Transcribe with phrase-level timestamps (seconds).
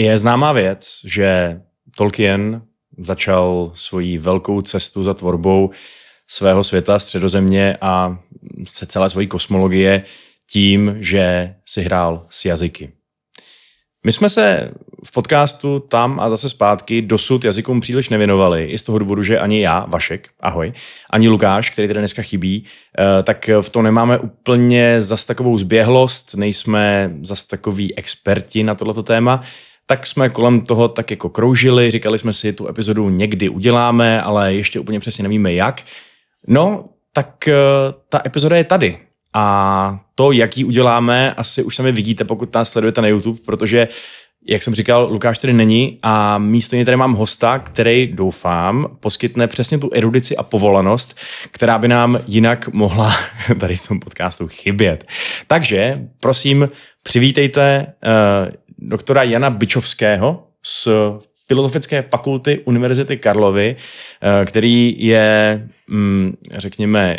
[0.00, 1.60] Je známá věc, že
[1.96, 2.62] Tolkien
[2.98, 5.70] začal svoji velkou cestu za tvorbou
[6.28, 8.18] svého světa, středozemě a
[8.68, 10.04] se celé svojí kosmologie
[10.50, 12.92] tím, že si hrál s jazyky.
[14.06, 14.70] My jsme se
[15.04, 19.38] v podcastu tam a zase zpátky dosud jazykům příliš nevěnovali, i z toho důvodu, že
[19.38, 20.72] ani já, Vašek, ahoj,
[21.10, 22.64] ani Lukáš, který tady dneska chybí,
[22.98, 29.02] eh, tak v tom nemáme úplně zas takovou zběhlost, nejsme zas takový experti na tohleto
[29.02, 29.42] téma,
[29.90, 34.54] tak jsme kolem toho tak jako kroužili, říkali jsme si, tu epizodu někdy uděláme, ale
[34.54, 35.82] ještě úplně přesně nevíme jak.
[36.46, 37.54] No, tak eh,
[38.08, 38.98] ta epizoda je tady.
[39.34, 43.88] A to, jak ji uděláme, asi už sami vidíte, pokud nás sledujete na YouTube, protože,
[44.46, 49.46] jak jsem říkal, Lukáš tady není a místo něj tady mám hosta, který, doufám, poskytne
[49.46, 51.18] přesně tu erudici a povolanost,
[51.50, 53.12] která by nám jinak mohla
[53.60, 55.04] tady v tom podcastu chybět.
[55.46, 56.68] Takže, prosím,
[57.02, 57.86] přivítejte
[58.46, 60.88] uh, doktora Jana Byčovského z
[61.46, 67.16] Filozofické fakulty Univerzity Karlovy, eh, který je, mm, řekněme,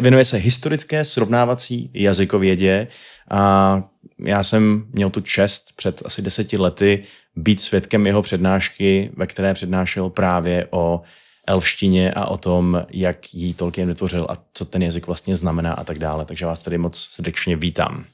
[0.00, 2.88] věnuje se historické srovnávací jazykovědě
[3.30, 3.82] a
[4.26, 7.02] já jsem měl tu čest před asi deseti lety
[7.36, 11.00] být svědkem jeho přednášky, ve které přednášel právě o
[11.46, 15.84] elfštině a o tom, jak jí Tolkien vytvořil a co ten jazyk vlastně znamená a
[15.84, 16.24] tak dále.
[16.24, 18.04] Takže vás tady moc srdečně vítám.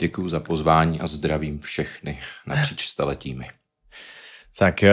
[0.00, 3.46] Děkuji za pozvání a zdravím všechny napříč staletími.
[4.58, 4.92] Tak eh,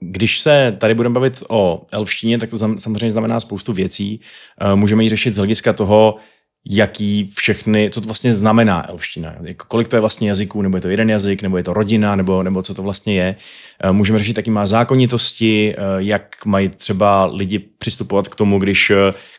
[0.00, 4.20] když se tady budeme bavit o elfštině, tak to samozřejmě znamená spoustu věcí.
[4.60, 6.16] Eh, můžeme ji řešit z hlediska toho,
[6.70, 9.36] jaký všechny, co to vlastně znamená elfština.
[9.42, 12.16] Jako kolik to je vlastně jazyků, nebo je to jeden jazyk, nebo je to rodina,
[12.16, 13.36] nebo, nebo co to vlastně je.
[13.84, 18.92] Eh, můžeme řešit, jaký má zákonitosti, jak mají třeba lidi přistupovat k tomu, když,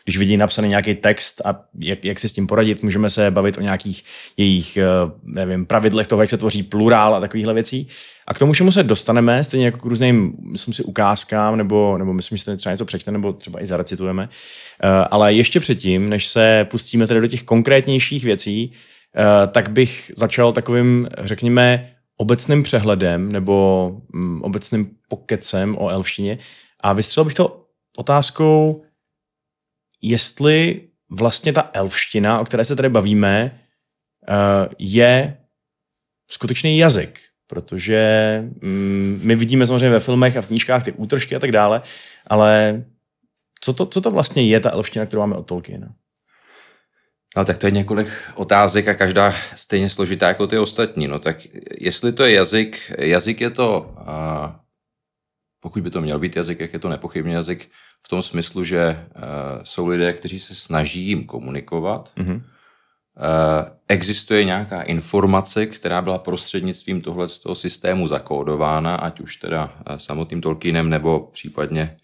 [0.04, 2.82] když vidí napsaný nějaký text a jak, jak si s tím poradit.
[2.82, 4.04] Můžeme se bavit o nějakých
[4.36, 4.78] jejich
[5.24, 7.88] nevím, pravidlech toho, jak se tvoří plurál a takovýchhle věcí.
[8.26, 12.12] A k tomu všemu se dostaneme, stejně jako k různým, myslím si, ukázkám, nebo, nebo
[12.12, 14.22] myslím, že třeba něco přečte, nebo třeba i zarecitujeme.
[14.24, 20.12] Uh, ale ještě předtím, než se pustíme tedy do těch konkrétnějších věcí, uh, tak bych
[20.16, 26.38] začal takovým, řekněme, obecným přehledem nebo um, obecným pokecem o elfštině.
[26.80, 28.82] A vystřelil bych to otázkou,
[30.02, 33.60] jestli vlastně ta elfština, o které se tady bavíme,
[34.28, 35.36] uh, je
[36.30, 38.00] skutečný jazyk protože
[38.62, 41.82] mm, my vidíme samozřejmě ve filmech a v knížkách ty útržky a tak dále,
[42.26, 42.82] ale
[43.60, 45.88] co to, co to vlastně je ta elfština, kterou máme od Tolkiena?
[47.36, 51.06] No tak to je několik otázek a každá stejně složitá jako ty ostatní.
[51.06, 51.36] No tak
[51.80, 54.60] jestli to je jazyk, jazyk je to, a
[55.60, 57.70] pokud by to měl být jazyk, jak je to nepochybně jazyk
[58.06, 59.22] v tom smyslu, že uh,
[59.62, 62.42] jsou lidé, kteří se snaží jim komunikovat, mm-hmm
[63.20, 70.40] Eh, existuje nějaká informace, která byla prostřednictvím tohle systému zakódována, ať už teda eh, samotným
[70.40, 71.96] Tolkienem nebo případně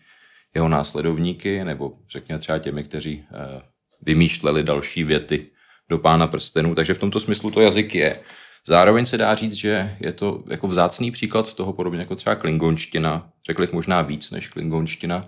[0.54, 3.62] jeho následovníky, nebo řekněme třeba těmi, kteří eh,
[4.02, 5.46] vymýšleli další věty
[5.88, 6.74] do pána prstenů.
[6.74, 8.20] Takže v tomto smyslu to jazyk je.
[8.66, 13.30] Zároveň se dá říct, že je to jako vzácný příklad toho podobně jako třeba klingonština,
[13.46, 15.24] řekl bych možná víc než klingonština,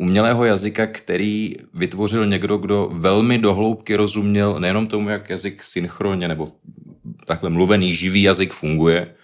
[0.00, 6.48] umělého jazyka, který vytvořil někdo, kdo velmi dohloubky rozuměl nejenom tomu, jak jazyk synchronně nebo
[7.26, 9.14] takhle mluvený živý jazyk funguje,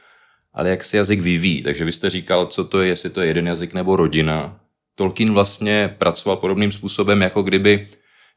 [0.54, 1.62] ale jak se jazyk vyvíjí.
[1.62, 4.60] Takže vy jste říkal, co to je, jestli to je jeden jazyk nebo rodina.
[4.94, 7.88] Tolkien vlastně pracoval podobným způsobem, jako kdyby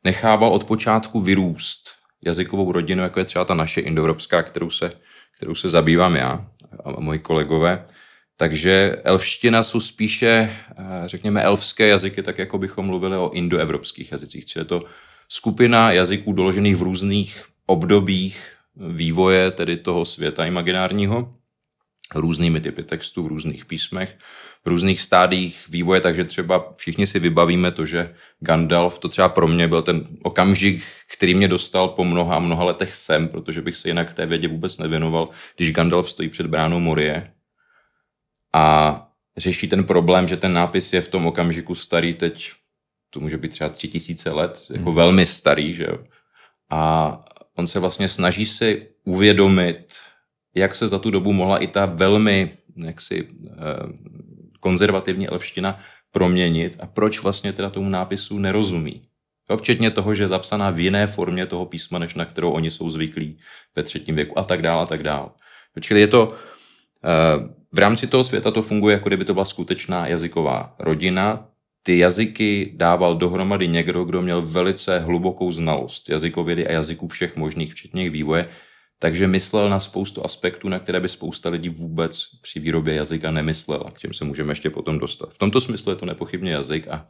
[0.04, 1.92] nechával od počátku vyrůst
[2.26, 4.92] jazykovou rodinu, jako je třeba ta naše indoevropská, kterou se,
[5.38, 6.46] kterou se zabývám já
[6.86, 7.86] a moji kolegové.
[8.40, 10.28] Takže elfština jsou spíše,
[10.72, 14.46] eh, řekněme, elfské jazyky, tak jako bychom mluvili o indoevropských jazycích.
[14.46, 14.84] Čili je to
[15.30, 21.36] skupina jazyků doložených v různých obdobích vývoje tedy toho světa imaginárního,
[22.16, 24.18] různými typy textů, v různých písmech,
[24.66, 29.48] v různých stádích vývoje, takže třeba všichni si vybavíme to, že Gandalf, to třeba pro
[29.48, 30.84] mě byl ten okamžik,
[31.16, 34.48] který mě dostal po mnoha a mnoha letech sem, protože bych se jinak té vědě
[34.48, 37.32] vůbec nevěnoval, když Gandalf stojí před bránou Morie
[38.54, 39.06] a
[39.38, 42.52] řeší ten problém, že ten nápis je v tom okamžiku starý teď,
[43.10, 44.96] to může být třeba tři tisíce let, jako hmm.
[44.96, 45.98] velmi starý, že jo.
[46.70, 47.26] A
[47.56, 49.96] on se vlastně snaží si uvědomit,
[50.56, 53.58] jak se za tu dobu mohla i ta velmi jaksi eh,
[54.60, 55.80] konzervativní elfština
[56.12, 59.02] proměnit a proč vlastně teda tomu nápisu nerozumí.
[59.50, 62.72] Jo, včetně toho, že je zapsaná v jiné formě toho písma, než na kterou oni
[62.72, 63.38] jsou zvyklí
[63.76, 65.30] ve třetím věku a tak dále a tak dále.
[65.82, 66.28] Čili je to
[67.04, 71.48] eh, v rámci toho světa to funguje, jako kdyby to byla skutečná jazyková rodina.
[71.84, 77.74] Ty jazyky dával dohromady někdo, kdo měl velice hlubokou znalost jazykovědy a jazyků všech možných,
[77.74, 78.50] včetně vývoje.
[79.00, 83.92] takže myslel na spoustu aspektů, na které by spousta lidí vůbec při výrobě jazyka nemyslela,
[83.92, 85.34] k těm se můžeme ještě potom dostat.
[85.34, 87.08] V tomto smyslu je to nepochybně jazyk a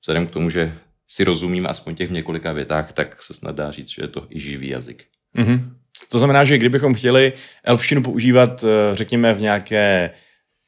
[0.00, 0.78] vzhledem k tomu, že
[1.08, 4.40] si rozumím aspoň těch několika větách, tak se snad dá říct, že je to i
[4.40, 5.04] živý jazyk.
[5.36, 5.74] Mm-hmm.
[6.08, 7.32] To znamená, že kdybychom chtěli
[7.64, 10.10] elfštinu používat, eh, řekněme, v nějaké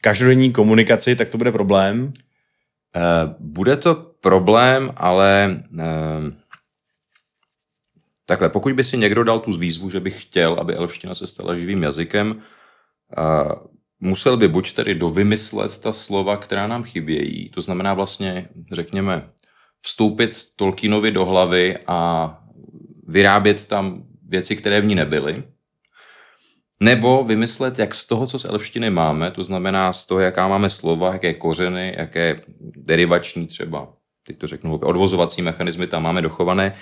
[0.03, 2.13] každodenní komunikaci, tak to bude problém?
[2.97, 6.33] Eh, bude to problém, ale eh,
[8.27, 11.57] takhle, pokud by si někdo dal tu výzvu, že by chtěl, aby elfština se stala
[11.57, 12.43] živým jazykem,
[14.01, 19.31] musel by buď tedy dovymyslet ta slova, která nám chybějí, to znamená vlastně, řekněme,
[19.81, 22.31] vstoupit Tolkienovi do hlavy a
[23.09, 25.45] vyrábět tam věci, které v ní nebyly,
[26.81, 30.71] nebo vymyslet, jak z toho, co z elftiny máme, to znamená z toho, jaká máme
[30.71, 32.41] slova, jaké kořeny, jaké
[32.77, 33.93] derivační třeba,
[34.27, 36.75] teď to řeknu, odvozovací mechanismy tam máme dochované,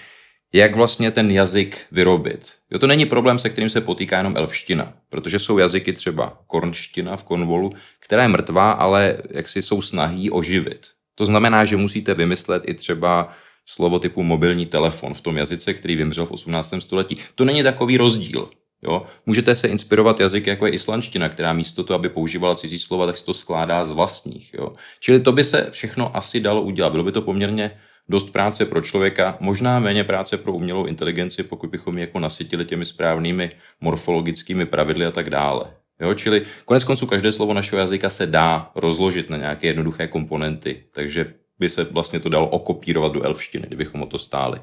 [0.53, 2.53] jak vlastně ten jazyk vyrobit.
[2.71, 7.17] Jo, to není problém, se kterým se potýká jenom elfština, protože jsou jazyky třeba kornština
[7.17, 10.87] v Cornwallu, která je mrtvá, ale jak si jsou snahy oživit.
[11.15, 13.33] To znamená, že musíte vymyslet i třeba
[13.67, 16.75] slovo typu mobilní telefon v tom jazyce, který vymřel v 18.
[16.79, 17.17] století.
[17.35, 18.49] To není takový rozdíl.
[18.83, 19.07] Jo?
[19.27, 23.17] Můžete se inspirovat jazyky, jako je islandština, která místo toho, aby používala cizí slova, tak
[23.17, 24.55] se to skládá z vlastních.
[24.55, 24.73] Jo?
[25.01, 26.91] Čili to by se všechno asi dalo udělat.
[26.91, 27.71] Bylo by to poměrně
[28.09, 32.65] dost práce pro člověka, možná méně práce pro umělou inteligenci, pokud bychom ji jako nasytili
[32.65, 33.51] těmi správnými
[33.81, 35.75] morfologickými pravidly a tak dále.
[36.01, 40.85] Jo, čili konec konců každé slovo našeho jazyka se dá rozložit na nějaké jednoduché komponenty,
[40.93, 44.61] takže by se vlastně to dalo okopírovat do elfštiny, kdybychom o to stáli.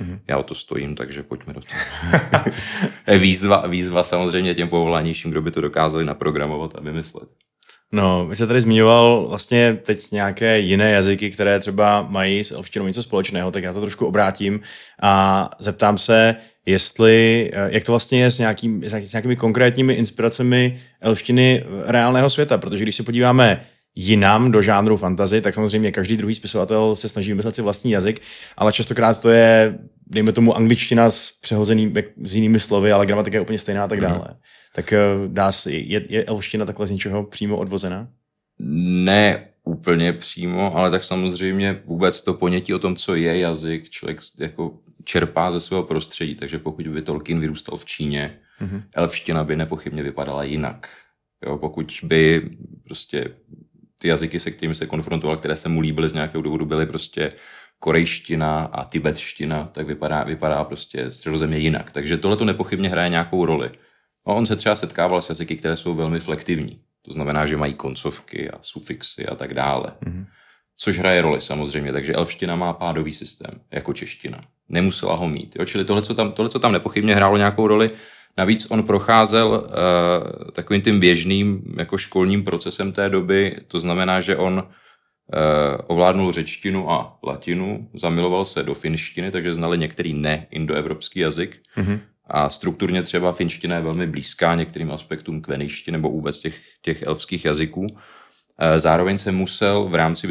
[0.00, 0.18] Mm-hmm.
[0.28, 2.44] Já o to stojím, takže pojďme do toho.
[3.18, 7.28] výzva, výzva samozřejmě těm povolanějším, kdo by to dokázali naprogramovat a vymyslet.
[7.92, 12.86] No, vy jste tady zmiňoval vlastně teď nějaké jiné jazyky, které třeba mají s elfštinou
[12.86, 14.60] něco společného, tak já to trošku obrátím
[15.02, 16.36] a zeptám se,
[16.66, 22.58] jestli, eh, jak to vlastně je s, nějakým, s nějakými konkrétními inspiracemi elštiny reálného světa,
[22.58, 27.30] protože když se podíváme jinam do žánru fantazy, tak samozřejmě každý druhý spisovatel se snaží
[27.30, 28.20] vymyslet si vlastní jazyk,
[28.56, 31.94] ale častokrát to je, dejme tomu, angličtina s přehozeným,
[32.24, 34.08] s jinými slovy, ale gramatika je úplně stejná a tak mhm.
[34.08, 34.26] dále.
[34.30, 34.36] Mm.
[34.74, 38.08] Tak eh, dá se, je, je elština takhle z něčeho přímo odvozená?
[38.58, 44.18] Ne úplně přímo, ale tak samozřejmě vůbec to ponětí o tom, co je jazyk, člověk
[44.40, 48.82] jako čerpá ze svého prostředí, takže pokud by Tolkien vyrůstal v Číně, mm-hmm.
[48.94, 50.88] elfština by nepochybně vypadala jinak.
[51.46, 52.50] Jo, pokud by
[52.84, 53.28] prostě
[54.04, 57.32] ty jazyky, se kterými se konfrontoval, které se mu líbily z nějakého důvodu, byly prostě
[57.78, 61.92] korejština a tibetština, tak vypadá, vypadá prostě středozemě jinak.
[61.92, 63.70] Takže tohle to nepochybně hraje nějakou roli.
[64.26, 66.80] A on se třeba setkával s jazyky, které jsou velmi flektivní.
[67.02, 69.92] To znamená, že mají koncovky a sufixy a tak dále.
[70.06, 70.26] Mm-hmm.
[70.76, 71.92] Což hraje roli samozřejmě.
[71.92, 74.40] Takže elfština má pádový systém, jako čeština.
[74.68, 75.56] Nemusela ho mít.
[75.56, 75.64] Jo?
[75.64, 77.90] Čili tohle, co tam, tohle, co tam nepochybně hrálo nějakou roli,
[78.38, 84.36] Navíc on procházel uh, takovým tím běžným jako školním procesem té doby, to znamená, že
[84.36, 84.68] on uh,
[85.86, 91.56] ovládnul řečtinu a latinu, zamiloval se do finštiny, takže znali některý ne-indoevropský jazyk.
[91.76, 92.00] Mm-hmm.
[92.26, 97.44] A strukturně třeba finština je velmi blízká některým aspektům kveništi nebo vůbec těch, těch elfských
[97.44, 97.86] jazyků.
[98.58, 100.28] Eh, zároveň se musel v rámci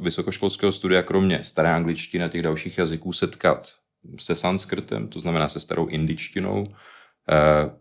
[0.00, 3.74] vysokoškolského studia kromě staré angličtiny a těch dalších jazyků setkat
[4.20, 6.66] se sanskrtem, to znamená se starou indičtinou,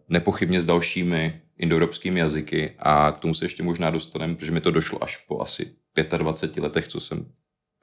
[0.09, 4.71] nepochybně s dalšími indoevropskými jazyky a k tomu se ještě možná dostaneme, protože mi to
[4.71, 5.71] došlo až po asi
[6.17, 7.25] 25 letech, co jsem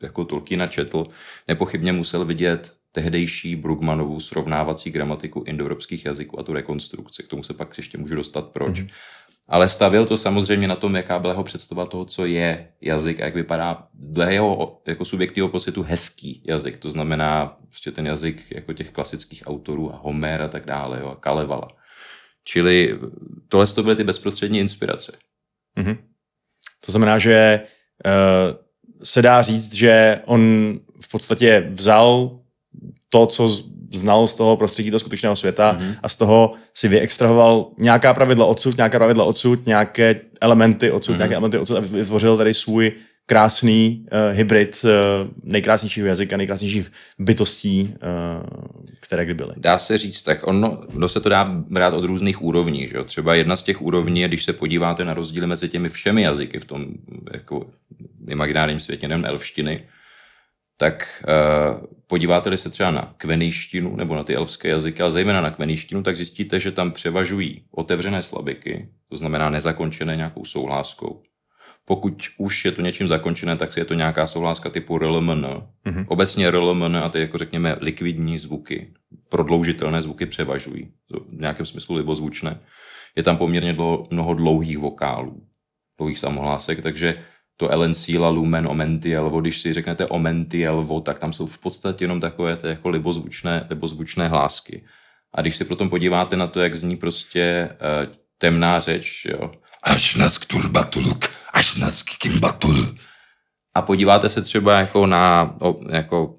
[0.02, 1.06] jako Tolkiena četl,
[1.48, 7.22] nepochybně musel vidět tehdejší Brugmanovu srovnávací gramatiku indoevropských jazyků a tu rekonstrukci.
[7.22, 8.80] K tomu se pak ještě můžu dostat proč.
[8.80, 8.90] Mm-hmm.
[9.48, 13.24] Ale stavil to samozřejmě na tom, jaká byla jeho představa toho, co je jazyk a
[13.24, 16.78] jak vypadá dle jeho jako subjektivního pocitu hezký jazyk.
[16.78, 21.08] To znamená prostě ten jazyk jako těch klasických autorů a Homer a tak dále, jo,
[21.08, 21.68] a Kalevala.
[22.44, 22.98] Čili
[23.48, 25.16] tohle to byly ty bezprostřední inspirace.
[25.78, 25.98] Mm-hmm.
[26.86, 27.60] To znamená, že
[28.06, 28.56] uh,
[29.02, 30.40] se dá říct, že on
[31.00, 32.40] v podstatě vzal
[33.14, 33.48] to, co
[33.92, 35.94] znal z toho prostředí toho skutečného světa mm-hmm.
[36.02, 41.18] a z toho si vyextrahoval nějaká pravidla odsud, nějaká pravidla odsud, nějaké elementy odsud, mm-hmm.
[41.18, 42.92] nějaké elementy odsud a vytvořil tady svůj
[43.26, 44.90] krásný uh, hybrid uh,
[45.42, 48.46] nejkrásnějšího jazyka, nejkrásnějších bytostí, uh,
[49.00, 49.54] které kdy byly.
[49.56, 52.86] Dá se říct, tak ono, ono se to dá brát od různých úrovní.
[52.86, 53.04] Že?
[53.04, 56.58] Třeba jedna z těch úrovní je, když se podíváte na rozdíly mezi těmi všemi jazyky
[56.58, 56.86] v tom
[57.32, 57.66] jako
[58.28, 59.84] imaginárním světě, nejen elfštiny,
[60.76, 65.50] tak uh, podíváte-li se třeba na kvenejštinu nebo na ty elfské jazyky, ale zejména na
[65.50, 71.22] kvenejštinu, tak zjistíte, že tam převažují otevřené slabiky, to znamená nezakončené nějakou souhláskou.
[71.86, 75.44] Pokud už je to něčím zakončené, tak je to nějaká souhláska typu RLMN.
[75.44, 76.04] Mm-hmm.
[76.08, 78.92] Obecně RLMN a ty jako řekněme likvidní zvuky,
[79.28, 80.88] prodloužitelné zvuky převažují,
[81.28, 82.60] v nějakém smyslu libozvučné.
[83.16, 83.76] Je tam poměrně
[84.10, 85.46] mnoho dlouhých vokálů,
[85.98, 87.14] dlouhých samohlásek, takže
[87.56, 92.56] to Elencíla, Lumen, Omentielvo, když si řeknete Omentielvo, tak tam jsou v podstatě jenom takové
[92.56, 94.84] ty jako libozvučné, libozvučné hlásky.
[95.34, 99.50] A když se potom podíváte na to, jak zní prostě uh, temná řeč, jo.
[99.82, 102.94] Až nas turbatuluk, až nas kimbatul.
[103.74, 106.38] A podíváte se třeba jako na o, jako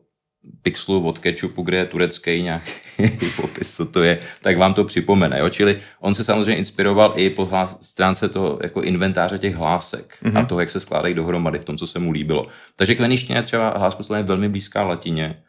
[0.61, 2.71] pixelu od ketchupu, kde je turecký nějaký
[3.35, 5.39] popis, co to je, tak vám to připomene.
[5.39, 5.49] Jo?
[5.49, 7.49] Čili on se samozřejmě inspiroval i po
[7.79, 10.37] stránce toho jako inventáře těch hlásek mm-hmm.
[10.37, 10.45] a mhm.
[10.45, 12.47] toho, jak se skládají dohromady v tom, co se mu líbilo.
[12.75, 15.43] Takže kleničtina třeba hláskosloveně je velmi blízká latině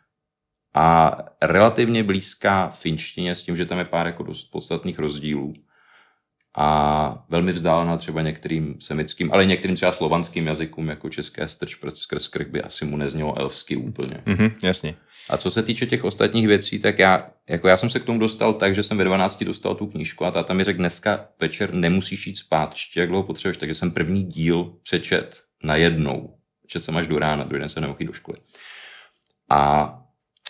[0.75, 5.55] a relativně blízká finštině s tím, že tam je pár jako dost podstatných rozdílů
[6.59, 11.97] a velmi vzdálená třeba některým semickým, ale některým třeba slovanským jazykům, jako české strč, prst,
[11.97, 14.23] skrz krk by asi mu neznělo elfsky úplně.
[14.27, 14.95] Mm-hmm, jasně.
[15.31, 18.19] A co se týče těch ostatních věcí, tak já, jako já jsem se k tomu
[18.19, 21.75] dostal tak, že jsem ve 12 dostal tu knížku a táta mi řekl, dneska večer
[21.75, 26.37] nemusíš jít spát, ještě jak dlouho potřebuješ, takže jsem první díl přečet na jednou.
[26.67, 28.39] Čet jsem až do rána, druhý den jsem nemohl jít do školy.
[29.51, 29.93] A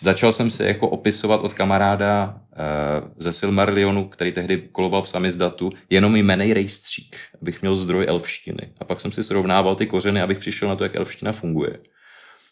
[0.03, 5.69] Začal jsem se jako opisovat od kamaráda uh, ze Silmarillionu, který tehdy koloval v samizdatu,
[5.89, 8.73] jenom jmenej rejstřík, abych měl zdroj elfštiny.
[8.79, 11.79] A pak jsem si srovnával ty kořeny, abych přišel na to, jak elfština funguje.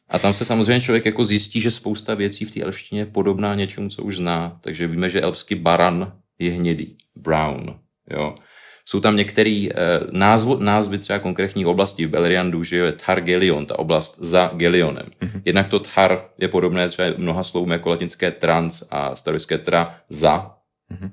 [0.09, 3.55] A tam se samozřejmě člověk jako zjistí, že spousta věcí v té elfštině je podobná
[3.55, 4.59] něčemu, co už zná.
[4.61, 7.79] Takže víme, že elfský baran je hnědý, brown.
[8.11, 8.35] Jo.
[8.87, 13.79] Jsou tam některé uh, názvy, názvy třeba konkrétní oblasti v Beleriandu, že je Targelion, ta
[13.79, 15.05] oblast za Gelionem.
[15.21, 15.41] Mm-hmm.
[15.45, 20.55] Jednak to Tar je podobné třeba mnoha slovům jako latinské trans a starověké tra za.
[20.91, 21.11] Mm-hmm.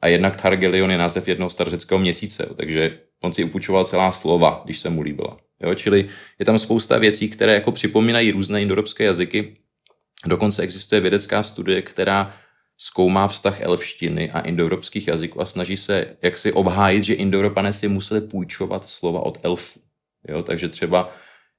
[0.00, 4.78] A jednak Targelion je název jednoho starořeckého měsíce, takže on si upůjčoval celá slova, když
[4.78, 5.36] se mu líbila.
[5.62, 6.08] Jo, čili
[6.38, 9.56] je tam spousta věcí, které jako připomínají různé indoeuropské jazyky.
[10.26, 12.34] Dokonce existuje vědecká studie, která
[12.78, 18.20] zkoumá vztah elfštiny a indoevropských jazyků a snaží se jaksi obhájit, že indoevropané si museli
[18.20, 19.80] půjčovat slova od elfů.
[20.28, 21.10] Jo, takže třeba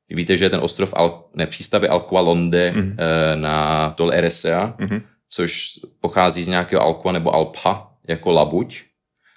[0.10, 2.95] víte, že je ten ostrov Al, ne, přístavy Alqualonde mm-hmm.
[2.98, 5.01] e, na Tol Eresea, mm-hmm.
[5.29, 8.84] což pochází z nějakého Alqua nebo Alpa, jako labuť,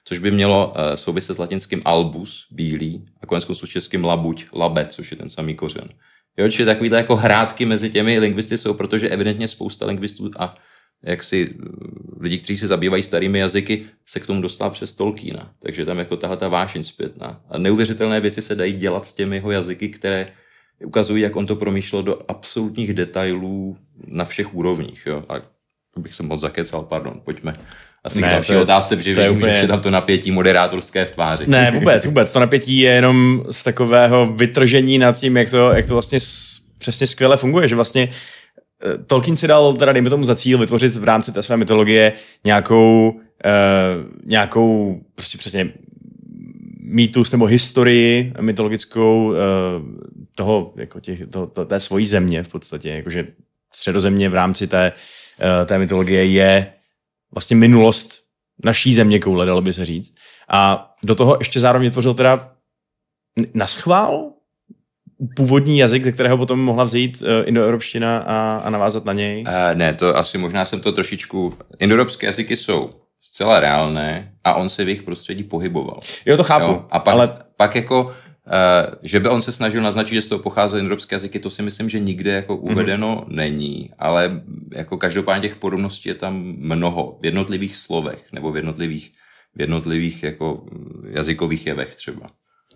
[0.04, 4.46] což by mělo e, souviset s latinským albus, bílý, a konec konců s českým labuť,
[4.52, 5.88] labe, což je ten samý kořen.
[6.36, 10.54] Jo, čili takovýhle jako hrátky mezi těmi lingvisty jsou, protože evidentně spousta lingvistů a
[11.02, 11.64] jak si eh,
[12.20, 15.52] lidi, kteří se zabývají starými jazyky, se k tomu dostala přes Tolkiena.
[15.62, 17.40] Takže tam jako tahle ta vášeň zpětná.
[17.50, 20.26] A neuvěřitelné věci se dají dělat s těmi jeho jazyky, které
[20.84, 23.76] ukazují, jak on to promýšlel do absolutních detailů
[24.06, 25.06] na všech úrovních.
[25.06, 25.24] Jo?
[25.28, 25.34] A
[25.98, 27.52] bych se moc zakecal, pardon, pojďme
[28.04, 29.60] asi ne, k další otázce, protože vidím, úplně...
[29.60, 31.44] že tam to napětí moderátorské v tváři.
[31.46, 32.32] Ne, vůbec, vůbec.
[32.32, 36.18] To napětí je jenom z takového vytržení nad tím, jak to, jak to vlastně
[36.78, 38.08] přesně skvěle funguje, že vlastně
[39.06, 42.12] Tolkien si dal, teda dejme tomu za cíl, vytvořit v rámci té své mytologie
[42.44, 43.20] nějakou, uh,
[44.24, 45.72] nějakou prostě přesně
[46.80, 49.34] mýtus nebo historii mytologickou uh,
[50.34, 53.26] toho, jako těch, to, to, té svojí země v podstatě, jakože
[53.72, 56.72] středozemě v rámci té, uh, té mytologie je
[57.32, 58.22] vlastně minulost
[58.64, 60.14] naší země koule, dalo by se říct.
[60.48, 62.52] A do toho ještě zároveň tvořil teda
[63.54, 64.32] na schvál
[65.36, 69.42] původní jazyk, ze kterého potom mohla vzít uh, indoeuropština a, a navázat na něj?
[69.42, 71.54] Uh, ne, to asi možná jsem to trošičku...
[71.78, 76.00] Indoeuropské jazyky jsou zcela reálné a on se v jejich prostředí pohyboval.
[76.26, 76.66] Jo, to chápu.
[76.66, 76.86] Jo?
[76.90, 77.38] A pak, ale...
[77.56, 78.12] pak jako, uh,
[79.02, 81.88] že by on se snažil naznačit, že z toho pocházely indoeuropské jazyky, to si myslím,
[81.88, 82.72] že nikde jako mhm.
[82.72, 83.34] uvedeno mm-hmm.
[83.34, 84.42] není, ale
[84.74, 89.10] jako každopádně těch podobností je tam mnoho v jednotlivých slovech nebo v jednotlivých,
[89.54, 90.64] v jednotlivých jako
[91.10, 92.26] jazykových jevech třeba.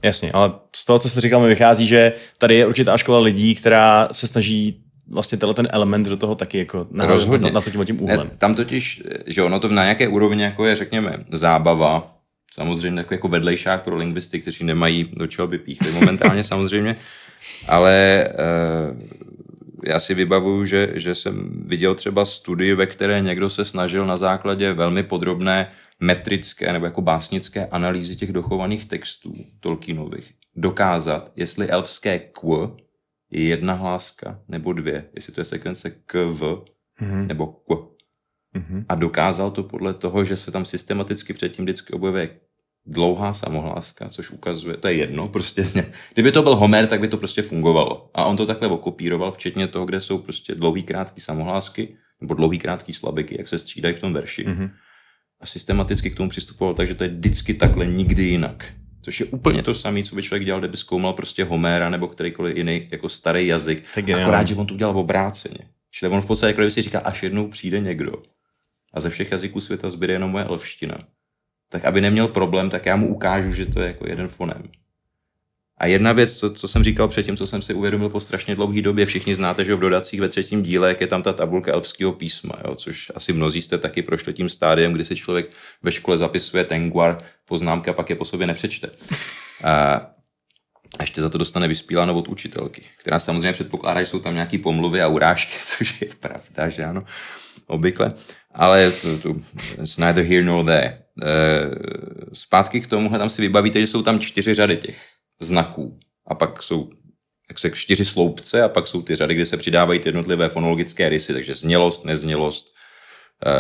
[0.02, 3.54] Jasně, ale z toho, co jste říkal, mi vychází, že tady je určitá škola lidí,
[3.54, 7.50] která se snaží vlastně tenhle ten element do toho taky jako na, Rozhodně.
[7.50, 8.26] na, na to tím, tím úhlem.
[8.26, 12.11] Ne, tam totiž, že ono to na nějaké úrovni jako je, řekněme, zábava,
[12.54, 16.97] samozřejmě jako, jako vedlejšák pro lingvisty, kteří nemají do čeho by píchli momentálně samozřejmě,
[17.68, 18.28] ale
[18.92, 19.02] uh,
[19.85, 24.16] já si vybavuju, že, že jsem viděl třeba studii, ve které někdo se snažil na
[24.16, 25.68] základě velmi podrobné
[26.02, 32.76] metrické nebo jako básnické analýzy těch dochovaných textů Tolkienových dokázat, jestli elfské kv
[33.30, 37.26] je jedna hláska nebo dvě, jestli to je sekvence kv mm-hmm.
[37.26, 37.68] nebo k.
[38.56, 38.85] Mm-hmm.
[38.88, 42.40] A dokázal to podle toho, že se tam systematicky předtím vždycky objevuje
[42.87, 45.64] dlouhá samohláska, což ukazuje, to je jedno, prostě,
[46.14, 48.11] kdyby to byl Homer, tak by to prostě fungovalo.
[48.14, 52.59] A on to takhle okopíroval, včetně toho, kde jsou prostě dlouhý, krátký samohlásky, nebo dlouhý,
[52.59, 54.47] krátký slabiky, jak se střídají v tom verši.
[54.47, 54.71] Mm-hmm
[55.42, 58.72] a systematicky k tomu přistupoval takže to je vždycky takhle, nikdy jinak.
[59.02, 62.56] Což je úplně to samé, co by člověk dělal, kdyby zkoumal prostě Homéra nebo kterýkoliv
[62.56, 63.84] jiný jako starý jazyk.
[64.22, 65.58] Akorát, že on to udělal v obráceně.
[65.90, 68.12] Čili on v podstatě, jako kdyby si říká, až jednou přijde někdo
[68.94, 70.99] a ze všech jazyků světa zbyde jenom moje elfština,
[71.68, 74.62] tak aby neměl problém, tak já mu ukážu, že to je jako jeden fonem.
[75.83, 78.83] A jedna věc, co, co jsem říkal předtím, co jsem si uvědomil po strašně dlouhé
[78.83, 82.55] době, všichni znáte, že v dodacích ve třetím díle je tam ta tabulka elfského písma,
[82.65, 85.51] jo, což asi mnozí jste taky prošli tím stádiem, kdy si člověk
[85.83, 88.91] ve škole zapisuje Tengwar poznámky a pak je po sobě nepřečte.
[89.65, 90.07] A
[91.01, 95.03] ještě za to dostane vyspíláno od učitelky, která samozřejmě předpokládá, že jsou tam nějaké pomluvy
[95.03, 97.05] a urážky, což je pravda, že ano,
[97.67, 98.12] obvykle.
[98.55, 99.35] Ale to, to,
[99.83, 100.87] it's neither here nor there.
[100.87, 100.99] E,
[102.33, 105.99] zpátky k tomuhle, tam si vybavíte, že jsou tam čtyři řady těch znaků.
[106.26, 106.90] A pak jsou
[107.52, 111.08] jak se čtyři sloupce a pak jsou ty řady, kde se přidávají ty jednotlivé fonologické
[111.08, 112.75] rysy, takže znělost, neznělost,
[113.46, 113.50] e,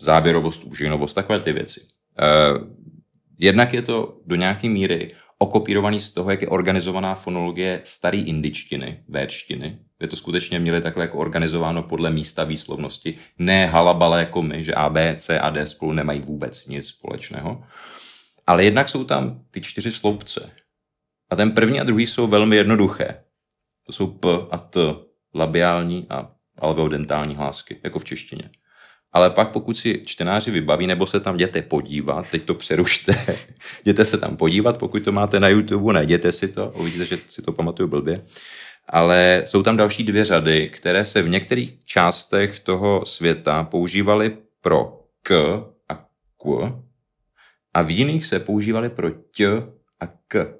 [0.00, 1.80] závěrovost, úžinovost, takové ty věci.
[1.80, 2.26] E,
[3.38, 9.02] jednak je to do nějaké míry okopírovaný z toho, jak je organizovaná fonologie staré indičtiny,
[9.08, 14.64] védštiny, kde to skutečně měli takhle jako organizováno podle místa výslovnosti, ne halabala jako my,
[14.64, 17.64] že A, B, C a D spolu nemají vůbec nic společného.
[18.46, 20.50] Ale jednak jsou tam ty čtyři sloupce.
[21.30, 23.24] A ten první a druhý jsou velmi jednoduché.
[23.86, 24.80] To jsou P a T,
[25.34, 28.50] labiální a alveodentální hlásky, jako v češtině.
[29.12, 33.14] Ale pak pokud si čtenáři vybaví, nebo se tam jděte podívat, teď to přerušte,
[33.84, 37.42] jděte se tam podívat, pokud to máte na YouTube, najděte si to, uvidíte, že si
[37.42, 38.22] to pamatuju blbě.
[38.88, 45.00] Ale jsou tam další dvě řady, které se v některých částech toho světa používaly pro
[45.22, 45.34] k
[45.88, 45.94] a
[46.42, 46.72] k,
[47.74, 49.46] a v jiných se používaly pro t
[50.00, 50.59] a k.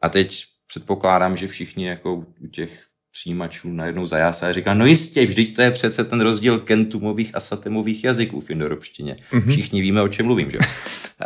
[0.00, 5.26] A teď předpokládám, že všichni jako u těch přijímačů najednou zajásá a říká, no jistě,
[5.26, 9.16] vždyť to je přece ten rozdíl kentumových a satemových jazyků v indoeuropštině.
[9.32, 9.50] Mm-hmm.
[9.50, 10.64] Všichni víme, o čem mluvím, že uh,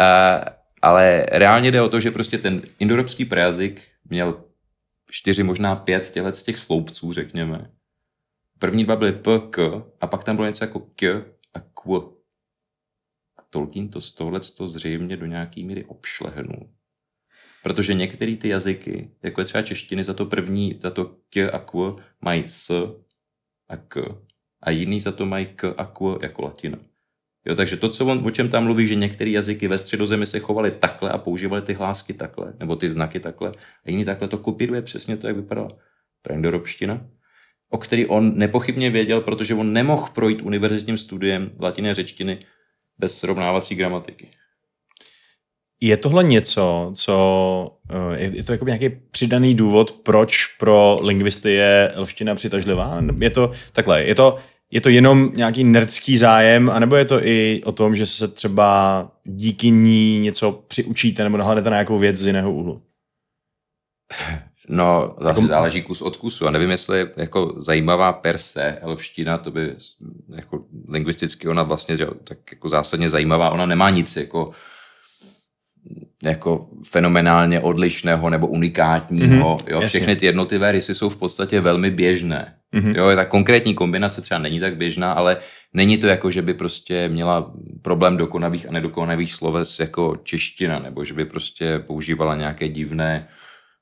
[0.82, 4.44] ale reálně jde o to, že prostě ten indoeuropský prejazyk měl
[5.10, 7.70] čtyři, možná pět těchto z těch sloupců, řekněme.
[8.58, 11.02] První dva byly p, k a pak tam bylo něco jako k
[11.54, 11.86] a k.
[13.36, 16.70] A Tolkien to z tohle zřejmě do nějaký míry obšlehnul.
[17.64, 21.58] Protože některé ty jazyky, jako je třeba češtiny, za to první, za to k a
[21.58, 22.70] k mají s
[23.68, 23.96] a k.
[24.62, 26.78] A jiný za to mají k a k jako latina.
[27.46, 30.40] Jo, takže to, co on, o čem tam mluví, že některé jazyky ve středozemi se
[30.40, 33.52] chovaly takhle a používali ty hlásky takhle, nebo ty znaky takhle,
[33.86, 35.68] a jiný takhle, to kopíruje přesně to, jak vypadala
[36.22, 37.06] praindoropština,
[37.70, 42.38] o který on nepochybně věděl, protože on nemohl projít univerzitním studiem latiny a řečtiny
[42.98, 44.30] bez srovnávací gramatiky.
[45.80, 51.92] Je tohle něco, co eh, je to jako nějaký přidaný důvod, proč pro lingvisty je
[51.94, 53.00] elština přitažlivá?
[53.20, 54.38] Je to takhle, je to,
[54.70, 59.10] je to jenom nějaký nerdský zájem, anebo je to i o tom, že se třeba
[59.24, 62.82] díky ní něco přiučíte nebo nahledete na nějakou věc z jiného úhlu?
[64.68, 65.46] No, zase jako...
[65.46, 66.46] záleží kus od kusu.
[66.46, 69.74] A nevím, jestli je jako zajímavá per se elfština, to by
[70.36, 74.50] jako lingvisticky ona vlastně, že, tak jako zásadně zajímavá, ona nemá nic jako
[76.22, 79.56] jako fenomenálně odlišného nebo unikátního.
[79.56, 80.16] Mm-hmm, jo, všechny jasně.
[80.16, 82.54] ty jednotlivé rysy jsou v podstatě velmi běžné.
[82.74, 82.96] Mm-hmm.
[82.96, 85.36] Jo, ta konkrétní kombinace třeba není tak běžná, ale
[85.72, 91.04] není to jako, že by prostě měla problém dokonavých a nedokonavých sloves jako čeština, nebo
[91.04, 93.28] že by prostě používala nějaké divné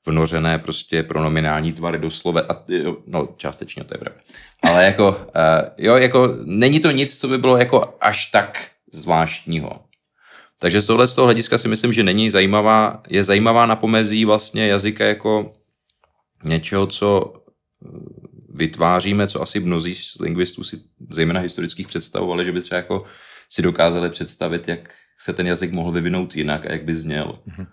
[0.07, 2.41] vnořené prostě pronominální tvary do slova.
[2.49, 2.63] A,
[3.07, 4.21] no, částečně to je pravda.
[4.63, 5.15] Ale jako, uh,
[5.77, 9.79] jo, jako není to nic, co by bylo jako až tak zvláštního.
[10.63, 14.25] Takže z tohle z toho hlediska si myslím, že není zajímavá, je zajímavá na pomezí
[14.25, 15.53] vlastně jazyka jako
[16.43, 17.89] něčeho, co eh,
[18.49, 20.77] vytváříme, co asi mnozí z lingvistů si
[21.09, 23.05] zejména historických představovali, že by třeba jako
[23.49, 27.39] si dokázali představit, jak se ten jazyk mohl vyvinout jinak a jak by zněl.
[27.47, 27.67] Mm-hmm.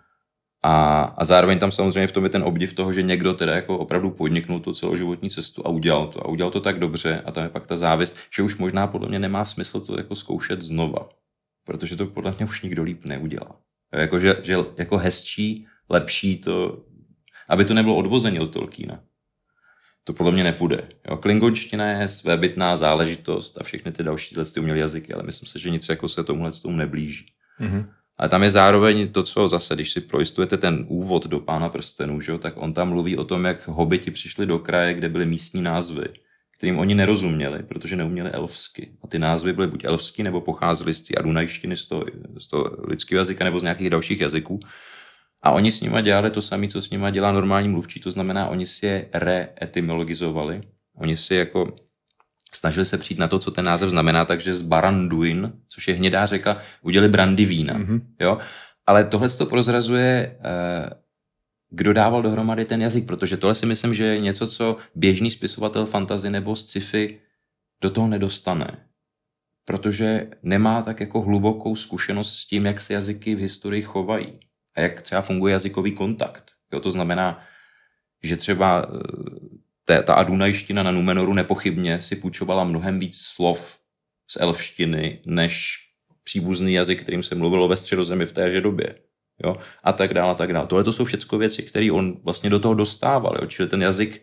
[0.62, 3.78] A, a zároveň tam samozřejmě v tom je ten obdiv toho, že někdo teda jako
[3.78, 6.26] opravdu podniknul tu celoživotní cestu a udělal to.
[6.26, 9.08] A udělal to tak dobře a tam je pak ta závist, že už možná podle
[9.08, 11.19] mě nemá smysl to jako zkoušet znova
[11.64, 13.60] protože to podle mě už nikdo líp neudělá.
[13.92, 16.84] Jako, že, že jako hezčí, lepší to,
[17.48, 19.00] aby to nebylo odvozené od Tolkiena.
[20.04, 20.88] To podle mě nepůjde.
[21.10, 25.58] Jo, klingonština je svébytná záležitost a všechny ty další ty umělé jazyky, ale myslím si,
[25.58, 27.26] že nic jako se tomuhle tomu neblíží.
[27.60, 27.88] Mm-hmm.
[28.16, 32.20] Ale tam je zároveň to, co zase, když si projistujete ten úvod do Pána prstenů,
[32.20, 35.62] že, tak on tam mluví o tom, jak hobiti přišli do kraje, kde byly místní
[35.62, 36.04] názvy
[36.60, 38.90] kterým oni nerozuměli, protože neuměli elfsky.
[39.04, 42.04] A ty názvy byly buď elfsky, nebo pocházely z té adunajštiny, z toho,
[42.38, 44.60] z toho lidského jazyka, nebo z nějakých dalších jazyků.
[45.42, 48.48] A oni s nima dělali to samé, co s nima dělá normální mluvčí, to znamená,
[48.48, 50.60] oni si je reetymologizovali.
[50.94, 51.76] Oni si jako
[52.54, 56.26] snažili se přijít na to, co ten název znamená, takže z Baranduin, což je hnědá
[56.26, 57.74] řeka, udělali brandy vína.
[57.74, 58.00] Mm-hmm.
[58.20, 58.38] Jo?
[58.86, 60.99] Ale tohle to prozrazuje uh,
[61.70, 65.86] kdo dával dohromady ten jazyk, protože tohle si myslím, že je něco, co běžný spisovatel
[65.86, 67.20] fantazy nebo sci-fi
[67.82, 68.86] do toho nedostane.
[69.64, 74.40] protože nemá tak jako hlubokou zkušenost s tím, jak se jazyky v historii chovají
[74.76, 76.52] a jak třeba funguje jazykový kontakt.
[76.72, 77.44] Jo, to znamená,
[78.22, 78.86] že třeba
[79.90, 83.78] eh, ta, adunajština na Numenoru nepochybně si půjčovala mnohem víc slov
[84.30, 85.78] z elfštiny, než
[86.24, 88.94] příbuzný jazyk, kterým se mluvilo ve středozemi v téže době.
[89.44, 89.56] Jo?
[89.84, 90.66] A tak dále, a tak dále.
[90.66, 93.36] Tohle to jsou všechno věci, které on vlastně do toho dostával.
[93.40, 93.46] Jo?
[93.46, 94.22] Čili ten jazyk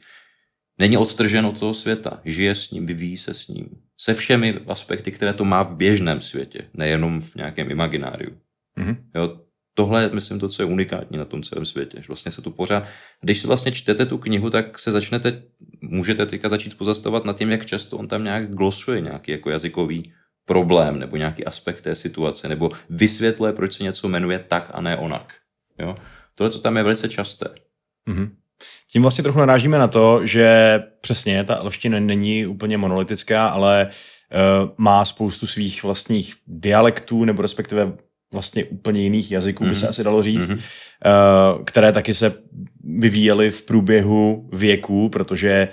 [0.79, 2.21] není odtržen od toho světa.
[2.25, 3.69] Žije s ním, vyvíjí se s ním.
[3.97, 8.37] Se všemi aspekty, které to má v běžném světě, nejenom v nějakém imagináriu.
[8.77, 8.97] Mm-hmm.
[9.15, 9.39] Jo?
[9.73, 11.97] Tohle je, myslím, to, co je unikátní na tom celém světě.
[12.01, 12.83] Že vlastně se to pořád,
[13.21, 15.43] když si vlastně čtete tu knihu, tak se začnete,
[15.81, 20.13] můžete teďka začít pozastavovat nad tím, jak často on tam nějak glosuje nějaký jako jazykový
[20.47, 24.97] problém nebo nějaký aspekt té situace, nebo vysvětluje, proč se něco jmenuje tak a ne
[24.97, 25.33] onak.
[25.79, 25.95] Jo?
[26.35, 27.45] Tohle to tam je velice časté.
[28.09, 28.29] Mm-hmm.
[28.91, 34.69] Tím vlastně trochu narážíme na to, že přesně ta elština není úplně monolitická, ale uh,
[34.77, 37.93] má spoustu svých vlastních dialektů, nebo respektive
[38.33, 39.69] vlastně úplně jiných jazyků, mm-hmm.
[39.69, 39.89] by se mhm.
[39.89, 40.61] asi dalo říct, mm-hmm.
[41.57, 42.33] uh, které taky se
[42.83, 45.67] vyvíjely v průběhu věků, protože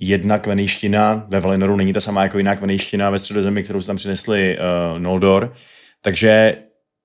[0.00, 4.58] jedna kvenejština ve Valinoru není ta samá jako jiná kvenejština ve středozemi, kterou tam přinesli
[4.58, 5.52] uh, Noldor.
[6.02, 6.56] Takže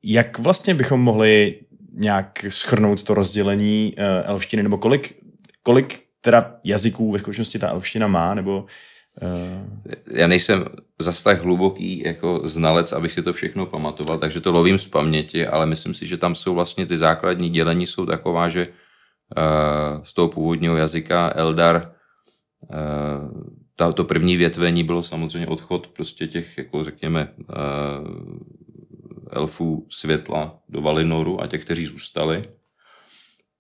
[0.03, 1.59] jak vlastně bychom mohli
[1.93, 5.15] nějak schrnout to rozdělení uh, elštiny, nebo kolik,
[5.63, 8.65] kolik teda jazyků ve skutečnosti ta elština má, nebo
[9.21, 9.91] uh...
[10.11, 10.65] Já nejsem
[11.01, 15.47] zas tak hluboký jako znalec, abych si to všechno pamatoval, takže to lovím z paměti,
[15.47, 20.13] ale myslím si, že tam jsou vlastně ty základní dělení jsou taková, že uh, z
[20.13, 21.94] toho původního jazyka Eldar
[22.69, 27.45] uh, to první větvení bylo samozřejmě odchod prostě těch, jako řekněme, uh,
[29.31, 32.43] elfů světla do Valinoru a těch, kteří zůstali.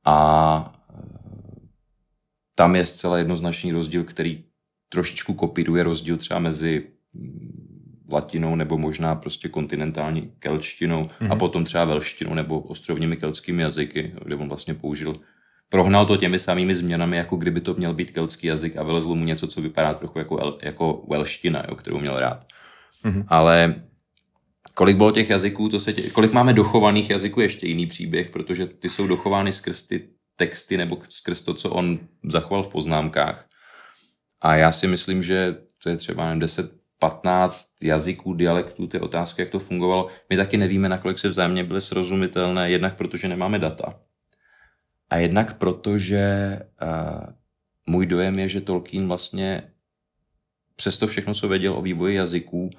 [0.05, 0.81] A
[2.55, 4.43] tam je zcela jednoznačný rozdíl, který
[4.89, 11.25] trošičku kopíruje rozdíl třeba mezi mm, latinou nebo možná prostě kontinentální kelčtinou mm-hmm.
[11.25, 11.37] a mhm.
[11.37, 15.15] potom třeba velštinou nebo ostrovními keltskými jazyky, kde on vlastně použil
[15.75, 19.25] prohnal to těmi samými změnami, jako kdyby to měl být keltský jazyk a vylezlo mu
[19.25, 22.45] něco, co vypadá trochu jako, jako velština, jo, kterou měl rád.
[23.05, 23.25] Mm-hmm.
[23.27, 23.75] Ale
[24.73, 28.65] kolik bylo těch jazyků, to se tě, kolik máme dochovaných jazyků, ještě jiný příběh, protože
[28.65, 33.45] ty jsou dochovány skrz ty texty nebo skrz to, co on zachoval v poznámkách.
[34.41, 39.41] A já si myslím, že to je třeba nevím, 10, 15 jazyků, dialektů, ty otázky,
[39.41, 40.07] jak to fungovalo.
[40.29, 43.99] My taky nevíme, nakolik se vzájemně byly srozumitelné, jednak protože nemáme data.
[45.15, 47.33] A jednak protože uh,
[47.85, 49.63] můj dojem je, že Tolkien vlastně
[50.75, 52.69] přesto všechno, co věděl o vývoji jazyků, uh,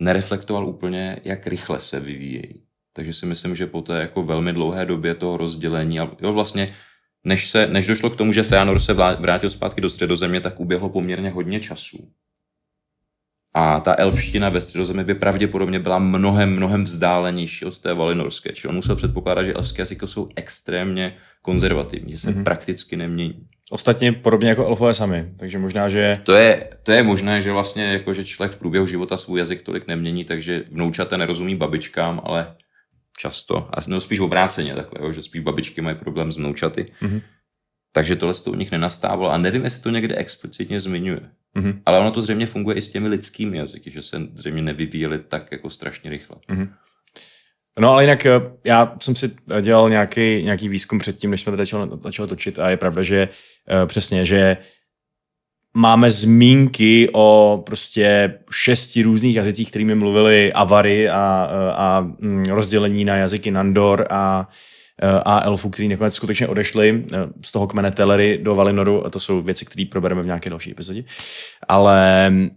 [0.00, 2.62] nereflektoval úplně, jak rychle se vyvíjejí.
[2.92, 6.74] Takže si myslím, že po té jako velmi dlouhé době toho rozdělení, a jo, vlastně
[7.24, 10.88] než, se, než došlo k tomu, že Feanor se vrátil zpátky do středozemě, tak uběhlo
[10.88, 12.12] poměrně hodně času.
[13.54, 18.52] A ta elfština ve středozemi by pravděpodobně byla mnohem, mnohem vzdálenější od té valinorské.
[18.52, 22.44] Čili on musel předpokládat, že elfské jazyky jsou extrémně konzervativní, že se mm-hmm.
[22.44, 23.46] prakticky nemění.
[23.70, 26.14] Ostatně podobně jako elfové sami, takže možná, že...
[26.22, 29.62] To je, to je možné, že vlastně jako, že člověk v průběhu života svůj jazyk
[29.62, 32.56] tolik nemění, takže vnoučata nerozumí babičkám, ale
[33.18, 36.86] často, a no spíš obráceně takhle, jo, že spíš babičky mají problém s vnoučaty.
[37.02, 37.22] Mm-hmm.
[37.92, 41.20] Takže tohle to u nich nenastávalo a nevím, jestli to někde explicitně zmiňuje.
[41.56, 41.80] Mm-hmm.
[41.86, 45.52] Ale ono to zřejmě funguje i s těmi lidskými jazyky, že se zřejmě nevyvíjely tak
[45.52, 46.36] jako strašně rychle.
[46.48, 46.68] Mm-hmm.
[47.78, 51.56] No ale jinak eh, já jsem si dělal nějaký, nějaký výzkum předtím, než jsme to
[51.56, 54.56] začali, začali točit a je pravda, že uh, přesně, že
[55.74, 63.04] máme zmínky o prostě šesti různých jazycích, kterými mluvili Avary a, a, a mm, rozdělení
[63.04, 64.48] na jazyky Nandor a,
[65.24, 69.20] a elfů, kteří nakonec skutečně odešli e, z toho kmene Telery do Valinoru a to
[69.20, 71.04] jsou věci, které probereme v nějaké další epizodě.
[71.68, 72.50] Ale e,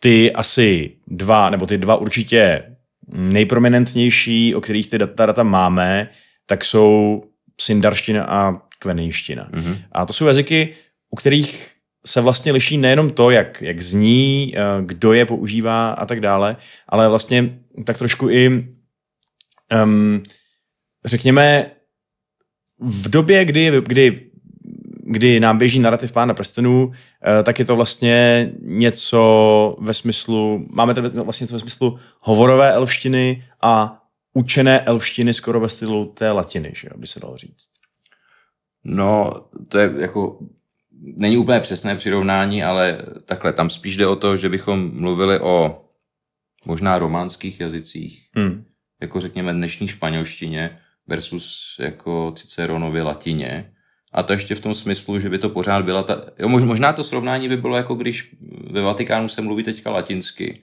[0.00, 2.62] ty asi dva, nebo ty dva určitě
[3.12, 6.08] nejprominentnější, o kterých ty data, data máme,
[6.46, 7.22] tak jsou
[7.60, 9.48] sindarština a kvenejština.
[9.52, 9.78] Mm-hmm.
[9.92, 10.74] A to jsou jazyky,
[11.10, 11.70] u kterých
[12.06, 16.56] se vlastně liší nejenom to, jak, jak zní, eh, kdo je používá a tak dále,
[16.88, 18.66] ale vlastně tak trošku i,
[19.84, 20.22] um,
[21.04, 21.70] řekněme,
[22.78, 24.30] v době, kdy, kdy,
[25.04, 30.94] kdy nám běží narrativ Pána prstenů, eh, tak je to vlastně něco ve smyslu, máme
[30.94, 34.02] to vlastně něco ve smyslu hovorové elštiny a
[34.34, 37.68] učené elštiny skoro ve stylu té latiny, že by se dalo říct.
[38.84, 39.32] No,
[39.68, 40.38] to je jako
[41.02, 45.84] není úplně přesné přirovnání, ale takhle, tam spíš jde o to, že bychom mluvili o
[46.64, 48.64] možná románských jazycích, hmm.
[49.00, 53.72] jako řekněme dnešní španělštině versus jako Ciceronovi latině.
[54.12, 56.22] A to ještě v tom smyslu, že by to pořád byla ta...
[56.38, 58.36] Jo, možná to srovnání by bylo jako když
[58.70, 60.62] ve Vatikánu se mluví teďka latinsky,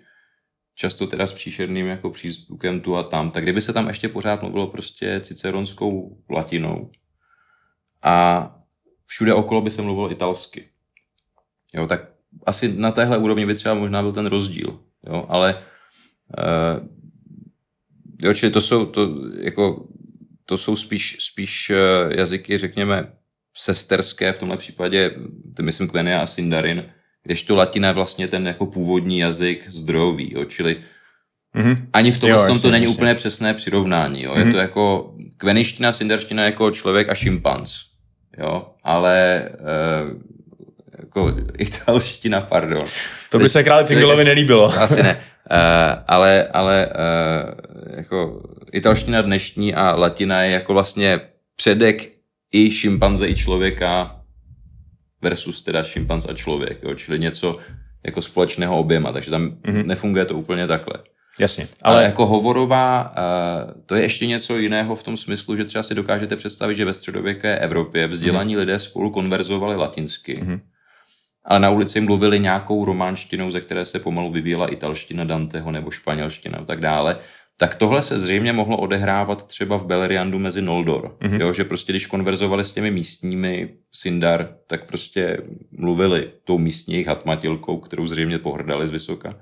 [0.75, 4.41] často teda s příšerným jako přízvukem tu a tam, tak kdyby se tam ještě pořád
[4.41, 6.91] mluvilo prostě ciceronskou latinou
[8.03, 8.55] a
[9.05, 10.67] všude okolo by se mluvilo italsky.
[11.73, 12.09] Jo, tak
[12.45, 14.79] asi na téhle úrovni by třeba možná byl ten rozdíl.
[15.07, 15.63] Jo, ale
[16.37, 16.87] uh,
[18.21, 19.87] jo, čili to jsou, to, jako,
[20.49, 23.07] to jsou spíš, spíš uh, jazyky, řekněme,
[23.57, 25.11] sesterské, v tomhle případě,
[25.53, 26.85] to myslím Quenya a Sindarin,
[27.23, 30.77] kdežto latina je vlastně ten jako původní jazyk zdrojový, jo, čili
[31.55, 31.77] Mm-hmm.
[31.93, 32.95] Ani v tomhle jo, tom to není jasně.
[32.95, 34.23] úplně přesné přirovnání.
[34.23, 34.31] Jo.
[34.31, 34.37] Mm-hmm.
[34.37, 34.53] Je mhm.
[34.53, 37.79] to jako kveniština, sindarština jako člověk a šimpanz.
[38.37, 38.67] Jo.
[38.83, 39.49] Ale e,
[40.99, 42.83] jako italština, pardon.
[43.31, 44.79] To by se králi Fingelovi nelíbilo.
[44.79, 45.15] Asi ne.
[45.15, 45.21] Uh,
[46.07, 48.41] ale ale uh, jako
[48.77, 51.19] italština dnešní a latina je jako vlastně
[51.55, 52.11] předek
[52.53, 54.21] i šimpanze, i člověka
[55.21, 56.95] versus teda šimpanz a člověk, jo?
[56.95, 57.57] čili něco
[58.05, 59.85] jako společného oběma, takže tam mm-hmm.
[59.85, 60.93] nefunguje to úplně takhle.
[61.39, 61.67] Jasně.
[61.81, 65.83] Ale, ale jako hovorová, uh, to je ještě něco jiného v tom smyslu, že třeba
[65.83, 68.59] si dokážete představit, že ve středověké Evropě vzdělaní mm-hmm.
[68.59, 70.59] lidé spolu konverzovali latinsky, mm-hmm.
[71.45, 76.57] ale na ulici mluvili nějakou románštinou, ze které se pomalu vyvíjela italština Danteho nebo španělština
[76.57, 77.17] a tak dále
[77.59, 81.17] tak tohle se zřejmě mohlo odehrávat třeba v Beleriandu mezi Noldor.
[81.21, 81.41] Mm-hmm.
[81.41, 85.37] Jo, že prostě když konverzovali s těmi místními Sindar, tak prostě
[85.71, 89.35] mluvili tou místní jejich hatmatilkou, kterou zřejmě pohrdali z vysoka.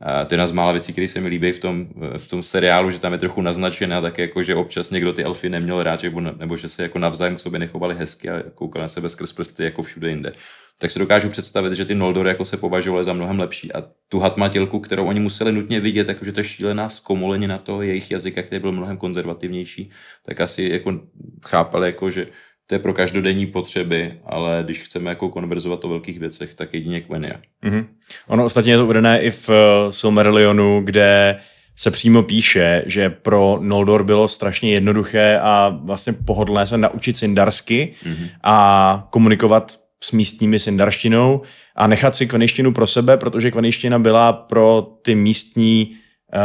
[0.00, 2.90] To je jedna z mála věcí, které se mi líbí v tom, v tom seriálu,
[2.90, 6.20] že tam je trochu naznačená tak jako, že občas někdo ty elfy neměl rád, nebo,
[6.20, 9.64] nebo že se jako navzájem k sobě nechovali hezky a koukali na sebe skrz prsty
[9.64, 10.32] jako všude jinde
[10.78, 13.72] tak si dokážu představit, že ty Noldory jako se považovaly za mnohem lepší.
[13.72, 18.10] A tu hatmatilku, kterou oni museli nutně vidět, jakože je šílená zkomolení na to jejich
[18.10, 19.90] jazyka, který byl mnohem konzervativnější,
[20.22, 21.00] tak asi jako
[21.46, 22.26] chápali, jako, že
[22.66, 27.00] to je pro každodenní potřeby, ale když chceme jako konverzovat o velkých věcech, tak jedině
[27.00, 27.36] Quenya.
[27.64, 27.86] Mm-hmm.
[28.28, 29.54] Ono ostatně je to uvedené i v uh,
[29.90, 31.38] Silmarillionu, kde
[31.76, 37.92] se přímo píše, že pro Noldor bylo strašně jednoduché a vlastně pohodlné se naučit sindarsky
[38.04, 38.28] mm-hmm.
[38.42, 41.42] a komunikovat s místními sindarštinou
[41.76, 45.96] a nechat si kveništinu pro sebe, protože kveniština byla pro ty místní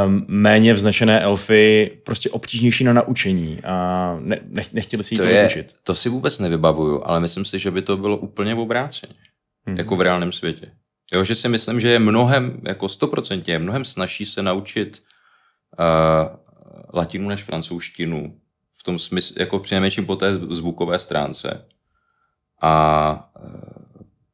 [0.06, 5.24] um, méně vznešené elfy prostě obtížnější na naučení a ne, ne, nechtěli si ji to,
[5.24, 5.74] to je, učit.
[5.84, 9.14] To si vůbec nevybavuju, ale myslím si, že by to bylo úplně v obráceně.
[9.66, 9.78] Hmm.
[9.78, 10.72] Jako v reálném světě.
[11.14, 15.04] Jo, že si myslím, že je mnohem, jako stoprocentně, je mnohem snažší se naučit
[15.80, 16.36] uh,
[16.94, 18.36] latinu než francouzštinu
[18.82, 21.66] v tom smyslu, jako přinejmenším po té zvukové stránce
[22.62, 23.91] a e,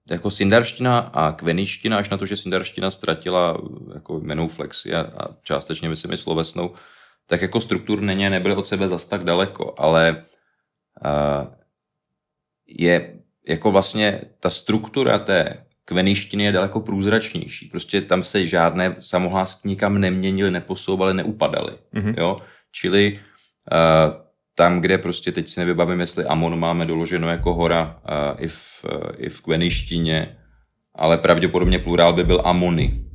[0.09, 3.57] jako sindarština a kveniština, až na to, že sindarština ztratila
[3.93, 6.73] jako jmenou flexi a, a částečně myslím i slovesnou,
[7.25, 10.25] tak jako strukturně nebyly od sebe zas tak daleko, ale
[11.05, 11.53] uh,
[12.67, 17.67] je jako vlastně ta struktura té kveništiny je daleko průzračnější.
[17.67, 21.77] Prostě tam se žádné samohlásky nikam neměnily, neposouvaly, neupadaly.
[21.93, 22.13] Mm-hmm.
[22.17, 22.37] Jo?
[22.71, 23.19] Čili
[23.71, 24.26] uh,
[24.57, 28.85] tam, kde prostě teď si nevybavím, jestli Amon máme doloženo jako hora uh, i, v,
[28.93, 30.37] uh, i v kveništině,
[30.95, 33.05] ale pravděpodobně plurál by byl Amony.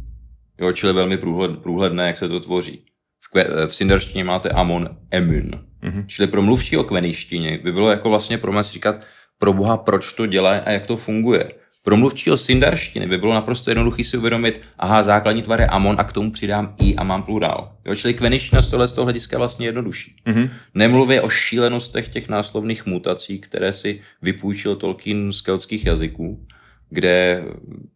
[0.61, 2.85] Jo, čili velmi průhled, průhledné, jak se to tvoří.
[3.21, 5.51] V, kve, v sinderštině máte Amon Emun.
[5.83, 6.07] Mm-hmm.
[6.07, 9.01] Čili pro mluvčí o kveništině by bylo jako vlastně pro mě říkat,
[9.39, 11.53] pro boha, proč to dělá a jak to funguje.
[11.85, 16.05] Pro mluvčího sindarštiny by bylo naprosto jednoduché si uvědomit, aha, základní tvar je amon a
[16.05, 17.77] k tomu přidám i a mám plurál.
[17.85, 20.17] Jo, čili kveniština z tohle z toho hlediska je vlastně jednodušší.
[20.27, 20.51] Mm-hmm.
[20.75, 26.47] Nemluvě o šílenostech těch náslovných mutací, které si vypůjčil Tolkien z keltských jazyků,
[26.91, 27.45] kde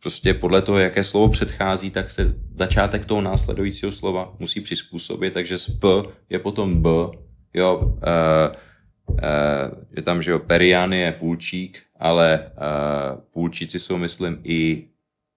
[0.03, 5.59] prostě podle toho, jaké slovo předchází, tak se začátek toho následujícího slova musí přizpůsobit, takže
[5.59, 5.89] z P
[6.31, 6.91] je potom B,
[7.55, 7.93] jo, uh,
[9.97, 14.85] je tam, že jo, Perian je půlčík, ale uh, půlčíci jsou, myslím, i,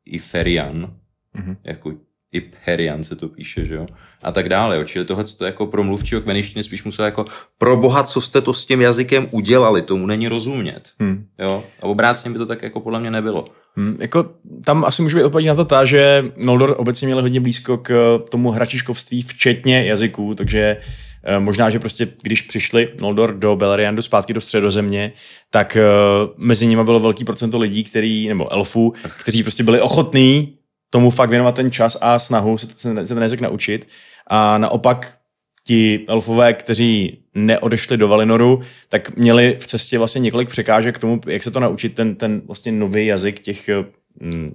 [0.06, 0.94] i Ferian,
[1.36, 1.58] mm-hmm.
[1.64, 1.94] jako
[2.34, 3.88] i Herian se to píše, že jo,
[4.24, 4.84] a tak dále, jo.
[4.84, 7.26] čili tohle to jako pro mluvčího kmeništiny spíš musel jako
[7.58, 11.26] pro boha, co jste to s tím jazykem udělali, tomu není rozumět, hmm.
[11.40, 13.46] jo, a obráceně by to tak jako podle mě nebylo.
[13.76, 14.30] Hmm, jako
[14.66, 18.20] tam asi může být odpověď na to ta, že Noldor obecně měl hodně blízko k
[18.30, 21.09] tomu hračiškovství, včetně jazyků, takže Eh,
[21.40, 25.12] možná, že prostě když přišli Noldor do Beleriandu zpátky do středozemě,
[25.50, 30.58] tak uh, mezi nimi bylo velký procento lidí, který, nebo elfů, kteří prostě byli ochotní
[30.90, 33.88] tomu fakt věnovat ten čas a snahu se, ten jazyk naučit.
[34.28, 35.18] A naopak
[35.64, 41.22] ti elfové, kteří neodešli do Valinoru, tak měli v cestě vlastně několik překážek k tomu,
[41.28, 43.86] jak se to naučit, ten, ten vlastně nový jazyk těch mm,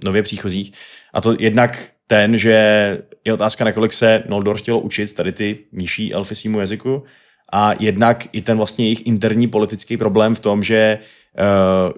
[0.03, 0.73] nově příchozích.
[1.13, 2.53] A to jednak ten, že
[3.25, 7.03] je otázka, nakolik se Noldor chtělo učit tady ty nižší elfy svýmu jazyku
[7.51, 10.99] a jednak i ten vlastně jejich interní politický problém v tom, že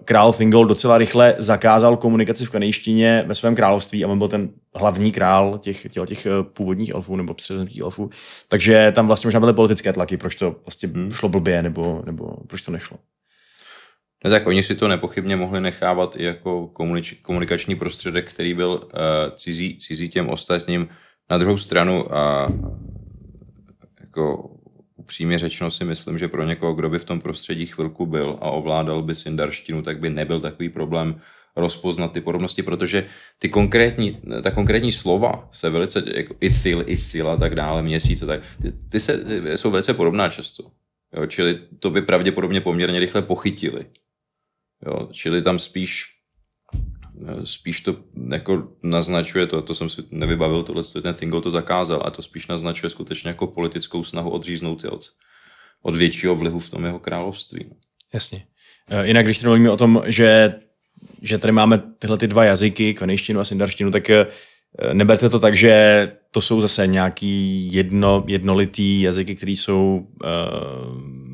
[0.05, 4.49] král Thingol docela rychle zakázal komunikaci v kanejštině ve svém království a on byl ten
[4.75, 8.09] hlavní král těch, těch, těch původních elfů nebo středozemských elfů.
[8.47, 11.11] Takže tam vlastně možná byly politické tlaky, proč to vlastně hmm.
[11.11, 12.97] šlo blbě nebo, nebo proč to nešlo.
[14.25, 16.71] No tak oni si to nepochybně mohli nechávat i jako
[17.21, 18.89] komunikační prostředek, který byl uh,
[19.35, 20.87] cizí, cizí těm ostatním.
[21.29, 22.51] Na druhou stranu a
[24.01, 24.51] jako
[24.95, 28.51] upřímně řečeno si myslím, že pro někoho, kdo by v tom prostředí chvilku byl a
[28.51, 31.21] ovládal by sindarštinu, tak by nebyl takový problém
[31.55, 33.05] rozpoznat ty podobnosti, protože
[33.39, 38.41] ty konkrétní, ta konkrétní slova se velice, jako ithil, isil a tak dále, měsíce, tak
[38.61, 40.63] ty, ty, se, ty jsou velice podobná často.
[41.13, 43.85] Jo, čili to by pravděpodobně poměrně rychle pochytili.
[44.85, 46.17] Jo, čili tam spíš
[47.43, 47.95] spíš to
[48.31, 52.47] jako naznačuje to, to jsem si nevybavil, tohle ten Thingo to zakázal a to spíš
[52.47, 55.01] naznačuje skutečně jako politickou snahu odříznout je od,
[55.81, 57.69] od většího vlivu v tom jeho království.
[58.13, 58.45] Jasně.
[58.89, 60.55] E, jinak, když mluvíme o tom, že,
[61.21, 64.27] že tady máme tyhle ty dva jazyky, kvenejštinu a sindarštinu, tak e,
[64.93, 71.26] neberte to tak, že to jsou zase nějaký jedno, jednolitý jazyky, které jsou uh,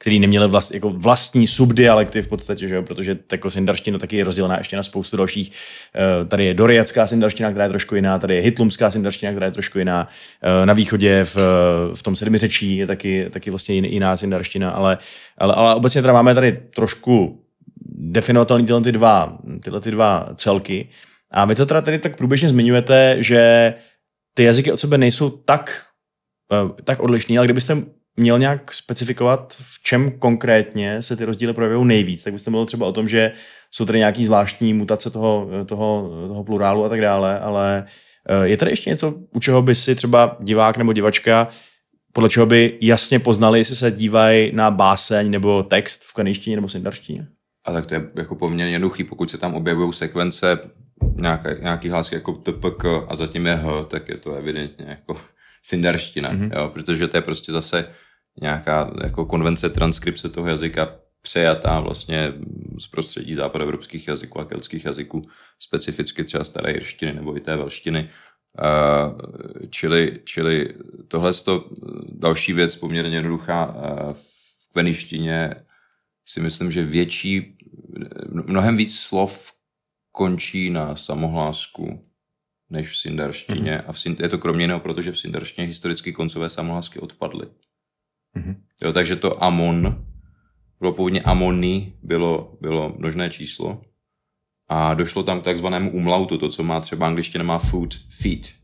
[0.00, 2.82] který neměli vlast, jako vlastní subdialekty v podstatě, že jo?
[2.82, 5.52] protože jako sindarština taky je rozdělená ještě na spoustu dalších.
[5.94, 9.52] Eh, tady je doriacká sindarština, která je trošku jiná, tady je hitlumská sindarština, která je
[9.52, 10.08] trošku jiná.
[10.42, 11.36] Eh, na východě v,
[11.94, 14.98] v tom sedmiřečí je taky, taky vlastně jiná sindarština, ale,
[15.38, 17.44] ale, ale obecně teda máme tady trošku
[17.92, 20.88] definovatelný tyhle ty dva, tyhle ty dva celky.
[21.30, 23.74] A vy to teda tady tak průběžně zmiňujete, že
[24.34, 25.82] ty jazyky od sebe nejsou tak,
[26.52, 31.88] eh, tak odlišný, ale kdybyste měl nějak specifikovat, v čem konkrétně se ty rozdíly projevují
[31.88, 33.32] nejvíc, tak byste mluvil třeba o tom, že
[33.70, 37.86] jsou tady nějaký zvláštní mutace toho, toho, toho plurálu a tak dále, ale
[38.28, 41.48] eh, je tady ještě něco, u čeho by si třeba divák nebo divačka,
[42.12, 46.68] podle čeho by jasně poznali, jestli se dívají na báseň nebo text v kanejštině nebo
[46.68, 47.26] sindarštině?
[47.64, 50.58] A tak to je jako poměrně jednoduchý, pokud se tam objevují sekvence
[51.16, 55.14] nějaké, nějaký hlasy jako TPK a zatím je H, tak je to evidentně jako
[55.62, 56.58] sindarština, mm-hmm.
[56.58, 57.88] jo, protože to je prostě zase
[58.40, 62.32] nějaká jako konvence transkripce toho jazyka přejatá vlastně
[62.78, 65.22] z prostředí západoevropských jazyků a keltských jazyků,
[65.58, 68.10] specificky třeba staré jirštiny nebo i té velštiny.
[69.70, 70.74] Čili, čili
[71.08, 71.60] tohle je
[72.08, 73.76] další věc poměrně jednoduchá.
[74.58, 75.54] V kveništině
[76.26, 77.58] si myslím, že větší,
[78.28, 79.52] mnohem víc slov
[80.12, 82.06] končí na samohlásku
[82.70, 83.76] než v sindarštině.
[83.76, 83.84] Mm-hmm.
[83.86, 87.46] A v, je to kromě jiného, protože v sindarštině historicky koncové samohlásky odpadly.
[88.36, 88.56] Mm-hmm.
[88.82, 90.06] Jo, takže to amon,
[90.80, 93.82] bylo původně amony, bylo, bylo množné číslo
[94.68, 98.54] a došlo tam k takzvanému umlautu, to, co má třeba angličtina má foot, feet,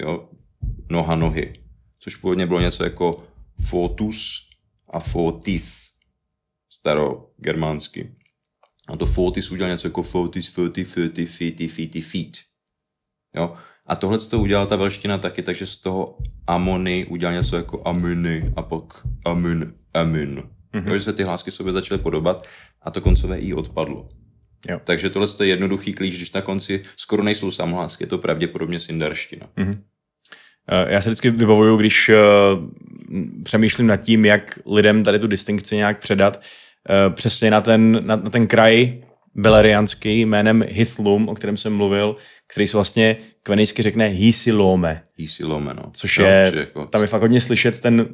[0.00, 0.28] jo,
[0.90, 1.52] noha, nohy,
[1.98, 3.26] což původně bylo něco jako
[3.68, 4.48] fotus
[4.88, 5.90] a fotis,
[6.70, 8.14] starogermánsky.
[8.88, 12.38] A to fotis udělal něco jako fotis, foti, foti, fiti, fiti, feet.
[13.34, 13.56] Jo?
[13.90, 18.52] A tohle to udělala ta velština taky, takže z toho amony udělal něco jako aminy
[18.56, 18.84] a pak
[19.24, 20.42] amin, amin.
[20.74, 20.84] Mm-hmm.
[20.84, 22.46] Takže se ty hlásky sobě začaly podobat
[22.82, 24.08] a to koncové i odpadlo.
[24.68, 24.80] Jo.
[24.84, 29.46] Takže tohle je jednoduchý klíč, když na konci skoro nejsou samohlásky, je to pravděpodobně sindarština.
[29.56, 29.78] Mm-hmm.
[30.86, 32.16] Já se vždycky vybavuju, když uh,
[33.42, 38.16] přemýšlím nad tím, jak lidem tady tu distinkci nějak předat, uh, přesně na ten, na,
[38.16, 39.02] na ten kraj
[39.34, 45.02] belerianský jménem Hithlum, o kterém jsem mluvil, který se vlastně kvenejsky řekne Hisilome.
[45.16, 45.82] Hisilome, no.
[45.92, 46.86] Což je, jako...
[46.86, 48.06] tam je fakt hodně slyšet ten,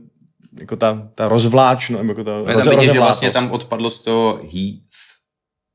[0.60, 4.36] jako ta, ta rozvláčno, jako ta roz, tam vidět, že vlastně tam odpadlo z toho
[4.36, 4.80] Heath,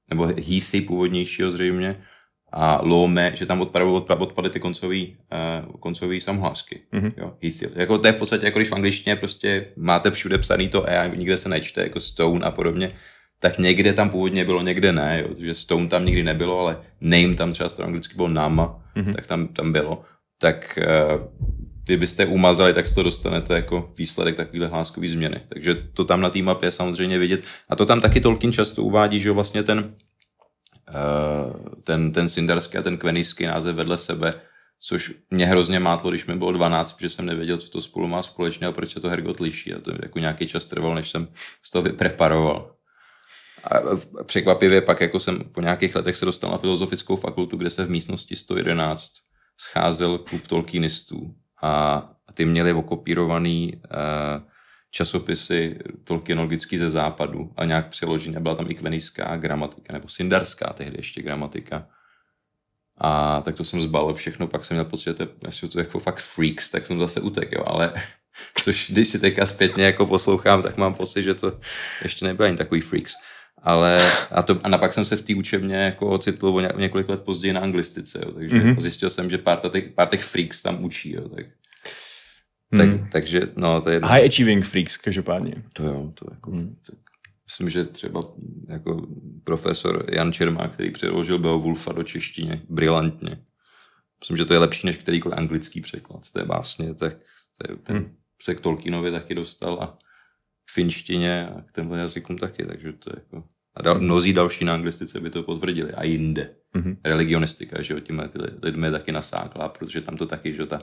[0.10, 1.98] nebo Heathy původnějšího zřejmě,
[2.54, 5.18] a Lome, že tam odpadly, odpadly ty koncový,
[5.68, 6.80] uh, koncový samohlásky.
[6.94, 7.14] Mm-hmm.
[7.18, 7.34] Jo.
[7.76, 10.98] Jako to je v podstatě, jako když v angličtině prostě máte všude psaný to E
[10.98, 12.92] a nikde se nečte, jako Stone a podobně,
[13.40, 17.36] tak někde tam původně bylo, někde ne, jo, takže Stone tam nikdy nebylo, ale name
[17.36, 19.14] tam třeba anglicky bylo Nama, mm-hmm.
[19.14, 20.04] tak tam, tam bylo.
[20.38, 20.80] Tak
[21.86, 25.42] kdybyste umazali, tak to dostanete jako výsledek takovýhle hláskový změny.
[25.50, 27.44] Takže to tam na té mapě je samozřejmě vidět.
[27.70, 29.96] A to tam taky Tolkien často uvádí, že vlastně ten,
[30.90, 34.34] uh, ten, ten sindarský a ten kvenijský název vedle sebe,
[34.80, 38.22] což mě hrozně mátlo, když mi bylo 12, protože jsem nevěděl, co to spolu má
[38.22, 39.74] společného a proč se to Hergot liší.
[39.74, 41.28] A to jako nějaký čas trval, než jsem
[41.64, 42.72] z toho vypreparoval.
[43.64, 43.80] A
[44.24, 47.90] překvapivě pak jako jsem po nějakých letech se dostal na filozofickou fakultu, kde se v
[47.90, 49.12] místnosti 111
[49.58, 52.04] scházel klub tolkienistů a
[52.34, 53.82] ty měli okopírovaný uh,
[54.92, 58.40] časopisy tolkienologický ze západu a nějak přeložené.
[58.40, 61.88] Byla tam i kvenijská gramatika, nebo sindarská tehdy ještě gramatika.
[62.98, 66.20] A tak to jsem zbalil všechno, pak jsem měl pocit, že to, to jako fakt
[66.20, 67.94] freaks, tak jsem zase utek, jo, ale
[68.64, 71.60] což když si teďka zpětně jako poslouchám, tak mám pocit, že to
[72.04, 73.14] ještě nebyl ani takový freaks.
[73.62, 77.10] Ale a, to, a napak jsem se v té učebně jako ocitl o ně- několik
[77.10, 78.74] let později na anglistice, jo, takže Mhm.
[78.74, 78.82] mm-hmm.
[78.82, 81.46] zjistil jsem, že pár těch, pár těch freaks tam učí, jo, tak,
[82.78, 83.08] tak, Hmm.
[83.12, 85.64] takže no, to je High achieving freaks, každopádně.
[85.74, 86.76] to jo, to jako, Hmm.
[86.88, 86.96] tak,
[87.46, 88.22] myslím, že třeba
[88.68, 89.08] jako
[89.44, 93.38] profesor Jan Čermák, který přeložil Beowulfa do češtiny brilantně.
[94.20, 97.14] Myslím, že to je lepší než kterýkoliv anglický překlad té básně, tak
[97.58, 98.16] to je, ten Hmm.
[98.42, 99.98] se k Tolkienovi taky dostal a
[100.74, 103.44] finštině a k těmhle jazykům taky, takže to je jako...
[103.76, 106.56] A dal, mnozí další na anglistice by to potvrdili a jinde.
[106.74, 106.98] Mhm.
[107.06, 110.80] Religionistika, že jo, tímhle ty lidmi je taky nasáklá, protože tam to taky, že ta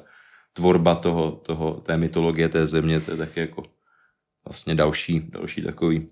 [0.53, 3.63] tvorba toho, toho, té mytologie té země, to je taky jako
[4.45, 6.09] vlastně další, další takový,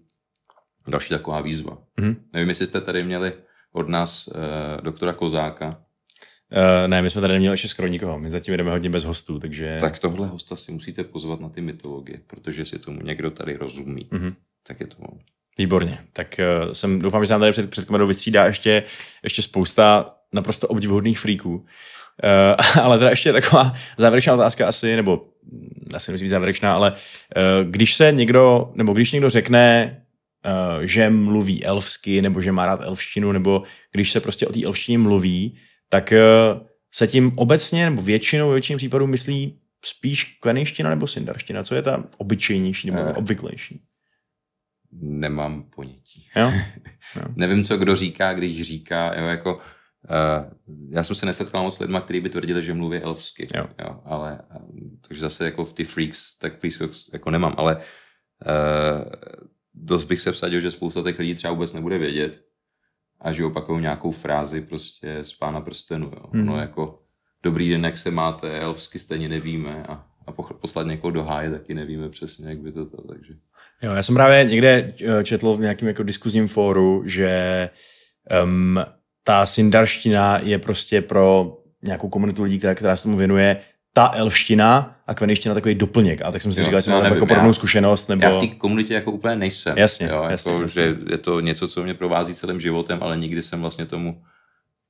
[0.88, 1.78] další taková výzva.
[1.96, 2.16] Mhm.
[2.32, 3.32] Nevím, jestli jste tady měli
[3.72, 5.85] od nás eh, doktora Kozáka,
[6.52, 8.18] Uh, ne, my jsme tady neměli ještě skoro nikoho.
[8.18, 9.78] My zatím jdeme hodně bez hostů, takže...
[9.80, 14.08] tak tohle hosta si musíte pozvat na ty mytologie, protože si tomu někdo tady rozumí.
[14.10, 14.34] Mhm.
[14.66, 15.18] Tak je to ono.
[15.58, 15.98] Výborně.
[16.12, 18.82] Tak uh, jsem, doufám, že se nám tady před, před kamerou vystřídá ještě,
[19.22, 21.54] ještě spousta naprosto obdivuhodných freaků.
[21.54, 25.28] Uh, ale teda ještě taková závěrečná otázka asi, nebo
[25.94, 29.96] asi nemusí být závěrečná, ale uh, když se někdo, nebo když někdo řekne,
[30.76, 34.64] uh, že mluví elfsky, nebo že má rád elfštinu, nebo když se prostě o té
[34.64, 35.58] elfštině mluví,
[35.88, 41.62] tak uh, se tím obecně, nebo většinou, ve většině případů myslí spíš kvenejština nebo sindarština.
[41.62, 43.12] Co je ta obyčejnější nebo Eh.
[43.12, 43.82] obvyklejší?
[44.92, 46.28] Nemám ponětí.
[46.36, 46.52] Jo?
[47.36, 49.60] Nevím, co kdo říká, když říká, jo, jako, uh,
[50.90, 53.66] já jsem se nesetkal moc s lidma, kteří by tvrdili, že mluví elfsky, Jo.
[53.78, 54.40] Jo, ale,
[55.08, 57.82] takže zase jako v ty freaks, tak freaks jako nemám, ale uh,
[59.74, 62.45] dost bych se vsadil, že spousta těch lidí třeba vůbec nebude vědět
[63.26, 66.30] a že opakují nějakou frázi prostě z pána prstenu, jo.
[66.32, 66.46] Hmm.
[66.46, 66.98] No jako,
[67.42, 71.74] dobrý den, jak se máte, elfsky stejně nevíme a, a poslat někoho do háje taky
[71.74, 73.34] nevíme přesně, jak by to to, takže.
[73.82, 77.70] Jo, já jsem právě někde eh, četl v nějakém jako diskuzním fóru, že
[78.44, 78.80] um,
[79.24, 83.56] ta sindarština je prostě pro nějakou komunitu lidí, která, která se tomu věnuje,
[83.96, 86.22] ta elfština a kvenejština takový doplněk.
[86.22, 88.26] A tak jsem si Jo, říkal, že no, měl nevím, jako podobnou zkušenost, nebo...
[88.26, 89.78] Já v té komunitě jako úplně nejsem.
[89.78, 90.82] Jasně, jo, jasně, jako, jasně.
[90.82, 94.22] Že je to něco, co mě provází celým životem, ale nikdy jsem vlastně tomu,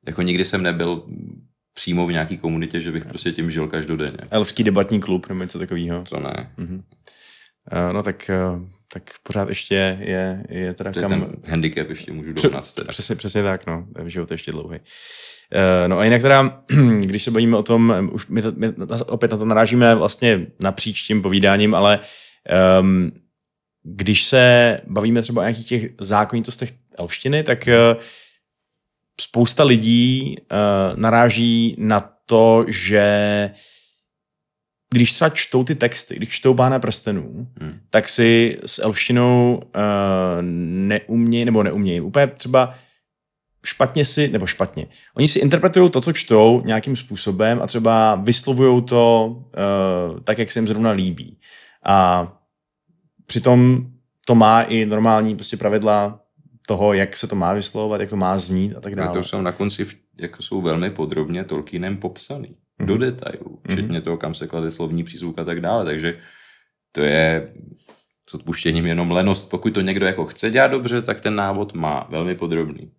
[0.06, 1.02] jako nikdy jsem nebyl
[1.74, 4.18] přímo v nějaký komunitě, že bych prostě tím žil každodenně.
[4.30, 6.04] Elfský debatní klub nebo něco takového.
[6.08, 6.50] To ne.
[6.56, 6.74] Mhm.
[6.74, 11.20] Uh, no tak, uh, tak pořád ještě je, je teda To je kam...
[11.20, 12.74] ten handicap ještě můžu dohnat.
[12.74, 12.88] Teda.
[12.88, 13.86] Přesně, přesně tak, no.
[14.06, 14.78] Život je ještě dlouhý.
[15.54, 16.62] Uh, no a jinak teda,
[17.00, 18.72] když se bavíme o tom, už my, to, my
[19.06, 22.00] opět na to narážíme vlastně napříč tím povídáním, ale
[22.80, 23.12] um,
[23.82, 28.02] když se bavíme třeba o nějakých těch zákonitostech elfštiny, tak uh,
[29.20, 33.50] spousta lidí uh, naráží na to, že
[34.94, 37.80] když třeba čtou ty texty, když čtou Pána prstenů, Hmm.
[37.90, 42.00] tak si s elfštinou uh, neumějí, nebo neumějí.
[42.00, 42.74] Úplně třeba
[43.64, 44.86] špatně si, nebo špatně.
[45.14, 50.50] Oni si interpretují to, co čtou nějakým způsobem a třeba vyslovují to uh, tak, jak
[50.50, 51.38] se jim zrovna líbí.
[51.86, 52.28] A
[53.26, 53.86] přitom
[54.26, 56.20] to má i normální prostě pravidla
[56.66, 59.12] toho, jak se to má vyslovovat, jak to má znít a tak dále.
[59.12, 62.56] to jsou na konci v- jako jsou velmi podrobně Tolkienem popsaný.
[62.78, 62.86] Mhm.
[62.88, 63.60] Do detailů.
[63.70, 65.84] Včetně toho, kam se klade slovní přízvuk a tak dále.
[65.84, 66.14] Takže
[66.92, 67.52] to je
[68.30, 69.50] s odpuštěním jenom lenost.
[69.50, 72.90] Pokud to někdo jako chce dělat dobře, tak ten návod má velmi podrobný.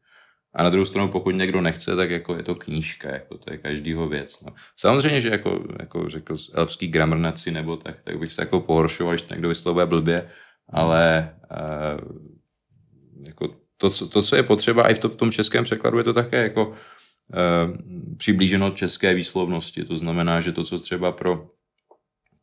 [0.57, 3.57] A na druhou stranu, pokud někdo nechce, tak jako je to knížka, jako to je
[3.57, 4.41] každýho věc.
[4.41, 4.53] No.
[4.75, 9.27] Samozřejmě, že jako, jako řekl elfský gramrnaci nebo tak, tak bych se jako pohoršoval, když
[9.27, 10.29] někdo vyslovuje blbě,
[10.69, 12.27] ale uh,
[13.23, 16.03] jako to, co, to, co je potřeba, i v, to, v tom českém překladu je
[16.03, 16.73] to také jako
[17.33, 17.37] eh,
[18.17, 19.83] přiblíženo české výslovnosti.
[19.83, 21.49] To znamená, že to, co třeba pro,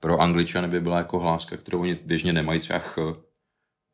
[0.01, 2.99] pro angličany by byla jako hláska, kterou oni běžně nemají, třeba ch,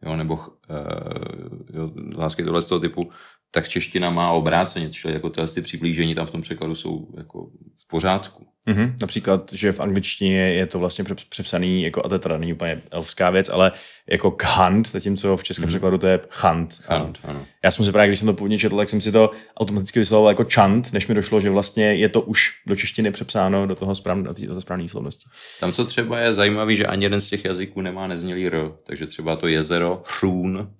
[0.03, 0.41] jo, nebo
[0.71, 3.11] eh, jo, hlásky tohle z toho typu,
[3.51, 7.47] tak čeština má obráceně, čili jako ty přiblížení tam v tom překladu jsou jako
[7.77, 8.47] v pořádku.
[8.67, 8.97] Mhm.
[9.01, 12.83] Například, že v angličtině je to vlastně přep- přepsaný, jako, a to teda není úplně
[12.91, 13.73] elfská věc, ale
[14.11, 15.69] jako khant, zatímco v českém Mhm.
[15.69, 16.81] překladu to je chant.
[16.89, 17.47] Ano, ano.
[17.65, 20.31] Já jsem si právě, když jsem to původně četl, tak jsem si to automaticky vyslovoval
[20.33, 23.95] jako chant, než mi došlo, že vlastně je to už do češtiny přepsáno do toho
[23.95, 25.25] správné, do té- správné výslovnosti.
[25.61, 29.07] Tam, co třeba je zajímavé, že ani jeden z těch jazyků nemá neznělý r, takže
[29.07, 30.71] třeba to jezero Hrún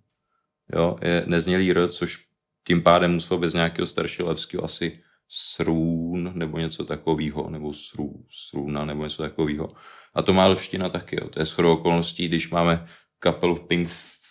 [0.75, 2.19] jo, je neznělý r, což
[2.67, 8.85] tím pádem muselo bez nějakého staršího levského asi srún nebo něco takového, nebo srů, srůna
[8.85, 9.73] nebo něco takového.
[10.15, 11.17] A to má lština taky.
[11.21, 11.29] Jo.
[11.29, 12.87] To je shodou okolností, když máme
[13.19, 13.89] kapelu Pink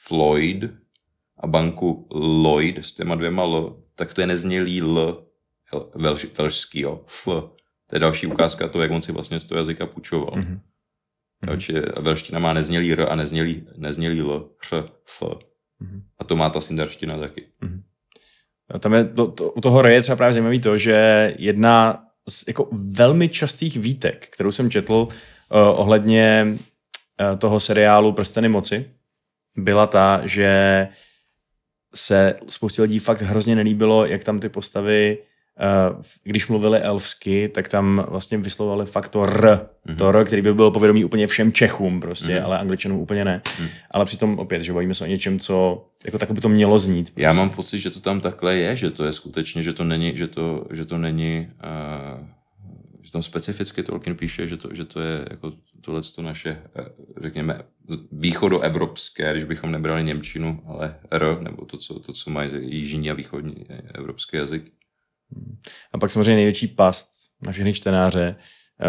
[0.08, 0.64] Floyd
[1.40, 5.26] a banku Lloyd s těma dvěma L, tak to je neznělý L
[5.96, 7.04] velš, velšský, jo.
[7.08, 7.56] Fl.
[7.88, 10.32] To je další ukázka toho, jak on si vlastně z toho jazyka půjčoval.
[10.32, 10.60] Mm-hmm.
[11.42, 11.52] Mhm.
[11.52, 15.24] Jo, či velština má neznělý R a neznělý, neznělý L, Hr, F.
[16.18, 17.52] A to má ta sindarština taky.
[18.80, 22.68] Tam je to, to, u toho je třeba právě zajímavý to, že jedna z jako
[22.72, 25.08] velmi častých výtek, kterou jsem četl uh,
[25.52, 28.92] ohledně uh, toho seriálu Prsteny moci,
[29.58, 30.88] byla ta, že
[31.96, 35.18] se spoustě lidí fakt hrozně nelíbilo, jak tam ty postavy,
[36.24, 39.96] když mluvili elfsky, tak tam vlastně vyslovovali fakt to R, mm-hmm.
[39.96, 42.46] to R, který by byl povědomý úplně všem Čechům prostě, mm-hmm.
[42.46, 43.42] ale Angličanům úplně ne.
[43.60, 43.68] Mm.
[43.92, 47.06] Ale přitom opět, že bavíme se o něčem, co jako tak by to mělo znít.
[47.06, 47.22] Prostě.
[47.22, 50.18] Já mám pocit, že to tam takhle je, že to je skutečně, že to není,
[50.18, 51.48] že to, že to není
[52.20, 52.28] uh,
[53.10, 56.62] že tam specificky Tolkien píše, že to, že to je jako tohle to naše,
[57.22, 57.62] řekněme,
[58.12, 63.14] východoevropské, když bychom nebrali Němčinu, ale R, nebo to, co, to, co mají jižní a
[63.14, 64.72] východní evropský jazyk.
[65.94, 67.10] A pak samozřejmě největší past
[67.42, 68.36] na všechny čtenáře,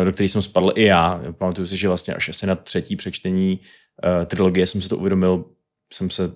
[0.04, 1.22] do který jsem spadl i já.
[1.38, 5.44] Pamatuju si, že vlastně až asi na třetí přečtení uh, trilogie jsem si to uvědomil,
[5.92, 6.32] jsem se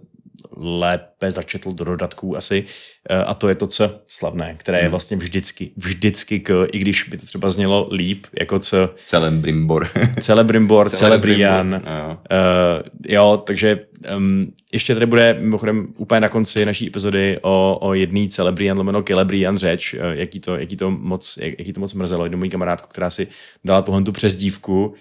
[0.56, 2.64] lépe začetl do dodatků asi.
[3.10, 4.90] Eh, a to je to co slavné, které je hmm.
[4.90, 8.90] vlastně vždycky, vždycky k, i když by to třeba znělo líp, jako co...
[8.96, 9.88] Celebrimbor.
[10.20, 11.74] Celebrimbor, Celebrian.
[11.74, 13.80] Uh, jo, takže
[14.16, 19.02] um, ještě tady bude mimochodem úplně na konci naší epizody o, o jedný Celebrian lomeno
[19.02, 22.24] Celebrian řeč, uh, jaký, to, jaký, to moc, jak, jaký to moc mrzelo.
[22.24, 23.28] Jednu mojí kamarádku, která si
[23.64, 24.94] dala tuhle tu přezdívku uh,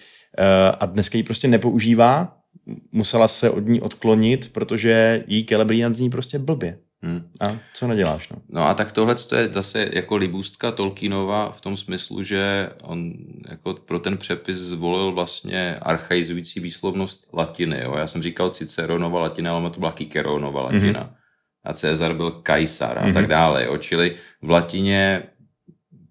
[0.79, 2.42] a dneska ji prostě nepoužívá,
[2.91, 6.77] musela se od ní odklonit, protože jí Celebrian zní prostě blbě.
[7.03, 7.29] Hmm.
[7.39, 8.29] A co neděláš?
[8.29, 8.37] No?
[8.49, 13.13] no a tak tohle je zase jako libůstka Tolkienova v tom smyslu, že on
[13.49, 17.81] jako pro ten přepis zvolil vlastně archaizující výslovnost latiny.
[17.83, 17.95] Jo?
[17.97, 21.03] Já jsem říkal Ciceronova latina, ale to byla Kikeronova latina.
[21.03, 21.15] Mm-hmm.
[21.63, 23.13] A Cezar byl Kajsar a mm-hmm.
[23.13, 23.65] tak dále.
[23.65, 23.77] Jo?
[23.77, 25.23] Čili v latině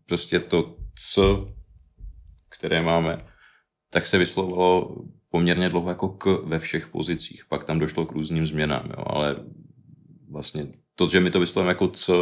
[0.06, 1.20] prostě to c,
[2.48, 3.18] které máme,
[3.90, 4.96] tak se vyslovilo
[5.32, 7.44] poměrně dlouho jako k ve všech pozicích.
[7.48, 9.36] Pak tam došlo k různým změnám, jo, ale
[10.30, 12.12] vlastně to, že my to vyslovíme jako c,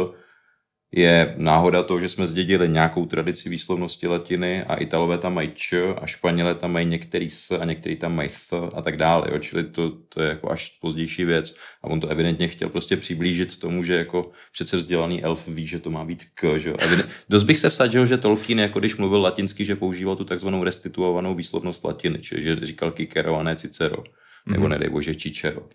[0.91, 5.95] je náhoda toho, že jsme zdědili nějakou tradici výslovnosti latiny a Italové tam mají č
[6.01, 9.27] a Španělé tam mají některý s a některý tam mají th a tak dále.
[9.31, 9.39] Jo.
[9.39, 13.59] Čili to, to je jako až pozdější věc a on to evidentně chtěl prostě přiblížit
[13.59, 16.57] tomu, že jako přece vzdělaný elf ví, že to má být k.
[16.57, 16.73] Že?
[16.79, 17.09] Evident...
[17.29, 21.35] Dost bych se vsadil, že Tolkien, jako když mluvil latinsky, že používal tu takzvanou restituovanou
[21.35, 24.03] výslovnost latiny, že říkal Kikero a ne Cicero.
[24.03, 24.51] Mm-hmm.
[24.51, 25.69] Nebo nedej bože Čičero.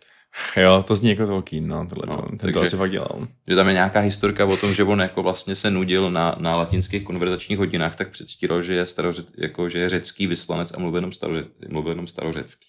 [0.56, 3.28] Jo, to zní jako Tolkien, no, tohle no, ten takže, to asi fakt dělal.
[3.48, 6.56] Že tam je nějaká historka o tom, že on jako vlastně se nudil na, na
[6.56, 10.96] latinských konverzačních hodinách, tak předstíral, že je, staroře, jako, že je řecký vyslanec a mluví
[10.96, 12.66] jenom, staroře, mluví jenom starořecký.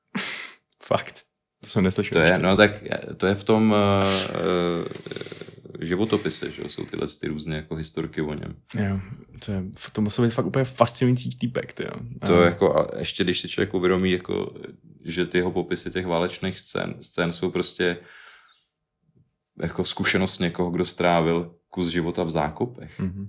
[0.82, 1.22] Fakt.
[1.60, 2.12] To jsem neslyšel.
[2.12, 2.70] To je, no tak
[3.16, 4.84] to je v tom uh,
[5.80, 8.56] životopise, že jsou tyhle ty různé jako historky o něm.
[8.74, 9.00] Jo,
[9.44, 9.62] to, je,
[9.92, 11.90] to musel být fakt úplně fascinující týpek, jo.
[12.26, 14.54] To jako, a ještě když si člověk uvědomí, jako,
[15.04, 17.96] že ty jeho popisy těch válečných scén, scén jsou prostě
[19.62, 23.00] jako zkušenost někoho, kdo strávil kus života v zákopech.
[23.00, 23.28] Mm-hmm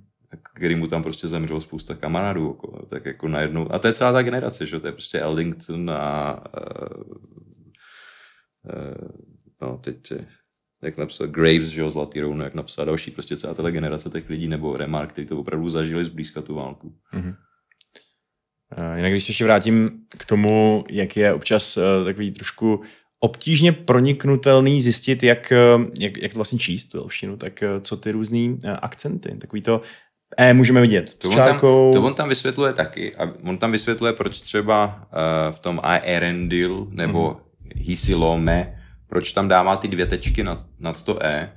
[0.54, 4.12] který mu tam prostě zemřelo spousta kamarádů okolo, tak jako najednou, a to je celá
[4.12, 7.04] ta generace, že to je prostě Ellington a uh,
[8.64, 9.10] uh,
[9.62, 10.14] no teď
[10.84, 14.30] jak napsal Graves, že jo, Zlatý rouno, jak napsal další prostě celá tato generace těch
[14.30, 16.94] lidí, nebo Remark, kteří to opravdu zažili zblízka tu válku.
[17.14, 17.36] Mm-hmm.
[18.96, 22.82] Jinak když se ještě vrátím k tomu, jak je občas uh, takový trošku
[23.20, 28.12] obtížně proniknutelný zjistit, jak, uh, jak, jak to vlastně číst tu elštinu, tak co ty
[28.12, 29.82] různý akcenty, takový to
[30.38, 31.14] E můžeme vidět.
[31.14, 33.16] To on, tam, to on tam vysvětluje taky.
[33.16, 37.72] A on tam vysvětluje, proč třeba uh, v tom A Erendil nebo mm-hmm.
[37.76, 38.81] Hisilome
[39.12, 41.52] proč tam dává ty dvě tečky nad, nad to E,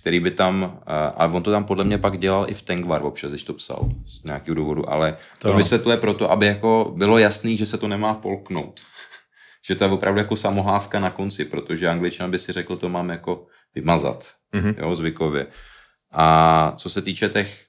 [0.00, 3.30] který by tam, a on to tam podle mě pak dělal i v Tengvar občas,
[3.32, 7.56] když to psal z nějakého důvodu, ale to, to vysvětluje proto, aby jako bylo jasný,
[7.56, 8.80] že se to nemá polknout.
[9.66, 13.10] že to je opravdu jako samohláska na konci, protože angličan by si řekl, to mám
[13.10, 14.74] jako vymazat, mm-hmm.
[14.78, 15.46] jo, zvykově.
[16.12, 17.66] A co se týče těch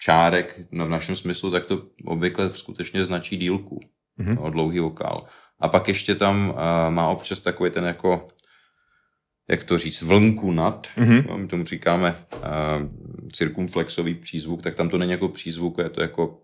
[0.00, 3.80] čárek no v našem smyslu, tak to obvykle skutečně značí dílku,
[4.20, 4.34] mm-hmm.
[4.42, 5.26] no, dlouhý vokál.
[5.60, 6.56] A pak ještě tam uh,
[6.94, 8.28] má občas takový ten jako,
[9.48, 11.36] jak to říct, vlnku nad, mm-hmm.
[11.36, 12.40] my tomu říkáme uh,
[13.32, 16.40] cirkumflexový přízvuk, tak tam to není jako přízvuk, je to jako,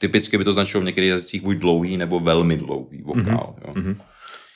[0.00, 3.56] typicky by to značilo v některých jazycích buď dlouhý nebo velmi dlouhý vokál.
[3.58, 3.68] Mm-hmm.
[3.68, 3.74] Jo.
[3.74, 3.96] Mm-hmm.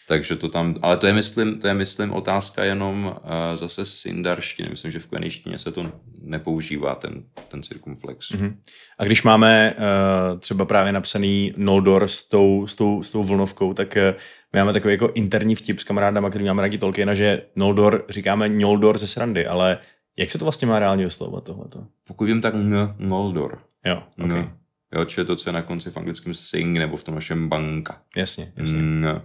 [0.08, 4.06] Takže to tam, ale to je myslím, to je myslím otázka jenom uh, zase z
[4.06, 4.68] indarštiny.
[4.70, 5.92] Myslím, že v kvenejštině se to
[6.26, 8.32] nepoužívá, ten, ten cirkumflex.
[8.32, 8.56] Mm-hmm.
[8.98, 13.74] A když máme uh, třeba právě napsaný Noldor s tou, s tou, s tou vlnovkou,
[13.74, 14.18] tak uh,
[14.52, 18.48] my máme takový jako interní vtip s kamarádama, který máme rádi Tolkiena, že Noldor říkáme
[18.48, 19.78] Noldor ze srandy, ale
[20.18, 21.86] jak se to vlastně má reálně oslovovat tohleto?
[22.06, 23.58] Pokud vím, tak n, Noldor.
[23.84, 24.38] Jo, okay.
[24.38, 24.52] N.
[24.94, 27.48] Jo, či je to, co je na konci v anglickém sing, nebo v tom našem
[27.48, 28.00] banka.
[28.16, 28.78] Jasně, jasně.
[28.78, 29.22] N.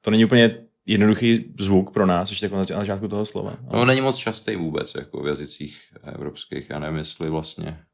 [0.00, 3.56] To není úplně jednoduchý zvuk pro nás, ještě jako na zač- na začátku toho slova.
[3.72, 6.70] No, není moc častý vůbec jako v jazycích evropských.
[6.70, 7.84] Já nevím, jestli vlastně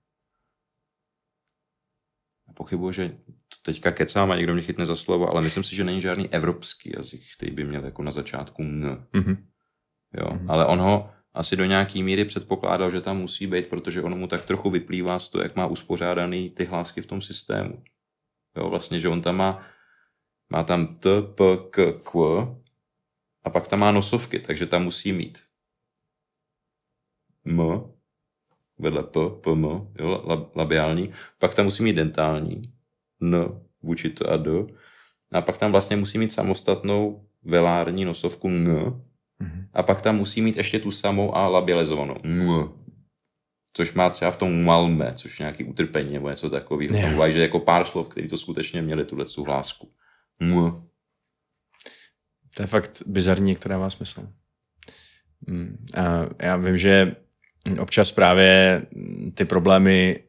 [2.50, 5.76] Já pochybuji, že to teďka kecám a někdo mě chytne za slovo, ale myslím si,
[5.76, 9.06] že není žádný evropský jazyk, který by měl jako na začátku n.
[9.12, 9.46] Mhm.
[10.18, 10.30] Jo.
[10.32, 10.50] Mhm.
[10.50, 14.26] Ale on ho asi do nějaký míry předpokládal, že tam musí být, protože ono mu
[14.26, 17.82] tak trochu vyplývá z toho, jak má uspořádaný ty hlásky v tom systému.
[18.56, 19.62] Jo, vlastně, že on tam má,
[20.52, 22.18] má tam t, p, k, q
[23.44, 25.38] a pak tam má nosovky, takže tam musí mít
[27.46, 27.60] m,
[28.78, 29.64] vedle p, p, m,
[29.98, 32.62] jo, lab, labiální, pak tam musí mít dentální,
[33.22, 34.50] n, vůči t a d,
[35.32, 39.02] a pak tam vlastně musí mít samostatnou velární nosovku n,
[39.42, 39.66] Mhm.
[39.72, 42.16] a pak tam musí mít ještě tu samou a labializovanou.
[42.22, 42.48] M.
[43.72, 46.96] Což má třeba v tom malme, což je nějaký utrpení nebo něco takového.
[46.96, 47.18] Jo.
[47.18, 49.92] Tam že jako pár slov, který to skutečně měli tuhle tu hlásku.
[50.40, 50.82] M.
[52.54, 54.28] To je fakt bizarní, která má smysl.
[55.46, 57.16] Mm, A já vím, že
[57.80, 58.82] občas právě
[59.34, 60.24] ty problémy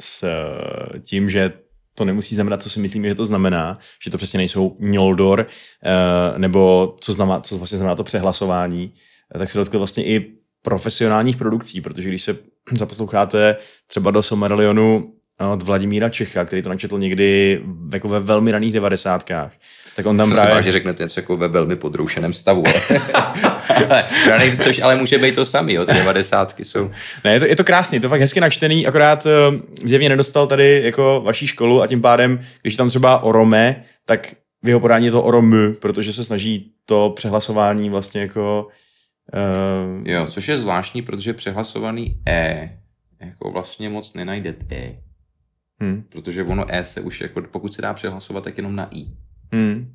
[0.00, 1.52] s eh, tím, že
[1.94, 5.46] to nemusí znamenat, co si myslíme, že to znamená, že to přesně nejsou Noldor,
[5.84, 8.92] eh, nebo co, znamená, co vlastně znamená to přehlasování,
[9.34, 10.32] eh, tak se dotkl vlastně i
[10.62, 12.36] profesionálních produkcí, protože když se
[12.78, 15.14] zaposloucháte třeba do Somerlionu
[15.52, 19.52] od Vladimíra Čecha, který to načetl někdy jako ve velmi raných devadesátkách,
[19.96, 20.62] tak on tam Jsem si právě...
[20.62, 22.64] že řeknete něco jako ve velmi podroušeném stavu.
[23.84, 24.04] ale,
[24.58, 26.90] což ale může být to samý, jo, ty devadesátky jsou.
[27.24, 30.46] Ne, je to, je to krásný, je to fakt hezky načtený, akorát uh, zjevně nedostal
[30.46, 34.80] tady jako vaší školu a tím pádem, když je tam třeba orome, tak v jeho
[34.80, 38.68] podání je to oromy, protože se snaží to přehlasování vlastně jako...
[39.98, 42.70] Uh, Jo, což je zvláštní, protože přehlasovaný E
[43.20, 44.98] jako vlastně moc nenajde E.
[45.82, 49.06] hm, Protože ono E se už, jako, pokud se dá přehlasovat, tak jenom na I.
[49.54, 49.90] hm.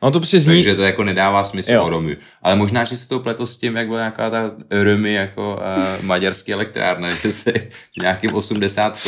[0.00, 0.54] Ono to prostě zní...
[0.54, 1.84] Takže to jako nedává smysl Jo.
[1.84, 2.16] o Romy.
[2.42, 6.04] Ale možná, že se to pletlo s tím, jak byla nějaká ta Romy jako uh,
[6.06, 7.52] maďarský elektrárna, že se
[7.98, 8.98] v nějakým 80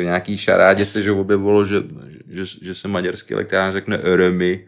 [0.00, 1.76] v nějaký šarádě se že objevilo, že,
[2.28, 4.66] že, že se maďarský elektrárna řekne Romy,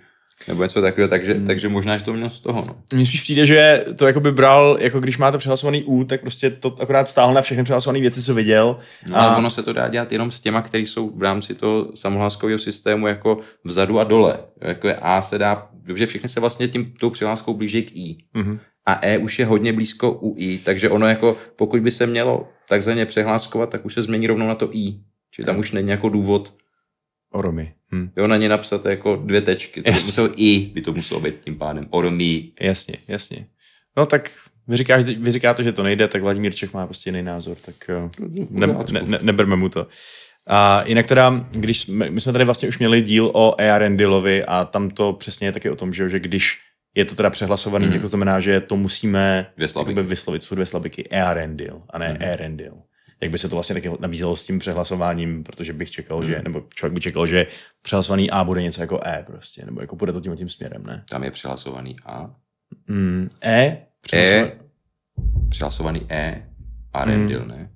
[0.48, 1.46] nebo něco takového, takže, Hmm.
[1.46, 2.64] takže možná, že to mělo z toho.
[2.68, 2.76] No.
[2.94, 6.50] Mně spíš přijde, že to jako by bral, jako když máte přehlasovaný U, tak prostě
[6.50, 8.78] to akorát stáhl na všechny přehlasované věci, co viděl.
[9.08, 11.54] No, A- ale ono se to dá dělat jenom s těma, který jsou v rámci
[11.54, 14.38] toho samohláskového systému jako vzadu a dole.
[14.60, 18.16] Jako je A se dá, protože všechny se vlastně tím tou přihláskou blíží k I.
[18.34, 18.58] Mhm.
[18.86, 22.48] a E už je hodně blízko u I, takže ono jako, pokud by se mělo
[22.68, 24.94] takzvaně přehláskovat, tak už se změní rovnou na to I.
[25.30, 26.52] Čili tam už není jako důvod,
[27.32, 27.72] Oromy.
[27.94, 28.10] Hm.
[28.16, 29.82] jo, na ně napsat jako dvě tečky.
[29.82, 31.86] To muselo I, by to muselo být tím pádem.
[31.90, 32.52] Ormí.
[32.60, 33.46] Jasně, jasně.
[33.96, 34.30] No tak
[34.68, 37.74] vy, říkáš, vy říkáte, že to nejde, tak Vladimír Čech má prostě jiný názor, tak
[37.90, 38.10] eh,
[38.50, 39.86] ne, ne, ne, neberme mu to.
[40.46, 44.64] A jinak teda, když jsme, my jsme tady vlastně už měli díl o Earendilovi a
[44.64, 46.58] tam to přesně je taky o tom, že, že když
[46.94, 47.92] je to teda přehlasovaný, Mhm.
[47.92, 49.46] tak to znamená, že to musíme
[49.78, 52.16] jakoby vyslovit, jsou dvě slabiky Earendil a ne Mhm.
[52.22, 52.72] Earendil.
[53.20, 56.44] Jak by se to vlastně taky nabízelo s tím přehlasováním, protože bych čekal, že, Mhm.
[56.44, 57.46] nebo člověk by čekal, že
[57.82, 61.04] přehlasovaný A bude něco jako E prostě, nebo jako bude to tím tím směrem, ne?
[61.10, 62.30] Tam je přihlasovaný A.
[62.88, 64.58] Mm, e, přehlasovaný, E,
[65.48, 66.48] přihlasovaný E.
[66.92, 67.70] A rendil, ne?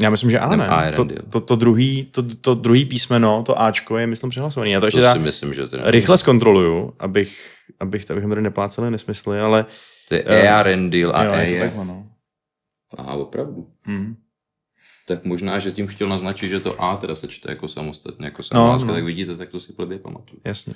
[0.00, 0.68] Já myslím, že A ne.
[0.68, 4.70] A to, to, to, druhý, to, to druhý písmeno, to Ačko je, myslím, přehlasovaný.
[4.70, 8.42] Já to ještě To si teda myslím, že to rychle zkontroluju, abych, abych, abychom tady
[8.42, 9.66] nepláceli nesmysly, ale
[10.08, 11.60] To je E a rendil a jo, E je.
[11.60, 12.06] takhle, no.
[12.98, 13.68] Aha, opravdu.
[13.82, 14.16] Hmm.
[15.08, 18.42] Tak možná, že tím chtěl naznačit, že to A teda se čte jako samostatně, jako
[18.42, 18.94] samohláska, no.
[18.94, 20.40] tak vidíte, tak to si plebě pamatuju.
[20.44, 20.74] Jasně.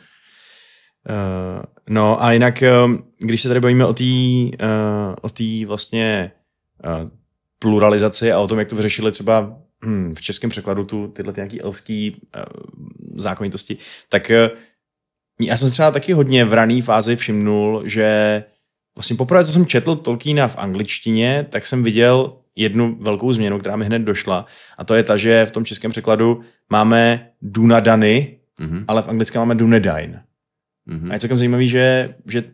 [1.08, 6.32] Uh, no a jinak, um, když se tady bavíme o té uh, o té vlastně
[6.84, 7.10] uh,
[7.58, 11.40] pluralizaci a o tom, jak to vyřešili třeba hm, v českém překladu tu, tyhle ty
[11.40, 12.42] nějaký elfský uh,
[13.16, 13.76] zákonitosti,
[14.08, 14.58] tak uh,
[15.40, 18.44] já jsem třeba taky hodně v rané fázi všimnul, že
[18.96, 23.76] vlastně poprvé, co jsem četl Tolkiena v angličtině, tak jsem viděl jednu velkou změnu, která
[23.76, 24.46] mi hned došla
[24.78, 26.40] a to je ta, že v tom českém překladu
[26.70, 28.84] máme Dunadany, Mhm.
[28.88, 30.20] ale v anglickém máme Dunedain.
[30.86, 31.10] Mhm.
[31.10, 32.44] A je celkem zajímavý, že, že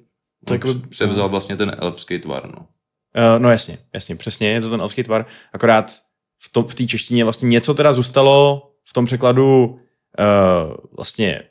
[0.44, 0.74] to jako...
[0.88, 2.58] převzal vlastně ten elfský tvar, no.
[2.58, 5.90] Uh, no jasně, jasně, přesně, je to ten elfský tvar, akorát
[6.38, 11.42] v, to, v té češtině vlastně něco teda zůstalo v tom překladu uh, vlastně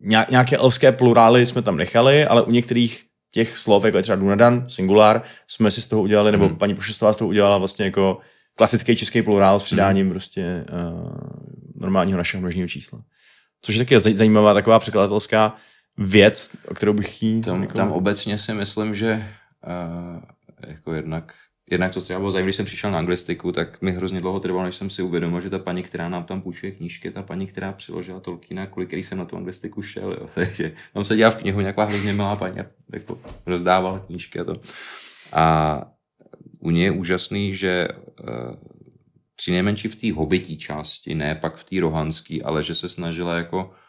[0.00, 4.16] nějak, nějaké elfské plurály jsme tam nechali, ale u některých těch slov, jako je třeba
[4.16, 6.56] Dunadan, singular, jsme si z toho udělali, nebo Hmm.
[6.56, 8.18] paní Pošestová z toho udělala vlastně jako
[8.54, 11.10] klasický český plurál s přidáním prostě uh,
[11.74, 13.02] normálního našeho množního čísla.
[13.62, 15.56] Což je taky zaj- zajímavá taková překladatelská
[15.96, 17.40] věc, o kterou bych jí...
[17.40, 19.28] Tam, tam obecně si myslím, že
[19.66, 20.22] uh,
[20.70, 21.32] jako jednak
[21.70, 24.64] jednak to třeba bylo zajímavé, když jsem přišel na anglistiku, tak mi hrozně dlouho trvalo,
[24.64, 27.72] než jsem si uvědomil, že ta paní, která nám tam půjčuje knížky, ta paní, která
[27.72, 30.12] přiložila Tolkiena, kvůli který jsem na tu anglistiku šel.
[30.12, 30.28] Jo.
[30.34, 34.44] Takže tam se dělá v knihu nějaká hrozně milá paní a jako rozdávala knížky a
[34.44, 34.54] to.
[35.32, 35.84] A
[36.58, 38.54] u ní je úžasný, že uh,
[39.36, 43.36] při nejmenší v té hobití části, ne pak v té rohanské, ale že se snažila
[43.36, 43.79] jako Eh,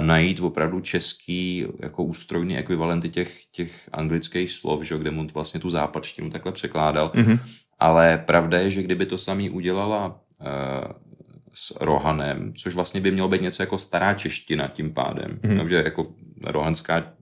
[0.00, 5.70] najít opravdu český jako ústrojný ekvivalenty těch, těch anglických slov, že, kde mu vlastně tu
[5.70, 7.08] západštinu takhle překládal.
[7.08, 7.38] Mm-hmm.
[7.78, 10.92] Ale pravda je, že kdyby to samý udělala uh,
[11.52, 15.58] s Rohanem, což vlastně by mělo být něco jako stará čeština tím pádem, mm-hmm.
[15.58, 16.06] takže jako
[16.44, 17.12] rohanská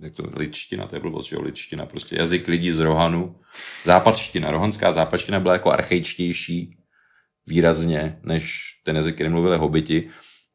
[0.00, 3.36] jak to, lidština, to je blbost, že jo, lidština, prostě jazyk lidí z Rohanu.
[3.84, 6.78] Západština, rohanská západština byla jako archaičtější
[7.46, 10.08] výrazně, než ten jazyk, který mluvili hobiti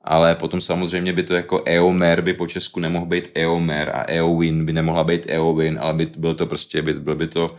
[0.03, 4.65] ale potom samozřejmě by to jako Eomer by po Česku nemohl být Eomer a Eowyn
[4.65, 7.57] by nemohla být Eowyn, ale by, byl to prostě, by, byl by to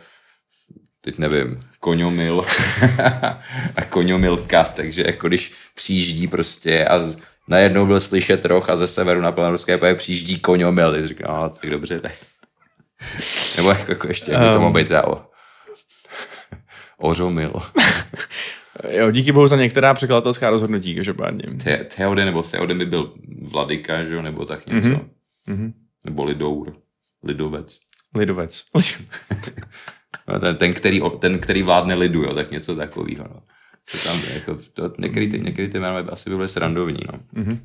[1.04, 2.44] teď nevím, koňomil
[3.76, 7.18] a koňomilka, takže jako když přijíždí prostě a z,
[7.48, 11.70] najednou byl slyšet roh a ze severu na Planorovské poje přijíždí koňomil, říkám, no, tak
[11.70, 12.12] dobře, tak.
[13.56, 15.26] Nebo jako, jako ještě, jak by to mohlo být o,
[16.98, 17.52] ořomil.
[18.88, 21.42] Jo, díky bohu za některá překladatelská rozhodnutí, každopádně.
[21.64, 24.88] Te- Theoden nebo Theoden by byl vladyka, že jo, nebo tak něco.
[24.88, 25.72] Mm-hmm.
[26.04, 26.76] Nebo lidour,
[27.22, 27.78] lidovec.
[28.14, 28.64] Lidovec.
[30.28, 33.24] no, ten, ten, který, ten, který vládne lidu, jo, tak něco takového.
[33.34, 33.42] No.
[33.86, 37.00] Co tam, jako, to, některý, ty, některý ty jména asi by byly srandovní.
[37.12, 37.42] No.
[37.42, 37.58] Mm-hmm.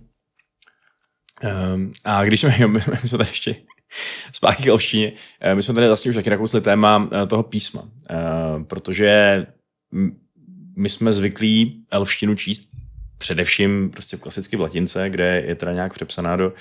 [1.74, 3.56] Um, a když jsme, jo, my, my jsme tady ještě
[4.34, 7.82] zpátky k elštině, eh, my jsme tady vlastně už taky nakousli téma eh, toho písma,
[7.82, 9.46] uh, protože
[10.80, 12.70] my jsme zvyklí elštinu číst
[13.18, 16.54] především prostě klasicky v latince, kde je teda nějak přepsaná do,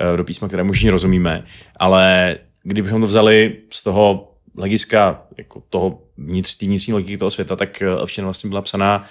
[0.00, 1.46] eh, do písma, které možná rozumíme,
[1.76, 7.82] ale kdybychom to vzali z toho hlediska jako toho vnitř, vnitřní logiky toho světa, tak
[7.82, 9.06] eh, elština vlastně byla psaná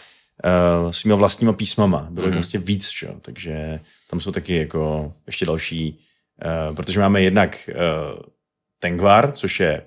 [0.86, 2.08] uh, svýma vlastníma písmama.
[2.10, 2.34] Bylo mm-hmm.
[2.34, 3.08] vlastně víc, čo?
[3.22, 6.00] takže tam jsou taky jako ještě další,
[6.70, 8.22] uh, protože máme jednak uh,
[8.80, 9.82] Tengvar, což je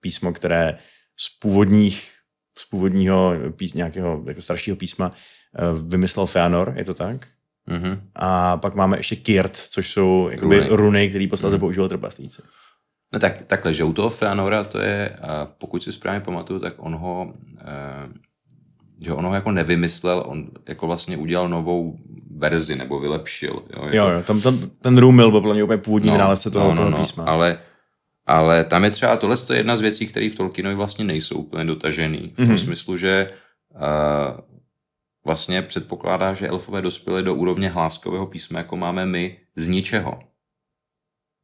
[0.00, 0.78] písmo, které
[1.16, 2.17] z původních
[2.58, 7.26] z původního pís, nějakého jako staršího písma eh, vymyslel Feanor, je to tak?
[7.68, 8.00] Mm-hmm.
[8.14, 11.60] A pak máme ještě Kirt, což jsou jakoby runy, runy který posledně mm-hmm.
[11.60, 12.42] používal trpaslíci.
[13.12, 15.16] No tak, takhle, že u toho Feanora to je,
[15.58, 18.08] pokud si správně pamatuju, tak on ho, eh,
[19.04, 21.98] že on ho jako nevymyslel, on jako vlastně udělal novou
[22.36, 23.62] verzi nebo vylepšil.
[23.76, 26.64] Jo, jako, jo, jo tam, tam, ten Rumil byl plně úplně původní no, vynálezce toho,
[26.64, 27.24] no, no, toho no, písma.
[27.24, 27.58] Ale
[28.28, 31.64] ale tam je třeba, tohle je jedna z věcí, které v Tolkienovi vlastně nejsou úplně
[31.64, 32.32] dotažený.
[32.32, 32.64] V tom mm-hmm.
[32.64, 33.32] smyslu, že
[33.74, 33.80] uh,
[35.24, 40.20] vlastně předpokládá, že elfové dospěli do úrovně hláskového písma, jako máme my, z ničeho.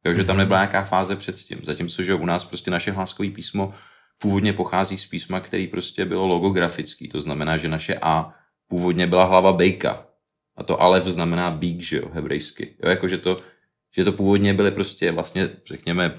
[0.05, 0.39] Jo, že tam mhm.
[0.39, 1.59] nebyla nějaká fáze předtím.
[1.63, 3.73] Zatímco, že u nás prostě naše hláskové písmo
[4.17, 7.07] původně pochází z písma, který prostě bylo logografický.
[7.09, 8.33] To znamená, že naše A
[8.67, 10.07] původně byla hlava bejka.
[10.55, 12.75] A to alef znamená bík, že jo, hebrejsky.
[12.83, 13.41] Jo, jako, že to,
[13.95, 16.15] že to původně byly prostě vlastně, řekněme,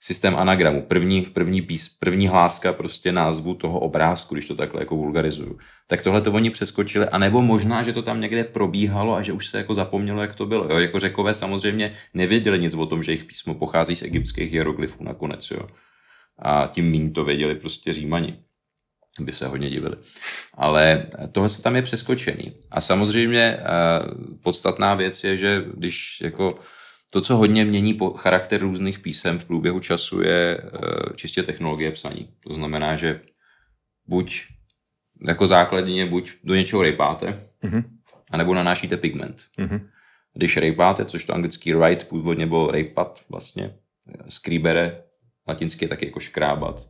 [0.00, 0.82] systém anagramu.
[0.82, 5.58] První, první, pís, první hláska prostě názvu toho obrázku, když to takhle jako vulgarizuju.
[5.86, 9.46] Tak tohle to oni přeskočili, anebo možná, že to tam někde probíhalo a že už
[9.46, 10.64] se jako zapomnělo, jak to bylo.
[10.70, 10.78] Jo?
[10.78, 15.50] Jako řekové samozřejmě nevěděli nic o tom, že jejich písmo pochází z egyptských hieroglyfů nakonec.
[15.50, 15.66] Jo?
[16.38, 18.38] A tím méně to věděli prostě římani
[19.20, 19.96] by se hodně divili.
[20.54, 22.54] Ale tohle se tam je přeskočený.
[22.70, 23.64] A samozřejmě eh,
[24.42, 26.58] podstatná věc je, že když jako
[27.10, 31.90] to, co hodně mění po charakter různých písem v průběhu času, je eh, čistě technologie
[31.90, 32.28] psaní.
[32.46, 33.20] To znamená, že
[34.06, 34.42] buď
[35.26, 37.84] jako základně buď do něčeho rejpáte, mm-hmm.
[38.30, 39.42] anebo nanášíte pigment.
[39.58, 39.80] Mm-hmm.
[40.34, 43.74] Když rejpáte, což to anglický write původně bylo rejpat vlastně,
[44.28, 45.02] skrýbere,
[45.48, 46.88] latinsky je taky jako škrábat,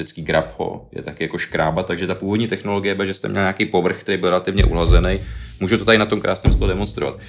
[0.00, 3.66] řecký grabho je taky jako škrábat, takže ta původní technologie je, že jste měl nějaký
[3.66, 5.20] povrch, který byl relativně uhlazený.
[5.60, 7.20] Můžu to tady na tom krásném stole demonstrovat.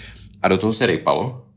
[0.42, 1.51] A do toho se rejpalo,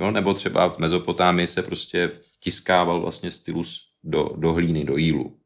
[0.00, 0.10] Jo?
[0.10, 5.36] Nebo třeba v Mezopotámii se prostě vtiskával vlastně stylus do, do hlíny, do jílu.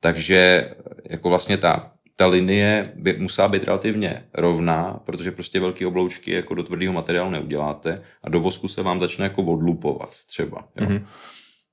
[0.00, 0.70] Takže
[1.10, 6.54] jako vlastně ta, ta linie by musela být relativně rovná, protože prostě velké obloučky jako
[6.54, 10.68] do tvrdého materiálu neuděláte a do vosku se vám začne jako odlupovat třeba.
[10.76, 10.86] Jo?
[10.86, 11.04] Mm-hmm.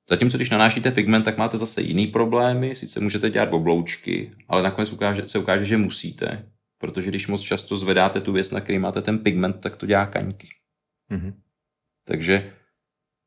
[0.10, 4.94] Zatímco když nanášíte pigment, tak máte zase jiný problémy, sice můžete dělat obloučky, ale nakonec
[4.94, 9.02] ukáže, se ukáže, že musíte, protože když moc často zvedáte tu věc, na který máte
[9.02, 10.48] ten pigment, tak to dělá kaňky.
[11.12, 11.34] Mm-hmm.
[12.06, 12.54] Takže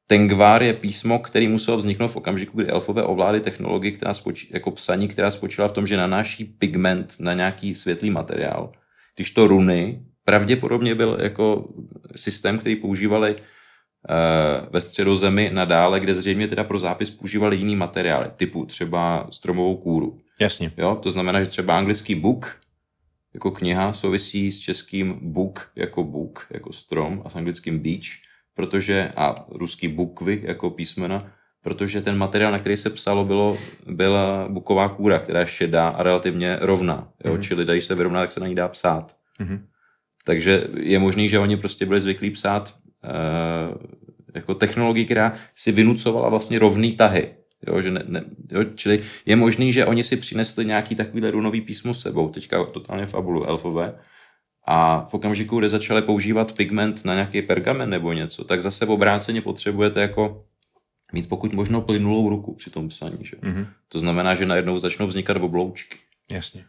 [0.07, 4.71] Tengvar je písmo, který muselo vzniknout v okamžiku, kdy elfové ovládly technologii, která spočí, jako
[4.71, 8.73] psaní, která spočívala v tom, že nanáší pigment na nějaký světlý materiál.
[9.17, 11.69] Když to runy, pravděpodobně byl jako
[12.17, 13.37] systém, který používali
[14.71, 20.21] ve středozemi nadále, kde zřejmě teda pro zápis používali jiný materiály, typu třeba stromovou kůru.
[20.41, 20.73] Jasně.
[20.77, 22.61] Jo, to znamená, že třeba anglický book
[23.35, 28.28] jako kniha souvisí s českým book jako book, jako strom a s anglickým beach,
[28.59, 31.33] protože, a ruský bukvy jako písmena,
[31.63, 36.03] protože ten materiál, na který se psalo, bylo, byla buková kůra, která je šedá a
[36.03, 37.09] relativně rovná.
[37.25, 37.35] Jo?
[37.35, 37.43] Mm.
[37.43, 39.17] Čili když se vyrovná, tak se na ní dá psát.
[39.39, 39.67] Mm.
[40.25, 43.79] Takže je možný, že oni prostě byli zvyklí psát uh,
[44.35, 47.35] jako technologii, která si vynucovala vlastně rovný tahy.
[47.67, 51.61] Jo, že ne, ne, jo, čili je možný, že oni si přinesli nějaký takovýhle runový
[51.61, 53.95] písmo s sebou, teďka totálně fabulu elfové,
[54.71, 58.91] a v okamžiku, kde začali používat pigment na nějaký pergamen nebo něco, tak zase v
[58.91, 60.45] obráceně potřebujete jako
[61.13, 63.19] mít pokud možno plynulou ruku při tom psaní.
[63.21, 63.37] Že?
[63.37, 63.67] Mm-hmm.
[63.89, 65.97] To znamená, že najednou začnou vznikat obloučky.
[66.31, 66.65] Jasně.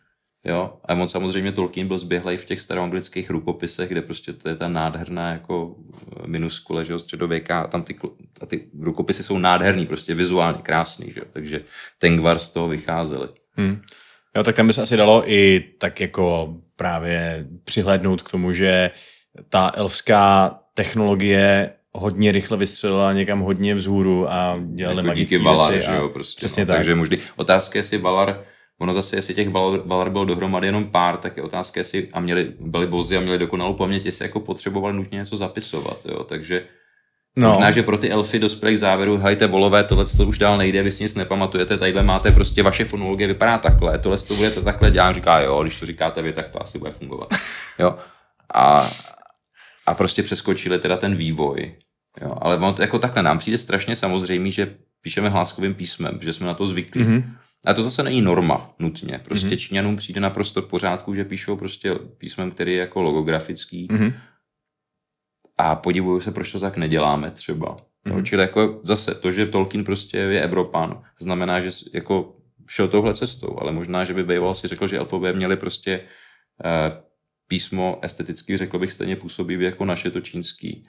[0.45, 4.55] Jo, a on samozřejmě Tolkien byl zběhlej v těch staroanglických rukopisech, kde prostě to je
[4.55, 5.75] ta nádherná jako
[6.23, 7.95] eh, minuskule, že jo, středověká a tam ty,
[8.41, 11.61] a ty rukopisy jsou nádherný, prostě vizuálně krásný, že jo, takže
[11.97, 13.27] Tengvar z toho vycházeli.
[13.51, 13.81] Hmm.
[14.35, 18.91] Jo, tak tam by se asi dalo i tak jako právě přihlédnout k tomu, že
[19.49, 25.45] ta elfská technologie hodně rychle vystřelila někam hodně vzhůru a dělali jako magické věci.
[25.45, 26.75] Valar, že jo, prostě, přesně no, tak.
[26.75, 27.17] Takže možný.
[27.35, 28.45] Otázka je, jestli Valar
[28.79, 29.49] Ono zase, jestli těch
[29.85, 33.37] balar bylo dohromady jenom pár, tak je otázka, jestli a měli, byli bozy a měli
[33.37, 36.65] dokonalou paměť, jestli jako potřebovali nutně něco zapisovat, jo, takže
[37.35, 37.49] No.
[37.49, 40.83] Možná, že pro ty elfy dospěli k závěru, hajte volové, tohle to už dál nejde,
[40.83, 44.91] vy si nic nepamatujete, tadyhle máte prostě vaše fonologie vypadá takhle, tohle to budete takhle
[44.91, 47.29] dělat, říká, jo, když to říkáte vy, tak to asi bude fungovat.
[47.79, 47.97] Jo.
[48.53, 48.91] A,
[49.85, 51.75] a prostě přeskočili teda ten vývoj.
[52.21, 52.35] Jo.
[52.41, 56.53] Ale on, jako takhle nám přijde strašně samozřejmé, že píšeme hláskovým písmem, že jsme na
[56.53, 57.03] to zvyklí.
[57.03, 57.23] Mm-hmm.
[57.65, 59.21] A to zase není norma nutně.
[59.23, 59.57] Prostě mm-hmm.
[59.57, 63.87] Číňanům přijde naprosto v pořádku, že píšou prostě písmem, který je jako logografický.
[63.87, 64.13] Mm-hmm.
[65.59, 67.75] A podivuju se, proč to tak neděláme třeba.
[67.75, 68.15] Mm-hmm.
[68.15, 72.35] No, čili jako zase to, že Tolkien prostě je Evropan, znamená, že jako
[72.67, 76.01] šel touhle cestou, ale možná, že by býval si řekl, že elfové měli prostě
[76.65, 77.01] eh,
[77.47, 80.87] písmo esteticky, řekl bych, stejně působivý jako naše to čínský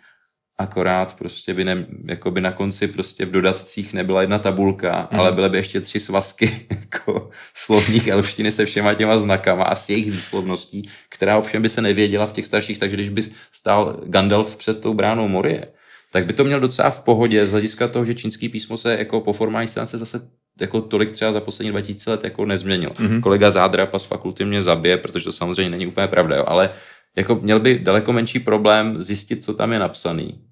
[0.60, 5.20] akorát prostě by, ne, jako by na konci prostě v dodatcích nebyla jedna tabulka, mm.
[5.20, 9.90] ale byly by ještě tři svazky jako slovník elštiny se všema těma znakama a s
[9.90, 14.56] jejich výslovností, která ovšem by se nevěděla v těch starších, takže když by stál Gandalf
[14.56, 15.66] před tou bránou Morie,
[16.12, 19.20] tak by to měl docela v pohodě z hlediska toho, že čínský písmo se jako
[19.20, 20.20] po formální stránce zase
[20.60, 22.90] jako tolik třeba za poslední 2000 let jako nezměnil.
[22.90, 23.20] Mm-hmm.
[23.20, 26.70] Kolega Zádra pas fakulty mě zabije, protože to samozřejmě není úplně pravda, jo, ale
[27.16, 30.49] jako měl by daleko menší problém zjistit, co tam je napsaný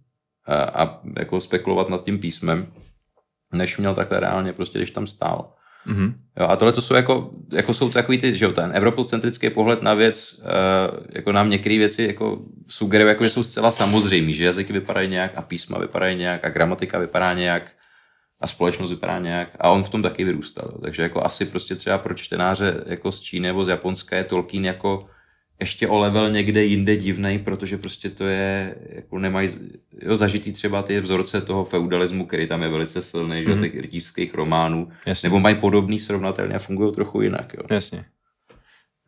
[0.55, 2.67] a jako spekulovat nad tím písmem,
[3.53, 5.55] než měl takhle reálně prostě, když tam stál.
[5.87, 6.15] Mm-hmm.
[6.41, 9.83] Jo, a tohle to jsou jako, jako jsou takový ty, že jo, ten evropocentrický pohled
[9.83, 10.47] na věc, uh,
[11.11, 15.33] jako nám některé věci jako sugerují, jako že jsou zcela samozřejmé, že jazyky vypadají nějak
[15.35, 17.73] a písma vypadají nějak a gramatika vypadá nějak
[18.41, 20.79] a společnost vypadá nějak a on v tom taky vyrůstal.
[20.83, 24.65] Takže jako asi prostě třeba pro čtenáře jako z Číny nebo z Japonska je Tolkien
[24.65, 25.07] jako
[25.61, 29.49] ještě o level někde jinde divnej, protože prostě to je, jako nemají,
[30.03, 33.49] jo, zažitý třeba ty vzorce toho feudalismu, který tam je velice silný, mm-hmm.
[33.49, 33.63] že mhm.
[33.63, 35.27] těch rytířských románů, Jasně.
[35.29, 37.63] nebo mají podobný srovnatelně a fungují trochu jinak, jo.
[37.71, 38.05] Jasně.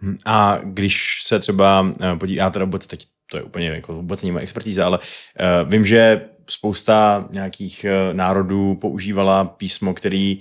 [0.02, 3.94] Hm, a když se třeba eh, podívá, já teda vůbec teď to je úplně jako
[3.94, 10.38] vůbec není moje expertíza, ale uh, vím, že spousta nějakých uh, národů používala písmo, který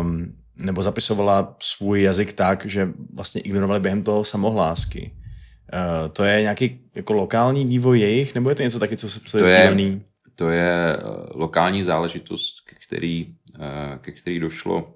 [0.00, 5.12] um, nebo zapisovala svůj jazyk tak, že vlastně ignorovali během toho samohlásky.
[5.72, 9.38] Uh, to je nějaký jako lokální vývoj jejich, nebo je to něco taky, co, co
[9.38, 10.02] je, je sdílený?
[10.34, 11.00] To je eh,
[11.30, 14.94] lokální záležitost, ke který, eh, ke který došlo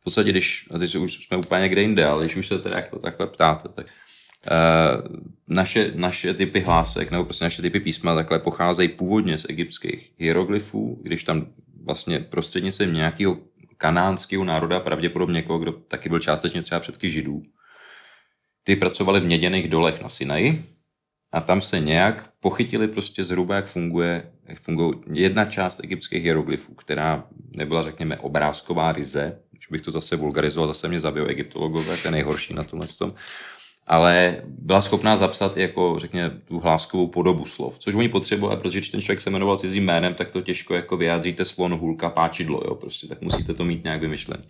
[0.00, 2.76] v podstatě, když, a teď už jsme úplně někde jinde, ale když už se teda
[2.76, 5.16] jako takhle ptáte, tak uh,
[5.48, 11.00] naše, naše typy hlásek, nebo prostě naše typy písma takhle pocházejí původně z egyptských hieroglyfů,
[11.02, 11.46] když tam
[11.84, 13.38] vlastně prostřednictvím nějakého
[13.76, 17.42] kanánského národa, pravděpodobně někoho, kdo taky byl částečně třeba předky židů,
[18.64, 20.64] ty pracovali v měděných dolech na Sinaji
[21.32, 26.74] a tam se nějak pochytili prostě zhruba, jak funguje, jak funguje jedna část egyptských hieroglyfů,
[26.74, 32.08] která nebyla, řekněme, obrázková ryze, když bych to zase vulgarizoval, zase mě zabijou egyptologové, to
[32.08, 33.14] je nejhorší na tomhle tom,
[33.86, 38.78] ale byla schopná zapsat i jako, řekněme, tu hláskovou podobu slov, což oni potřebovali, protože
[38.78, 42.62] když ten člověk se jmenoval cizím jménem, tak to těžko jako vyjádříte slon, hůlka, páčidlo,
[42.64, 44.42] jo, prostě, tak musíte to mít nějak vymyšlené.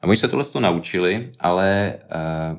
[0.00, 1.98] A oni se tohle to naučili, ale
[2.52, 2.58] uh,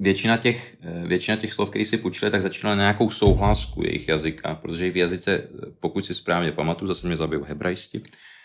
[0.00, 4.08] většina těch, eh, většina těch slov, které si půjčili, tak začínala na nějakou souhlásku jejich
[4.08, 5.42] jazyka, protože v jazyce,
[5.80, 8.02] pokud si správně pamatuju, zase mě zabijou hebrajsti,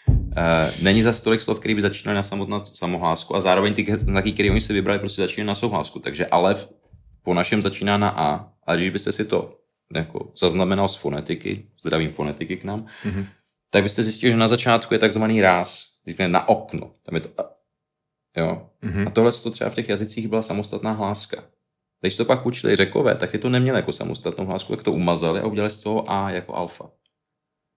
[0.08, 4.32] Uh, není za tolik slov, který by začínali na samotnou samohlásku a zároveň ty znaky,
[4.32, 6.00] které oni si vybrali, prostě začínají na souhlásku.
[6.00, 6.70] Takže Alef
[7.24, 9.58] po našem začíná na A, ale když byste si to
[9.96, 13.26] jako zaznamenal z fonetiky, zdravím fonetiky k nám, mm-hmm.
[13.72, 16.92] tak byste zjistili, že na začátku je takzvaný ráz, říkne na okno.
[17.06, 17.50] Tam je to a,
[18.38, 18.70] jo.
[18.84, 19.08] Mm-hmm.
[19.08, 21.44] A tohle to třeba v těch jazycích byla samostatná hláska.
[22.02, 25.40] Když to pak učili řekové, tak ty to neměli jako samostatnou hlásku, tak to umazali
[25.40, 26.92] a udělali z toho A jako alfa.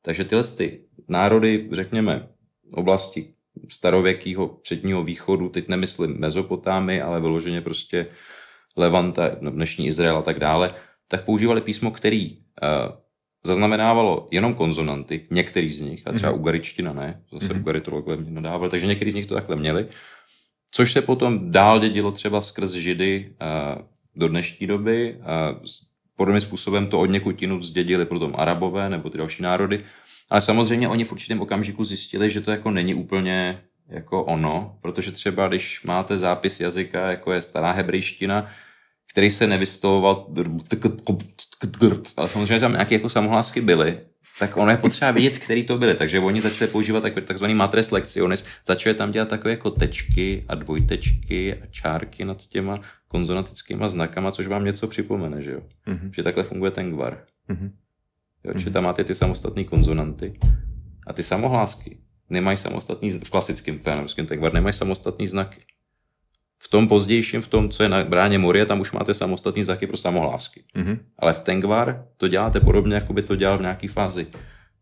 [0.03, 2.29] Takže tyhle ty národy, řekněme,
[2.75, 3.35] oblasti
[3.69, 8.07] starověkého předního východu, teď nemyslím Mezopotámy, ale vyloženě prostě
[8.77, 10.71] Levanta, no, dnešní Izrael a tak dále,
[11.09, 12.39] tak používali písmo, který uh,
[13.45, 16.39] zaznamenávalo jenom konzonanty, některý z nich, a třeba mm-hmm.
[16.39, 17.61] ugaričtina ne, zase mm-hmm.
[17.61, 19.89] ugaritologové mě nadávali, takže některý z nich to takhle měli,
[20.75, 23.83] což se potom dál dědilo třeba skrz Židy uh,
[24.17, 25.17] do dnešní doby.
[25.19, 25.65] Uh,
[26.17, 29.81] podobným způsobem to od někud jinut zdědili potom Arabové nebo ty další národy.
[30.31, 35.13] Ale samozřejmě oni v určitém okamžiku zjistili, že to jako není úplně jako ono, protože
[35.13, 38.51] třeba když máte zápis jazyka, jako je stará hebrejština,
[39.11, 40.27] který se nevystavoval,
[42.17, 43.99] ale samozřejmě tam nějaké jako samohlásky byly,
[44.39, 45.95] tak ono je potřeba vědět, který to byly.
[45.95, 51.55] Takže oni začali používat takzvaný matres lectionis, začali tam dělat takové jako tečky a dvojtečky
[51.55, 55.61] a čárky nad těma konzonatickýma znakama, což vám něco připomene, že jo?
[55.87, 56.11] Mm-hmm.
[56.11, 57.25] Že takhle funguje ten gvar.
[57.51, 57.71] Mm-hmm.
[58.45, 58.73] Jo, mm-hmm.
[58.73, 60.33] tam máte ty samostatné konzonanty
[61.07, 61.99] a ty samohlásky
[62.31, 65.61] nemají samostatný, v klasickém fénovském tengvar nemají samostatný znaky.
[66.65, 69.87] V tom pozdějším, v tom, co je na bráně Morie, tam už máte samostatný znaky
[69.87, 70.63] pro samohlásky.
[70.77, 70.99] Mm-hmm.
[71.19, 74.27] Ale v Tengvar to děláte podobně, jako by to dělal v nějaké fázi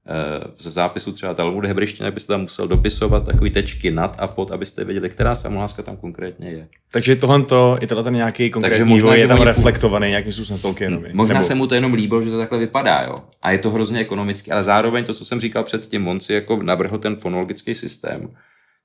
[0.06, 4.50] Eh, ze zápisu třeba Talmud hebrejštiny, byste tam musel dopisovat takový tečky nad a pod,
[4.50, 6.68] abyste věděli, která samohláska tam konkrétně je.
[6.92, 9.44] Takže tohle to, i tohle ten nějaký konkrétní možná, je tam oni...
[9.44, 11.10] reflektovaný nějakým způsobem Tolkienovi.
[11.12, 11.44] Možná nebo...
[11.44, 13.16] se mu to jenom líbilo, že to takhle vypadá, jo.
[13.42, 16.62] A je to hrozně ekonomický, ale zároveň to, co jsem říkal předtím, on si jako
[16.62, 18.28] navrhl ten fonologický systém,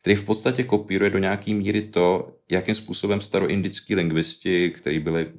[0.07, 5.31] který v podstatě kopíruje do nějaký míry to, jakým způsobem staroindický lingvisti, kteří byli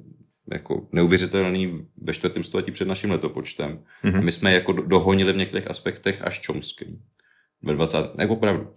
[0.51, 3.79] jako neuvěřitelný ve čtvrtém století před naším letopočtem.
[4.03, 4.17] Mm-hmm.
[4.17, 7.01] A my jsme jako dohonili v některých aspektech až Chomským.
[7.63, 7.97] Ve 20.
[8.19, 8.73] jako opravdu.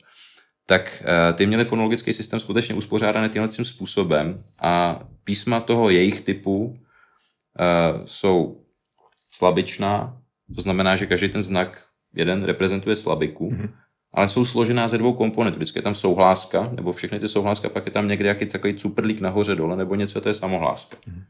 [0.66, 6.20] Tak uh, ty měli fonologický systém skutečně uspořádaný tímhle tím způsobem a písma toho jejich
[6.20, 6.76] typu uh,
[8.04, 8.64] jsou
[9.32, 10.20] slabičná,
[10.54, 11.84] to znamená, že každý ten znak
[12.14, 13.68] jeden reprezentuje slabiku, mm-hmm.
[14.14, 15.56] Ale jsou složená ze dvou komponentů.
[15.56, 19.20] Vždycky je tam souhláska, nebo všechny ty souhláska, pak je tam někde jaký takový cuprlík
[19.20, 20.96] nahoře dole, nebo něco, to je samohláska.
[20.96, 21.22] Mm-hmm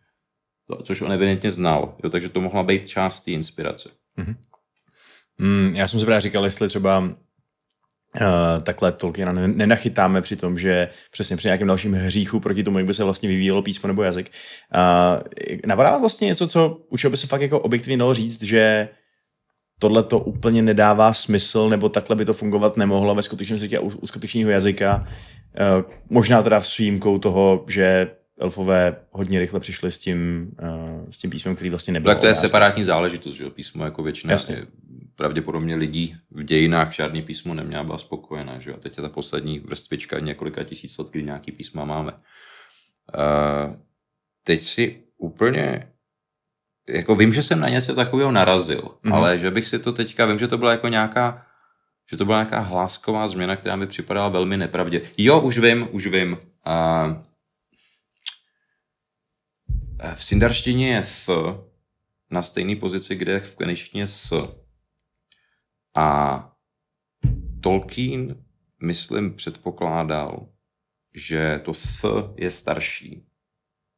[0.83, 3.91] což on evidentně znal, jo, takže to mohla být část té inspirace.
[4.19, 4.37] Mm-hmm.
[5.39, 7.13] Mm, já jsem se právě říkal, jestli třeba uh,
[8.63, 12.95] takhle Tolkiena nenachytáme při tom, že přesně při nějakém dalším hříchu proti tomu, jak by
[12.95, 14.31] se vlastně vyvíjelo písmo nebo jazyk.
[14.75, 15.23] Uh,
[15.67, 18.89] napadá vlastně něco, co učil by se fakt jako objektivně dalo říct, že
[19.83, 23.87] tohle to úplně nedává smysl, nebo takhle by to fungovat nemohlo ve skutečném světě u,
[23.87, 25.07] u skutečného jazyka.
[25.77, 31.19] Uh, možná teda s výjimkou toho, že elfové hodně rychle přišli s tím, uh, s
[31.19, 32.11] tím písmem, který vlastně nebyl.
[32.11, 34.67] Tak to je separátní záležitost, že písmo jako většina Jasně.
[35.17, 39.59] pravděpodobně lidí v dějinách žádný písmo neměla byla spokojená, že A teď je ta poslední
[39.59, 42.13] vrstvička několika tisíc let, kdy nějaký písma máme.
[42.13, 42.19] Uh,
[44.45, 45.92] teď si úplně
[46.89, 49.15] jako vím, že jsem na něco takového narazil, mm-hmm.
[49.15, 51.47] ale že bych si to teďka, vím, že to byla jako nějaká
[52.13, 55.03] že to byla nějaká hlásková změna, která mi připadala velmi nepravdě.
[55.19, 56.33] Jo, už vím, už vím.
[56.33, 57.23] Uh,
[60.15, 61.29] v sindarštině je f
[62.31, 64.49] na stejné pozici, kde v keničtině s.
[65.95, 66.49] A
[67.61, 68.45] Tolkien,
[68.83, 70.49] myslím, předpokládal,
[71.15, 73.27] že to s je starší,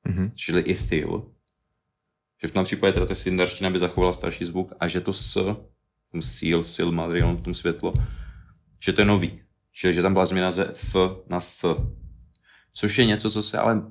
[0.07, 0.33] mm-hmm.
[0.35, 1.34] čili ithil,
[2.45, 5.57] že v tom případě teda ta sindarština by zachovala starší zvuk a že to s,
[6.13, 7.95] tom síl, silmarillion, v tom světlo,
[8.85, 9.41] že to je nový.
[9.73, 10.97] Čili, že tam byla změna ze f
[11.29, 11.77] na s.
[12.73, 13.83] Což je něco, co se ale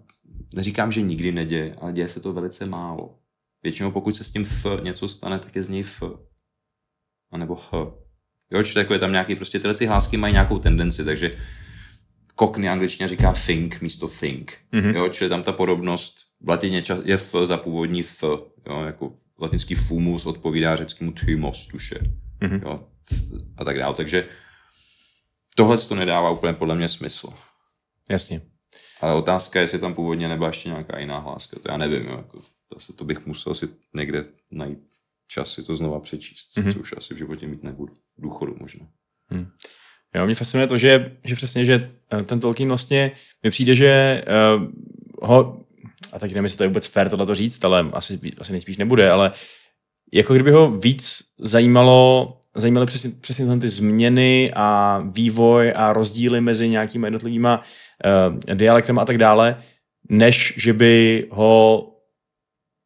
[0.56, 3.20] neříkám, že nikdy neděje, ale děje se to velice málo.
[3.64, 6.04] Většinou pokud se s tím f něco stane, tak je z něj f.
[7.32, 7.72] A nebo h.
[8.52, 11.32] Jo, či jako je tam nějaký, prostě tyhle hlásky mají nějakou tendenci, takže
[12.40, 14.58] Cockney angličtina říká think místo think.
[14.74, 14.96] Mm-hmm.
[14.96, 18.24] Jo, čili tam ta podobnost v latině je f za původní f.
[18.68, 22.00] Jo, jako latinský fumus odpovídá řeckému thymos, tuše.
[22.42, 22.62] Mm-hmm.
[22.64, 22.88] Jo,
[23.58, 23.96] a tak dále.
[23.96, 24.26] Takže
[25.56, 27.34] tohle to nedává úplně podle mě smysl.
[28.10, 28.42] Jasně.
[29.02, 31.60] Ale otázka je, jestli tam původně nebyla ještě nějaká jiná hláska.
[31.64, 32.06] To já nevím.
[32.06, 32.42] Jo, jako,
[32.74, 34.80] zase to bych musel si někde najít
[35.28, 36.74] čas si to znova přečíst, mm-hmm.
[36.74, 37.94] co už asi v životě mít nebudu.
[38.18, 38.88] Důchodu možná.
[39.30, 39.48] Hmm.
[40.16, 43.12] Jo, mě fascinuje to, že, že přesně, že eh, ten Tolkien vlastně,
[43.44, 44.24] mi přijde, že
[44.58, 44.72] uh,
[45.22, 45.63] ho,
[46.12, 48.78] a tak nevím, jestli to je vůbec fér tohle to říct, ale asi, asi nejspíš
[48.78, 49.32] nebude, ale
[50.14, 56.70] jako kdyby ho víc zajímalo, zajímaly přesně, přesně ty změny a vývoj a rozdíly mezi
[56.70, 59.58] nějakými jednotlivýma uh, dialektem a tak dále,
[60.10, 61.90] než že by ho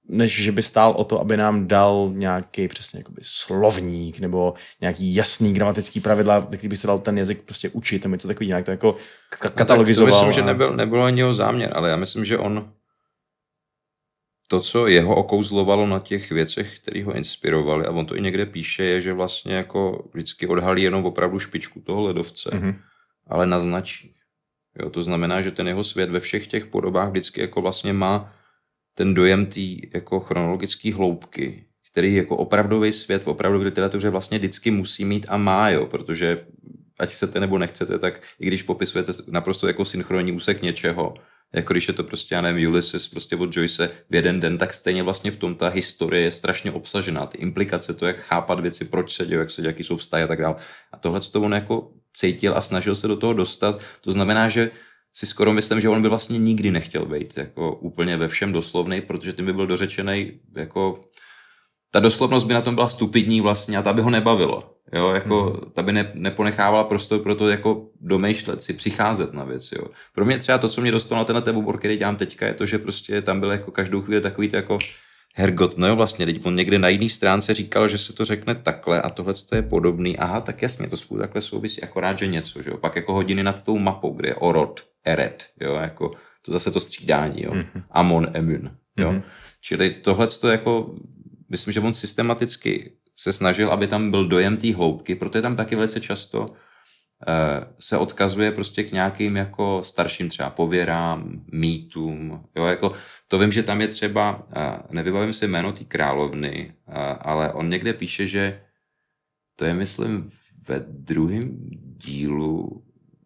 [0.09, 5.15] než že by stál o to, aby nám dal nějaký přesně jakoby slovník nebo nějaký
[5.15, 8.65] jasný gramatický pravidla, který by se dal ten jazyk prostě učit nebo něco takový, nějak
[8.65, 8.95] to jako
[9.39, 10.11] katalogizoval.
[10.11, 10.47] No, to myslím, a...
[10.47, 12.72] že nebyl, nebylo ani jeho záměr, ale já myslím, že on
[14.48, 18.45] to, co jeho okouzlovalo na těch věcech, které ho inspirovaly, a on to i někde
[18.45, 22.76] píše, je, že vlastně jako vždycky odhalí jenom opravdu špičku toho ledovce, mm-hmm.
[23.28, 24.14] ale naznačí.
[24.80, 28.34] Jo, to znamená, že ten jeho svět ve všech těch podobách vždycky jako vlastně má
[28.93, 29.62] ten dojem té
[29.93, 35.38] jako chronologické hloubky, který jako opravdový svět v opravdové literatuře vlastně vždycky musí mít a
[35.38, 36.45] má, jo, protože
[37.00, 41.14] ať chcete nebo nechcete, tak i když popisujete naprosto jako synchronní úsek něčeho,
[41.54, 44.74] jako když je to prostě, já nevím, Ulysses prostě od Joyce v jeden den, tak
[44.74, 47.26] stejně vlastně v tom ta historie je strašně obsažená.
[47.26, 50.24] Ty implikace, to, jak chápat věci, proč se dějí, jak se dějí, jaký jsou vztahy
[50.24, 50.56] a tak dále.
[50.91, 53.82] A tohle to on jako cítil a snažil se do toho dostat.
[54.02, 54.72] To znamená, že
[55.14, 59.02] si skoro myslím, že on by vlastně nikdy nechtěl být jako úplně ve všem doslovný,
[59.02, 61.02] protože tím by byl dořečený jako
[61.91, 64.76] ta doslovnost by na tom byla stupidní vlastně a ta by ho nebavilo.
[64.93, 65.71] Jo, jako, hmm.
[65.73, 69.71] ta by ne, neponechávala prostor pro to jako domýšlet si, přicházet na věc.
[69.71, 69.88] Jo.
[70.13, 72.65] Pro mě třeba to, co mě dostalo na tenhle obor, který dělám teďka, je to,
[72.65, 74.77] že prostě tam byl jako každou chvíli takový jako
[75.39, 78.55] Hergot, no jo, vlastně, teď on někde na jiný stránce říkal, že se to řekne
[78.55, 80.17] takhle a tohle je podobný.
[80.17, 82.77] Aha, tak jasně, to spolu takhle souvisí, akorát, že něco, že jo.
[82.77, 86.11] Pak jako hodiny nad tou mapou, kde je Orod, Eret, jo, jako
[86.41, 87.51] to zase to střídání, jo.
[87.51, 87.83] Mm-hmm.
[87.91, 89.11] Amon, Emun, jo.
[89.11, 89.21] Mm-hmm.
[89.61, 90.95] Čili tohle to jako,
[91.49, 95.76] myslím, že on systematicky se snažil, aby tam byl dojem té hloubky, protože tam taky
[95.76, 96.53] velice často
[97.28, 102.93] eh, se odkazuje prostě k nějakým jako starším třeba pověrám, mýtům, jo, jako
[103.28, 107.70] to vím, že tam je třeba, eh, nevybavím si jméno té královny, eh, ale on
[107.70, 108.61] někde píše, že
[109.55, 110.30] to je myslím
[110.68, 111.57] ve druhém
[111.97, 112.84] dílu,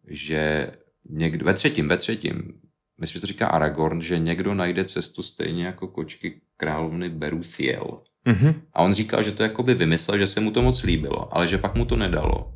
[0.08, 0.72] že
[1.10, 2.62] někdo, ve třetím, ve třetím,
[3.00, 8.06] myslím, že to říká Aragorn, že někdo najde cestu stejně jako kočky královny Beruthiel.
[8.28, 8.54] Mm-hmm.
[8.74, 11.58] A on říkal, že to jakoby vymyslel, že se mu to moc líbilo, ale že
[11.58, 12.54] pak mu to nedalo.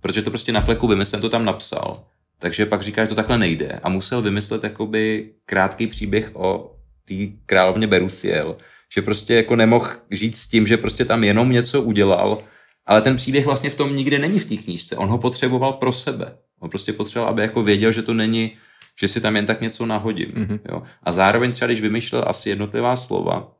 [0.00, 2.04] Protože to prostě na fleku vymyslel, to tam napsal.
[2.38, 3.80] Takže pak říká, že to takhle nejde.
[3.82, 6.76] A musel vymyslet jakoby krátký příběh o
[7.08, 7.14] té
[7.46, 8.56] královně Beruthiel.
[8.92, 12.42] Že prostě jako nemohl žít s tím, že prostě tam jenom něco udělal,
[12.86, 14.96] ale ten příběh vlastně v tom nikdy není v té knížce.
[14.96, 16.36] On ho potřeboval pro sebe.
[16.60, 18.52] On prostě potřeboval, aby jako věděl, že to není,
[19.00, 20.28] že si tam jen tak něco nahodím.
[20.28, 20.60] Mm-hmm.
[20.68, 20.82] Jo?
[21.02, 23.52] A zároveň třeba, když vymýšlel asi jednotlivá slova,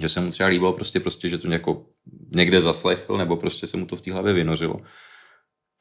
[0.00, 1.86] že se mu třeba líbilo prostě, prostě že to jako
[2.34, 4.76] někde zaslechl, nebo prostě se mu to v té hlavě vynořilo,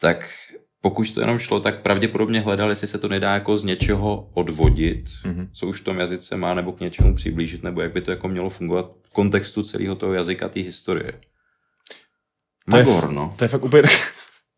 [0.02, 0.30] tak
[0.82, 5.06] pokud to jenom šlo, tak pravděpodobně hledal, jestli se to nedá jako z něčeho odvodit,
[5.06, 5.50] mm-hmm.
[5.54, 8.28] co už v tom jazyce má, nebo k něčemu přiblížit, nebo jak by to jako
[8.28, 11.22] mělo fungovat v kontextu celého toho jazyka, té historie.
[12.72, 13.34] Magor, to je, no.
[13.38, 13.92] To je fakt úplně tak...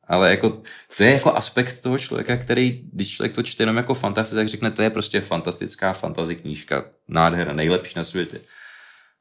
[0.10, 0.62] Ale jako,
[0.97, 4.47] to je jako aspekt toho člověka, který, když člověk to čte jenom jako fantasy, tak
[4.47, 8.41] řekne, to je prostě fantastická fantasy knížka, nádhera, nejlepší na světě.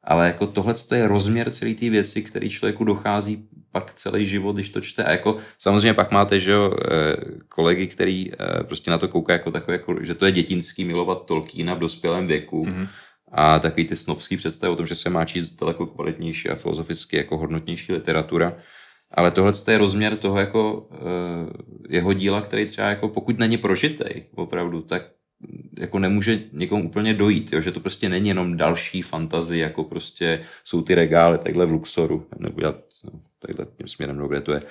[0.03, 4.69] Ale jako tohle je rozměr celé té věci, který člověku dochází pak celý život, když
[4.69, 5.03] to čte.
[5.03, 7.15] A jako samozřejmě pak máte, že jo, eh,
[7.49, 11.25] kolegy, který eh, prostě na to kouká jako takové, jako, že to je dětinský milovat
[11.25, 12.65] Tolkiena v dospělém věku.
[12.65, 12.87] Mm-hmm.
[13.31, 17.17] A takový ty snobský představy o tom, že se má číst daleko kvalitnější a filozoficky
[17.17, 18.53] jako hodnotnější literatura.
[19.13, 20.97] Ale tohle je rozměr toho jako uh,
[21.89, 25.03] jeho díla, který třeba jako pokud není prožitej opravdu, tak
[25.77, 27.61] jako nemůže někomu úplně dojít, jo?
[27.61, 32.27] že to prostě není jenom další fantazie, jako prostě jsou ty regály takhle v Luxoru,
[32.39, 34.61] nebo já no, takhle tím směrem, no, kde to je,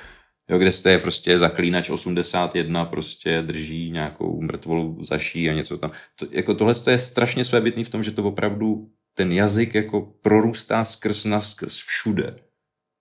[0.49, 5.91] jo, kde jste je prostě zaklínač 81 prostě drží nějakou mrtvolu zaší a něco tam.
[6.17, 10.85] To, jako tohle je strašně svébytný v tom, že to opravdu ten jazyk jako prorůstá
[10.85, 12.37] skrz na skrz všude.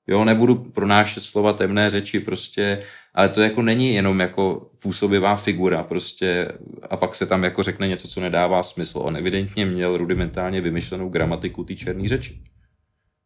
[0.08, 5.84] Jo, nebudu pronášet slova temné řeči prostě, ale to jako není jenom jako působivá figura
[5.84, 6.52] prostě
[6.90, 9.00] a pak se tam jako řekne něco, co nedává smysl.
[9.04, 12.42] On evidentně měl rudimentálně vymyšlenou gramatiku té černé řeči.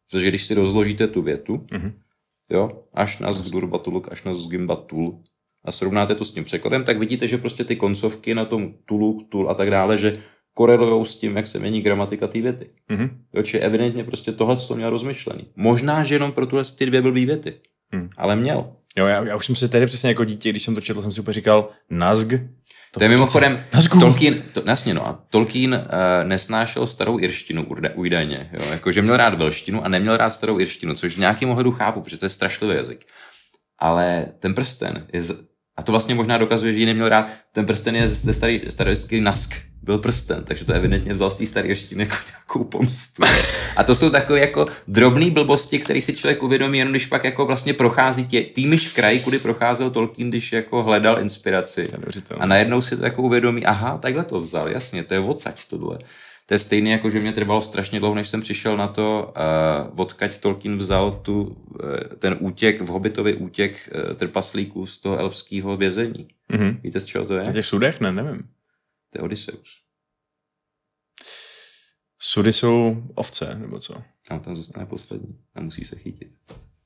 [0.10, 1.94] Protože když si rozložíte tu větu, mm-hmm.
[2.50, 5.24] jo, až na zgurbatuluk, až na zgimbatul
[5.66, 9.30] a srovnáte to s tím překladem, tak vidíte, že prostě ty koncovky na tom tuluk,
[9.30, 10.18] tul a tak dále, že
[10.54, 12.70] korelují s tím, jak se mění gramatika té věty.
[12.90, 13.10] Mm-hmm.
[13.34, 15.48] Jo, či evidentně prostě tohle to měl rozmyšlený.
[15.56, 17.54] Možná, že jenom pro tuhle ty dvě blbý věty,
[17.92, 18.10] mm.
[18.18, 18.72] ale měl.
[18.98, 21.12] Jo, já, já už jsem si tedy přesně jako dítě, když jsem to četl, jsem
[21.12, 22.30] si úplně říkal Nazg.
[22.92, 23.64] To, to je mimochodem,
[24.00, 29.18] Tolkien, to, jasně no, a Tolkien uh, nesnášel starou irštinu údajně, jo, jako, že měl
[29.18, 32.30] rád velštinu a neměl rád starou irštinu, což v nějakém ohledu chápu, protože to je
[32.30, 33.06] strašlivý jazyk.
[33.80, 35.51] Ale ten prsten je, z,
[35.82, 39.22] a to vlastně možná dokazuje, že ji neměl rád, ten prsten je ze starý, starý
[39.22, 43.24] Nask, byl prsten, takže to evidentně vzal z té staré jako nějakou pomstu.
[43.78, 47.46] A to jsou takové jako drobné blbosti, které si člověk uvědomí, jenom když pak jako
[47.46, 51.84] vlastně prochází tě, týmyž v kraji, kudy procházel Tolkien, když jako hledal inspiraci.
[52.40, 55.98] A najednou si to jako uvědomí, aha, takhle to vzal, jasně, to je odsaď tohle.
[56.52, 59.34] To je stejné, jako že mě trvalo strašně dlouho, než jsem přišel na to,
[59.92, 61.58] uh, odkaď Tolkien vzal tu, uh,
[62.20, 66.28] ten útěk, v Hobbitovi útěk uh, trpaslíků z toho elfského vězení.
[66.50, 66.80] Mhm.
[66.84, 67.44] Víte, z čeho to je?
[67.44, 68.00] Na těch sudech?
[68.00, 68.50] Ne, nevím.
[69.10, 69.82] To je Odysseus.
[72.20, 73.96] Sudy jsou ovce, nebo co?
[74.30, 76.32] A on tam zůstane poslední a musí se chytit.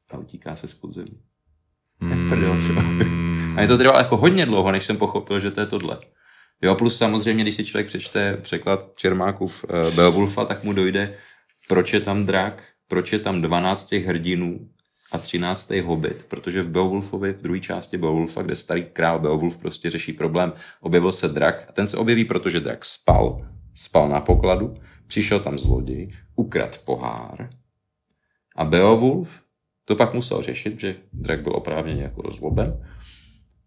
[0.10, 1.20] A utíká se z podzemí.
[2.00, 2.12] Mm.
[2.12, 2.74] v prdel, co?
[3.56, 5.98] A mě to trvalo jako hodně dlouho, než jsem pochopil, že to je tohle.
[6.62, 11.18] Jo, plus samozřejmě, když si člověk přečte překlad Čermákův uh, Beowulfa, tak mu dojde,
[11.68, 14.70] proč je tam drak, proč je tam 12 těch hrdinů
[15.12, 15.72] a 13.
[15.72, 20.54] hobbit, protože v Beowulfovi, v druhé části Beowulfa, kde starý král Beowulf prostě řeší problém,
[20.82, 24.74] objevil se drak a ten se objeví, protože drak spal, spal na pokladu,
[25.08, 27.50] přišel tam zloděj, ukrad pohár
[28.56, 29.46] a Beowulf
[29.86, 32.86] to pak musel řešit, že drak byl oprávněně jako rozloben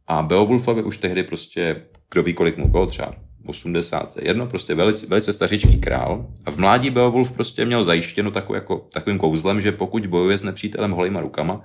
[0.06, 3.14] a Beowulfovi už tehdy prostě, kdo ví, kolik mu bylo, třeba
[3.46, 6.26] 80, jedno, prostě velice, velice stařičký král.
[6.44, 10.42] A v mládí Beowulf prostě měl zajištěno takovou, jako, takovým kouzlem, že pokud bojuje s
[10.42, 11.64] nepřítelem holýma rukama,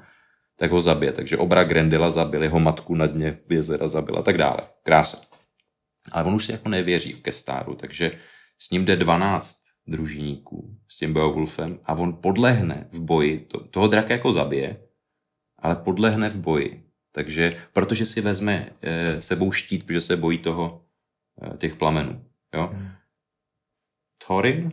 [0.58, 1.12] tak ho zabije.
[1.12, 4.60] Takže obra Grendela zabili, jeho matku na dně jezera zabila a tak dále.
[4.84, 5.22] Krása.
[6.12, 8.12] Ale on už si jako nevěří v Kestáru, takže
[8.58, 9.58] s ním jde 12
[9.88, 14.78] družíníků s tím Beowulfem a on podlehne v boji, to, toho draka jako zabije,
[15.60, 16.83] ale podlehne v boji.
[17.16, 20.82] Takže, protože si vezme e, sebou štít, protože se bojí toho,
[21.54, 22.24] e, těch plamenů.
[22.56, 22.70] Jo?
[22.74, 22.90] Hmm.
[24.28, 24.72] Thorin,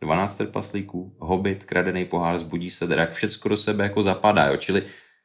[0.00, 4.46] 12 trpaslíků, Hobbit, kradený pohár, zbudí se drak, všecko do sebe jako zapadá.
[4.46, 4.56] Jo?
[4.56, 4.82] Čili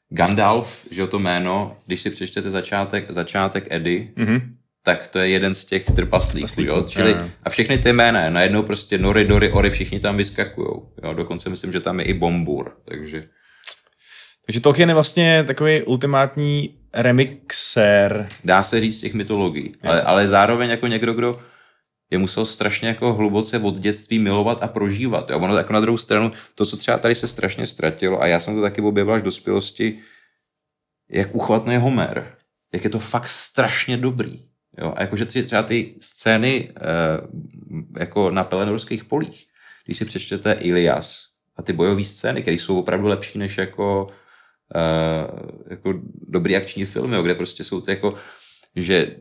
[0.10, 4.56] Gandalf, že to jméno, když si přečtete začátek, začátek Edy, Mhm.
[4.84, 6.82] tak to je jeden z těch trpaslíků, Trpaslíků, jo?
[6.88, 7.30] Čili, jo.
[7.44, 10.92] a všechny ty jména, najednou prostě Nory, Dory, Ory, všichni tam vyskakujou.
[11.04, 11.14] Jo?
[11.14, 13.30] Dokonce myslím, že tam je i Bombur, takže
[14.48, 18.28] Takže Tolkien je vlastně takový ultimátní remixér.
[18.44, 21.42] dá se říct těch mytologií, ale, ale zároveň jako někdo, kdo
[22.12, 25.30] je musel strašně jako hluboce od dětství milovat a prožívat.
[25.30, 25.40] Jo?
[25.40, 28.56] Ono jako na druhou stranu, to, co třeba tady se strašně ztratilo, a já jsem
[28.56, 30.00] to taky objevil až dospělosti,
[31.10, 32.36] jak uchvatný je Homer.
[32.74, 34.42] Jak je to fakt strašně dobrý.
[34.78, 34.94] Jo?
[34.96, 36.82] A jakože třeba ty scény eh,
[38.00, 39.48] jako na pelenorských polích,
[39.86, 41.24] když si přečtete Ilias
[41.56, 44.08] a ty bojové scény, které jsou opravdu lepší než jako,
[45.70, 45.94] jako
[46.28, 48.14] dobrý akční filmy, jo, kde prostě jsou to jako,
[48.76, 49.16] že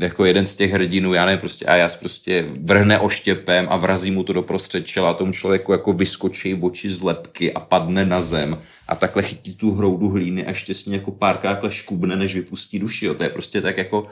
[0.00, 4.10] jako jeden z těch hrdinů, já nevím, prostě a já prostě vrhne oštěpem a vrazí
[4.10, 8.06] mu to do prostřed čela a tomu člověku jako vyskočí oči z lepky a padne
[8.06, 8.58] na zem
[8.88, 12.34] a takhle chytí tu hroudu hlíny a ještě s ní jako párkrát takhle škubne, než
[12.34, 13.06] vypustí duši.
[13.06, 13.14] Jo.
[13.14, 14.10] To je prostě tak jako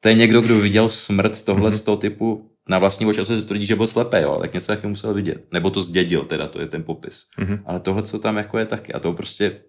[0.00, 1.74] to je někdo, kdo viděl smrt tohle mm-hmm.
[1.74, 4.86] z toho typu na vlastní oči, se tvrdí, že byl slepý, jo, tak něco taky
[4.86, 5.46] musel vidět.
[5.52, 7.26] Nebo to zdědil, teda, to je ten popis.
[7.38, 7.62] Mhm.
[7.66, 8.92] Ale tohle, co tam jako je taky.
[8.92, 9.60] A to prostě,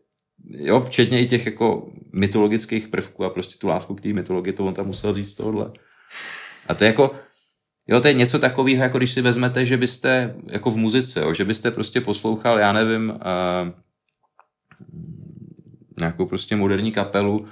[0.49, 4.65] jo, včetně i těch jako mytologických prvků a prostě tu lásku k té mytologii, to
[4.65, 5.71] on tam musel říct z tohohle.
[6.67, 7.11] A to je jako,
[7.87, 11.33] jo, to je něco takového, jako když si vezmete, že byste, jako v muzice, jo,
[11.33, 13.17] že byste prostě poslouchal, já nevím, uh,
[15.99, 17.45] nějakou prostě moderní kapelu,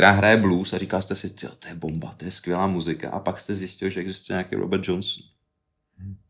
[0.00, 3.10] hraje blues a říkal jste si, "Tyjo, to je bomba, to je skvělá muzika.
[3.10, 5.22] A pak jste zjistil, že existuje nějaký Robert Johnson.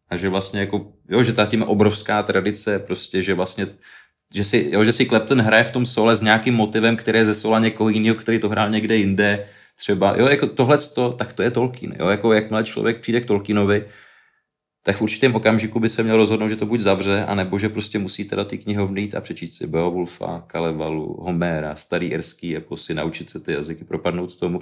[0.09, 3.66] A že vlastně jako, jo, že ta tím je obrovská tradice, prostě, že vlastně,
[4.35, 7.24] že si, jo, že si Clapton hraje v tom sole s nějakým motivem, který je
[7.24, 9.47] ze sola někoho jiného, který to hrál někde jinde,
[9.77, 10.78] třeba, jo, jako tohle,
[11.16, 13.85] tak to je Tolkien, jo, jako jakmile člověk přijde k Tolkienovi,
[14.86, 17.98] tak v určitém okamžiku by se měl rozhodnout, že to buď zavře, anebo že prostě
[17.98, 23.31] musíte do té knihovny jít a přečíst si Beowulfa, Kalevalu, Homéra, starý erský eposy, naučit
[23.31, 24.61] se ty jazyky, propadnout tomu.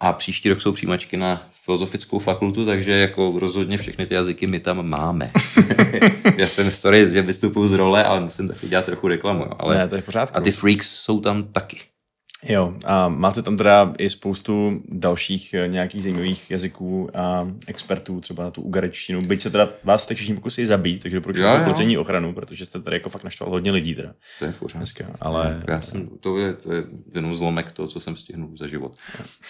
[0.00, 4.60] A příští rok jsou přijímačky na filozofickou fakultu, takže jako rozhodně všechny ty jazyky my
[4.60, 5.30] tam máme.
[6.36, 9.46] Já jsem, sorry, že vystupuju z role, ale musím taky dělat trochu reklamu.
[9.58, 10.36] Ale, Ne, to je v pořádku.
[10.36, 11.76] a ty freaks jsou tam taky.
[12.48, 18.44] Jo, a máte tam teda i spoustu dalších eh, nějakých zajímavých jazyků a expertů, třeba
[18.44, 19.20] na tu ugarečtinu.
[19.20, 21.60] Byť se teda vás teď všichni pokusí zabít, takže jo.
[21.64, 24.78] procení ochranu, protože jste tady jako fakt naštval hodně lidí teda To je v pořádku.
[24.78, 25.04] dneska.
[25.20, 28.96] Ale Já jsem, to, je, to je jenom zlomek toho, co jsem stihnul za život.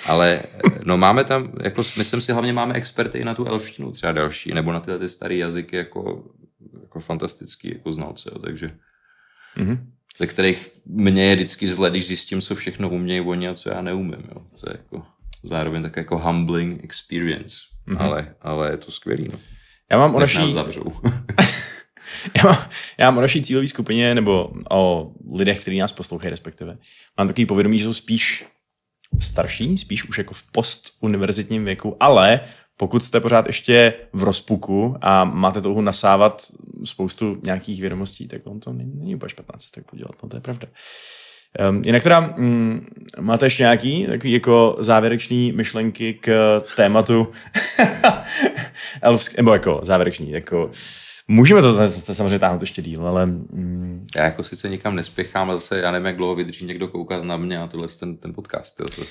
[0.08, 0.42] Ale
[0.84, 4.54] no máme tam, jako, myslím si, hlavně máme experty i na tu elštinu třeba další,
[4.54, 6.24] nebo na tyhle ty staré jazyky jako,
[6.82, 8.70] jako fantastický jako znalce, jo, takže
[9.56, 9.92] Mhm.
[10.22, 13.82] Ze kterých mě je vždycky zle, když zjistím, co všechno umějí oni a co já
[13.82, 14.22] neumím.
[14.34, 14.42] Jo.
[14.60, 15.06] To je jako
[15.44, 17.96] zároveň tak jako humbling experience, Mhm.
[17.98, 18.02] mm-hmm.
[18.04, 19.28] ale, ale je to skvělý.
[19.32, 19.38] No.
[19.90, 20.84] Já mám o nás naší, zavřou.
[22.36, 22.68] já mám,
[22.98, 26.78] já mám o naší cílové skupině, nebo o lidech, kteří nás poslouchají respektive.
[27.18, 28.44] Mám takový povědomí, že jsou spíš
[29.20, 32.40] starší, spíš už jako v postuniverzitním věku, ale
[32.76, 36.42] pokud jste pořád ještě v rozpuku a máte touhu nasávat
[36.84, 40.28] spoustu nějakých vědomostí, tak on to není, není úplně špatná cesta, jak to dělat, no
[40.28, 40.68] to je pravda.
[41.70, 42.86] Um, jinak teda, mm,
[43.20, 47.32] máte ještě nějaký takový jako závěrečný myšlenky k tématu
[49.02, 50.70] elfsk, nebo jako závěrečný, jako
[51.28, 53.26] Můžeme to, to, to samozřejmě táhnout ještě díl, ale...
[53.26, 54.06] Mm.
[54.16, 57.36] Já jako sice nikam nespěchám, ale zase já nevím, jak dlouho vydrží někdo koukat na
[57.36, 58.80] mě a tohle ten, ten podcast.
[58.80, 59.02] Jo, to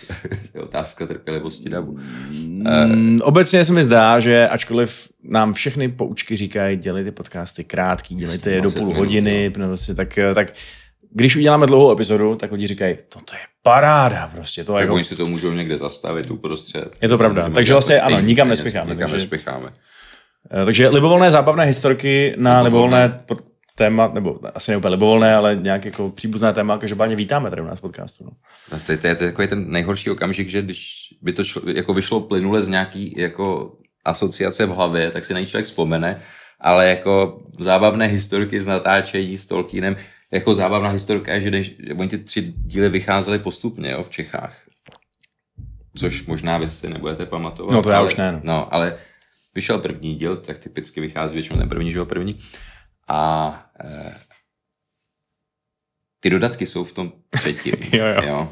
[0.53, 1.97] je otázka trpělivosti davu.
[2.29, 2.65] Mm,
[3.19, 8.51] uh, obecně se mi zdá, že ačkoliv nám všechny poučky říkají, dělejte podcasty krátký, dělejte
[8.51, 10.53] je do půl hodiny, prostě, tak, tak
[11.13, 14.63] když uděláme dlouhou epizodu, tak lidi říkají, toto je paráda prostě.
[14.63, 14.93] To tak jako...
[14.93, 16.97] oni si to můžou někde zastavit uprostřed.
[17.01, 17.49] Je to pravda.
[17.49, 18.89] Takže vlastně ano, nikam nespěcháme.
[18.89, 19.15] Nikam takže...
[19.15, 19.73] nespěcháme.
[20.49, 23.21] Eh, takže libovolné zábavné historky na libovolné
[23.75, 27.65] téma, nebo asi ne úplně libovolné, ale nějak jako příbuzné téma, každopádně vítáme tady u
[27.65, 28.23] nás podcastu.
[28.23, 28.31] No.
[28.71, 31.61] no to, to, je, to je takový ten nejhorší okamžik, že když by to člo,
[31.65, 33.73] jako vyšlo plynule z nějaký jako
[34.05, 36.19] asociace v hlavě, tak si na ní člověk vzpomene,
[36.59, 39.95] ale jako zábavné historky z natáčení s Tolkienem,
[40.31, 44.57] jako zábavná historka je, že než, oni ty tři díly vycházely postupně jo, v Čechách.
[45.97, 47.73] Což možná vy si nebudete pamatovat.
[47.73, 48.31] No to já ale, už ne.
[48.31, 48.39] No.
[48.43, 48.97] no ale
[49.55, 52.39] vyšel první díl, tak typicky vychází většinou ten první, že jo, první.
[53.07, 54.15] A e,
[56.19, 57.75] ty dodatky jsou v tom třetím.
[57.93, 58.21] jo, jo.
[58.27, 58.49] jo.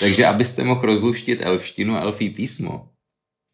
[0.00, 2.90] Takže abyste mohl rozluštit elštinu a elfí písmo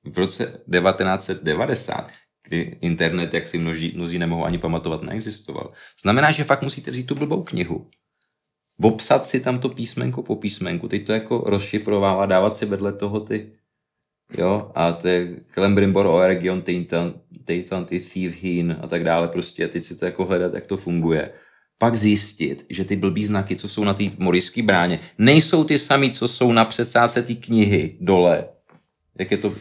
[0.05, 2.11] v roce 1990,
[2.49, 5.73] kdy internet, jak si množí, mnozí nemohou ani pamatovat, neexistoval.
[6.03, 7.91] Znamená, že fakt musíte vzít tu blbou knihu,
[8.83, 13.21] obsat si tam to písmenko po písmenku, teď to jako rozšifrovává, dávat si vedle toho
[13.21, 13.53] ty
[14.39, 17.15] jo, a to je Klembrimbor o region Tejtan,
[17.45, 21.31] Tejtan, Thievehin a tak dále, prostě teď si to jako hledat, jak to funguje.
[21.79, 26.11] Pak zjistit, že ty blbý znaky, co jsou na té morijské bráně, nejsou ty samý,
[26.11, 28.49] co jsou na předsáce té knihy dole.
[29.19, 29.55] Jak je to,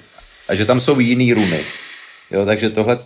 [0.48, 1.60] a že tam jsou jiný runy.
[2.32, 2.98] Jo, takže tohle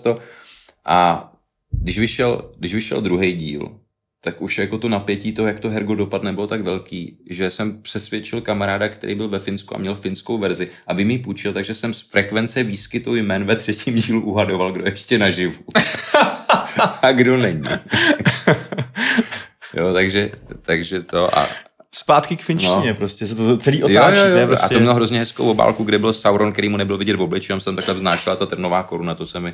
[0.86, 1.32] A
[1.72, 3.80] když vyšel, když vyšel druhý díl,
[4.26, 7.82] tak už jako to napětí toho, jak to Hergo dopadne, bylo tak velký, že jsem
[7.82, 11.94] přesvědčil kamaráda, který byl ve Finsku a měl finskou verzi, aby mi půjčil, takže jsem
[11.94, 15.54] z frekvence výskytu jmen ve třetím dílu uhadoval, kdo ještě naživu.
[17.02, 17.64] a kdo není.
[19.74, 20.32] jo, takže,
[20.62, 21.48] takže to a
[21.92, 22.96] Zpátky k finštině, no.
[22.96, 24.18] prostě se to celý otáčí.
[24.18, 24.48] Jo, jo, jo.
[24.48, 24.66] Prostě...
[24.66, 27.62] A to mělo hrozně hezkou obálku, kde byl Sauron, který mu nebyl vidět v obličeji,
[27.62, 29.54] jsem takhle vznášela ta trnová koruna, to se mi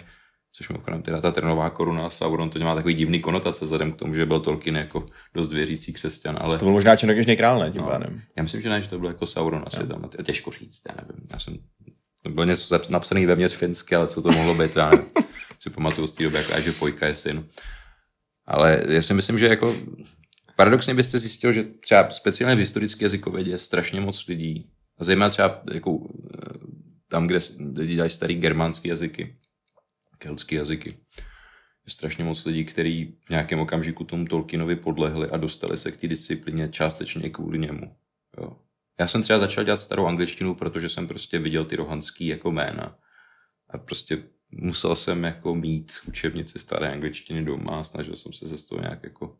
[0.53, 4.13] což mimochodem teda ta trnová koruna Sauron to má takový divný konotace vzhledem k tomu,
[4.13, 6.57] že byl Tolkien jako dost věřící křesťan, ale...
[6.57, 8.21] To byl možná Černokyšný král, ne, tím no, pádem.
[8.37, 9.87] Já myslím, že ne, že to byl jako Sauron asi no.
[9.87, 11.57] tam, těžko říct, já nevím, já jsem,
[12.23, 15.05] to bylo něco napsané vevnitř finsky, ale co to mohlo být, já nevím.
[15.59, 17.47] si pamatuju z té doby, jako, že Pojka je syn.
[18.45, 19.75] Ale já si myslím, že jako
[20.55, 25.61] paradoxně byste zjistil, že třeba speciálně v historické jazykovědě strašně moc lidí, a zejména třeba
[25.73, 25.99] jako,
[26.33, 26.57] eh,
[27.07, 27.39] tam, kde
[27.75, 29.35] lidi dělají starý germánský jazyky,
[30.21, 30.89] keltské jazyky.
[31.85, 35.97] Je strašně moc lidí, kteří v nějakém okamžiku tomu Tolkienovi podlehli a dostali se k
[35.97, 37.95] té disciplíně částečně kvůli němu.
[38.37, 38.57] Jo.
[38.99, 42.97] Já jsem třeba začal dělat starou angličtinu, protože jsem prostě viděl ty rohanský jako jména.
[43.69, 48.65] A prostě musel jsem jako mít učebnici staré angličtiny doma a snažil jsem se z
[48.65, 49.37] toho nějak jako,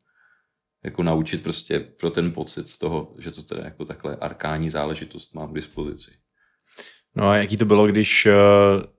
[0.84, 5.36] jako naučit prostě pro ten pocit z toho, že to teda jako takhle arkání záležitost
[5.36, 6.12] mám k dispozici.
[7.16, 8.32] No a jaký to bylo, když uh,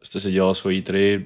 [0.02, 1.24] jste si dělal svoji tedy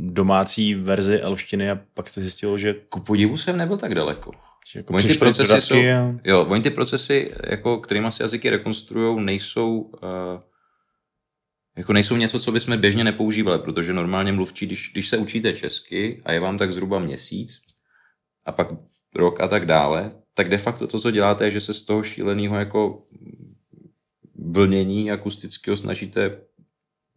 [0.00, 2.74] domácí verzi elštiny a pak jste zjistil, že...
[2.88, 4.32] Ku podivu jsem nebyl tak daleko.
[4.74, 6.20] Jako oni ty procesy jsou, a...
[6.24, 10.40] jo, oni ty procesy, jako, kterými se jazyky rekonstruují, nejsou, uh,
[11.76, 16.22] jako nejsou něco, co bychom běžně nepoužívali, protože normálně mluvčí, když, když se učíte česky
[16.24, 17.60] a je vám tak zhruba měsíc
[18.44, 18.68] a pak
[19.14, 22.02] rok a tak dále, tak de facto to, co děláte, je, že se z toho
[22.02, 23.02] šíleného jako
[24.44, 26.38] vlnění akustického snažíte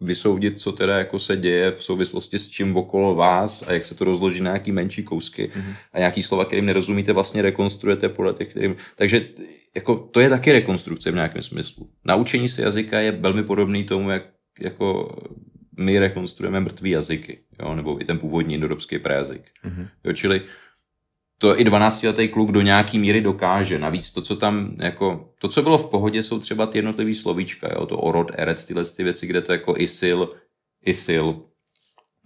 [0.01, 3.95] vysoudit, co teda jako se děje v souvislosti s čím okolo vás a jak se
[3.95, 5.75] to rozloží na nějaký menší kousky mm-hmm.
[5.93, 8.75] a nějaký slova, kterým nerozumíte, vlastně rekonstruujete podle těch, kterým...
[8.95, 9.27] Takže
[9.75, 11.89] jako, to je taky rekonstrukce v nějakém smyslu.
[12.05, 14.23] Naučení se jazyka je velmi podobný tomu, jak
[14.59, 15.17] jako
[15.79, 17.75] my rekonstruujeme mrtvý jazyky, jo?
[17.75, 19.41] nebo i ten původní indoeuropský prejazyk.
[19.65, 19.87] Mm-hmm.
[20.03, 20.41] Jo, čili
[21.37, 23.79] to i 12-letý kluk do nějaký míry dokáže.
[23.79, 27.69] Navíc to, co tam, jako, to, co bylo v pohodě, jsou třeba ty jednotlivý slovíčka,
[27.73, 30.29] jo, to orod, eret, tyhle ty věci, kde to jako isil,
[30.85, 31.41] isil,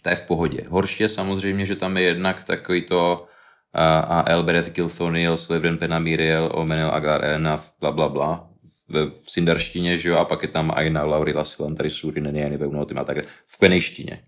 [0.02, 0.66] to je v pohodě.
[0.70, 3.26] Horší je samozřejmě, že tam je jednak takový to
[3.74, 8.48] a, a Elbereth Gilthoniel, Slevren Penamiriel, Omenel Agar Enaf, bla, bla, bla,
[8.90, 12.98] v, v sindarštině, že jo, a pak je tam Aina, Laurila, Silantary, Suri, Neniany, Veunotim
[12.98, 13.18] a tak
[13.48, 14.24] v penejštině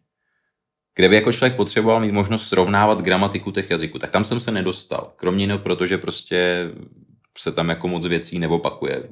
[0.95, 3.99] kde by jako člověk potřeboval mít možnost srovnávat gramatiku těch jazyků.
[3.99, 5.13] Tak tam jsem se nedostal.
[5.15, 6.69] Kromě jiného, protože prostě
[7.37, 9.03] se tam jako moc věcí neopakuje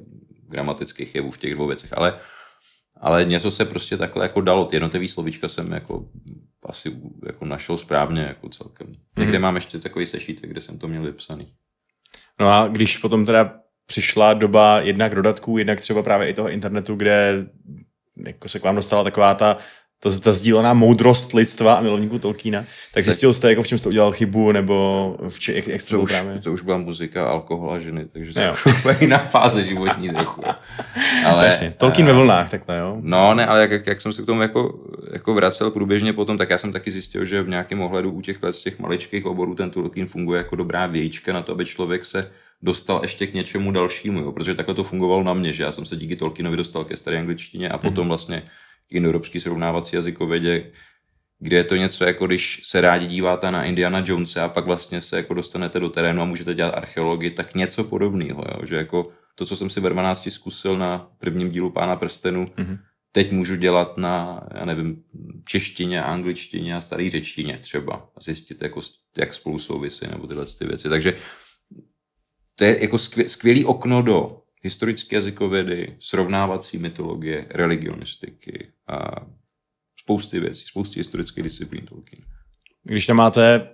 [0.48, 1.92] gramatických jevů v těch dvou věcech.
[1.96, 2.18] Ale,
[3.00, 4.64] ale něco se prostě takhle jako dalo.
[4.64, 6.08] Ty jednotlivý slovíčka jsem jako
[6.66, 6.96] asi
[7.26, 8.92] jako našel správně jako celkem.
[9.18, 9.42] Někde mm-hmm.
[9.42, 11.52] mám ještě takový sešítek, kde jsem to měl vypsaný.
[12.40, 13.54] No a když potom teda
[13.86, 17.46] přišla doba jednak dodatků, jednak třeba právě i toho internetu, kde
[18.26, 19.58] jako se k vám dostala taková ta
[20.02, 22.64] ta, ta sdílená moudrost lidstva a milovníků Tolkiena,
[22.94, 26.00] tak zjistil jste, jako v čem jste udělal chybu, nebo v či, jak, jak to,
[26.00, 26.38] už, právě?
[26.38, 28.40] to už byla muzika, alkohol a ženy, takže to
[28.88, 30.42] je jiná fáze životní trochu.
[31.26, 32.98] Ale, Jasně, Tolkien ve vlnách, takhle, jo?
[33.00, 34.80] No, ne, ale jak, jak, jak jsem se k tomu jako,
[35.12, 38.38] jako vracel průběžně potom, tak já jsem taky zjistil, že v nějakém ohledu u těch,
[38.50, 42.30] z těch maličkých oborů ten Tolkien funguje jako dobrá vějíčka na to, aby člověk se
[42.62, 44.32] dostal ještě k něčemu dalšímu, jo?
[44.32, 47.18] protože takhle to fungovalo na mě, že já jsem se díky Tolkienovi dostal ke staré
[47.18, 48.08] angličtině a potom mhm.
[48.08, 48.42] vlastně
[48.94, 50.72] indoevropský srovnávací jazykovědě,
[51.38, 55.00] kde je to něco jako když se rádi díváte na Indiana Jonesa a pak vlastně
[55.00, 58.66] se jako dostanete do terénu a můžete dělat archeologii, tak něco podobného, jo?
[58.66, 62.78] že jako to, co jsem si ve 12 zkusil na prvním dílu Pána prstenu, mm-hmm.
[63.12, 65.02] teď můžu dělat na, já nevím,
[65.44, 68.80] češtině, angličtině a starý řečtině třeba a zjistit, jako,
[69.18, 70.88] jak spolu souvisí nebo tyhle ty věci.
[70.88, 71.14] Takže
[72.56, 79.26] to je jako skvělý okno do historické jazykovědy, srovnávací mytologie, religionistiky a
[80.00, 82.24] spousty věcí, spousty historických disciplín Tolkien.
[82.82, 83.68] Když tam máte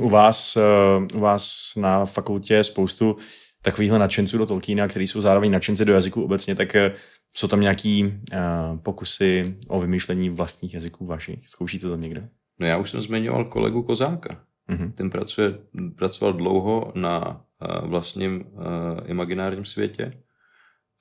[0.00, 3.16] u vás, eh, u vás na fakultě spoustu
[3.62, 6.94] takovýchhle nadšenců do Tolkiena, kteří jsou zároveň nadšenci do jazyku obecně, tak eh,
[7.34, 11.48] jsou tam nějaký uh, pokusy o vymýšlení vlastních jazyků vašich?
[11.48, 12.28] Zkoušíte to někde?
[12.58, 14.40] No já už jsem zmiňoval kolegu Kozáka.
[14.70, 14.92] Mm-hmm.
[14.92, 15.58] Ten pracuje,
[15.96, 18.62] pracoval dlouho na uh, vlastním uh,
[19.06, 20.12] imaginárním světě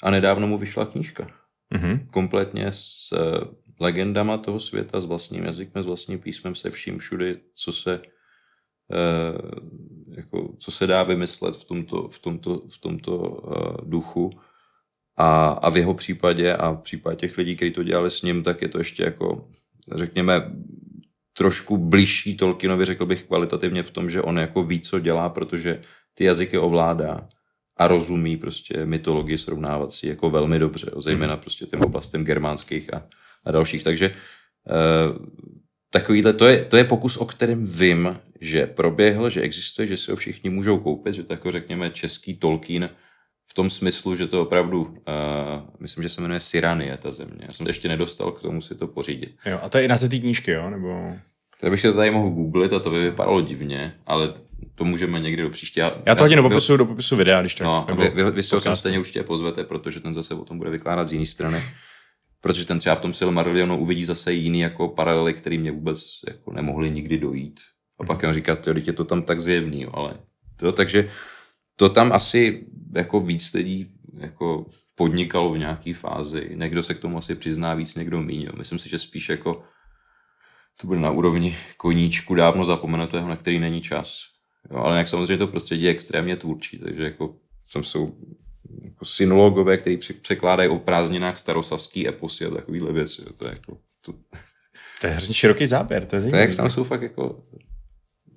[0.03, 1.27] a nedávno mu vyšla knížka.
[1.75, 2.07] Mm-hmm.
[2.11, 3.47] Kompletně s uh,
[3.79, 9.61] legendama toho světa, s vlastním jazykem, s vlastním písmem, se vším všude, co se uh,
[10.17, 14.29] jako, co se dá vymyslet v tomto, v tomto, v tomto uh, duchu.
[15.17, 18.43] A, a v jeho případě a v případě těch lidí, kteří to dělali s ním,
[18.43, 19.49] tak je to ještě jako,
[19.95, 20.51] řekněme,
[21.37, 25.81] trošku blížší Tolkienovi, řekl bych kvalitativně v tom, že on jako ví, co dělá, protože
[26.13, 27.27] ty jazyky ovládá
[27.79, 31.41] a rozumí prostě mytologii srovnávací jako velmi dobře, zejména mhm.
[31.41, 33.05] prostě těm oblastem germánských a,
[33.45, 33.83] a dalších.
[33.83, 35.25] Takže uh,
[35.89, 40.11] takovýhle, to je, to je pokus, o kterém vím, že proběhl, že existuje, že si
[40.11, 42.89] ho všichni můžou koupit, že to jako řekněme český Tolkien
[43.47, 44.93] v tom smyslu, že to opravdu, uh,
[45.79, 47.45] myslím, že se jmenuje Siranie ta země.
[47.47, 49.35] Já jsem ještě nedostal k tomu si to pořídit.
[49.45, 50.69] Jo, a to je i název té knížky, jo?
[50.69, 51.13] Nebo...
[51.59, 54.33] To bych se tady mohl googlit a to by vypadalo divně, ale
[54.75, 55.91] to můžeme někdy do příště.
[56.05, 57.65] Já to hodně do popisu, do popisu videa, když tak.
[57.65, 60.69] No, vy, vy, vy si ho stejně určitě pozvete, protože ten zase o tom bude
[60.69, 61.63] vykládat z jiné strany.
[62.41, 66.53] Protože ten třeba v tom Silmarillionu uvidí zase jiný jako paralely, který mě vůbec jako
[66.53, 67.59] nemohli nikdy dojít.
[67.99, 70.13] A pak jen říkat, že je to tam tak zjevný, jo, ale
[70.55, 71.09] to, takže
[71.75, 74.65] to tam asi jako víc lidí jako
[74.95, 76.49] podnikalo v nějaké fázi.
[76.53, 78.47] Někdo se k tomu asi přizná víc, někdo míň.
[78.57, 79.63] Myslím si, že spíš jako
[80.81, 84.23] to bude na úrovni koníčku dávno zapomenutého, na který není čas.
[84.71, 87.35] Jo, ale jak samozřejmě to prostředí je extrémně tvůrčí, takže jako
[87.73, 88.17] tam jsou
[88.83, 93.21] jako synologové, kteří překládají o prázdninách starosaský eposy a takovýhle věci.
[93.25, 94.13] Jo, to je jako, to...
[95.01, 96.05] to je hrozně široký záběr.
[96.05, 97.43] To je, to je jak tam jsou fakt jako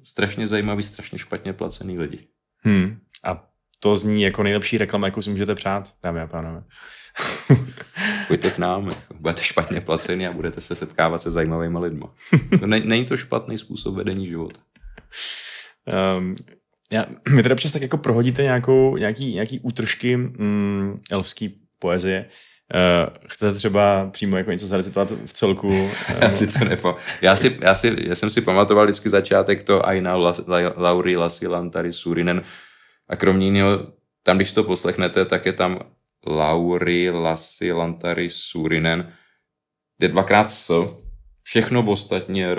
[0.02, 2.28] strašně zajímavý, strašně špatně placený lidi.
[2.58, 2.98] Hmm.
[3.24, 3.48] A
[3.80, 6.64] to zní jako nejlepší reklama, jakou si můžete přát, dámy a pánové.
[8.28, 12.04] Pojďte k nám, jako budete špatně placený a budete se setkávat se zajímavými lidmi.
[12.60, 14.60] To není to špatný způsob vedení života.
[16.18, 16.34] Um,
[16.92, 17.06] já,
[17.36, 22.26] vy teda občas tak jako prohodíte nějakou, nějaký, nějaký útržky mm, elfský poezie.
[22.74, 25.68] Uh, chcete třeba přímo jako něco zarecitovat v celku?
[25.68, 25.90] Uh,
[26.20, 26.96] já si to nepo...
[27.22, 31.16] já, si, já, si, já jsem si pamatoval vždycky začátek to Aina la, la, Lauri
[31.16, 32.42] Lasilantari Surinen
[33.08, 33.86] a kromě jiného,
[34.22, 35.78] tam když to poslechnete, tak je tam
[36.26, 39.12] Lauri Lasilantari Surinen,
[40.00, 40.86] je dvakrát s,
[41.42, 42.54] všechno ostatní je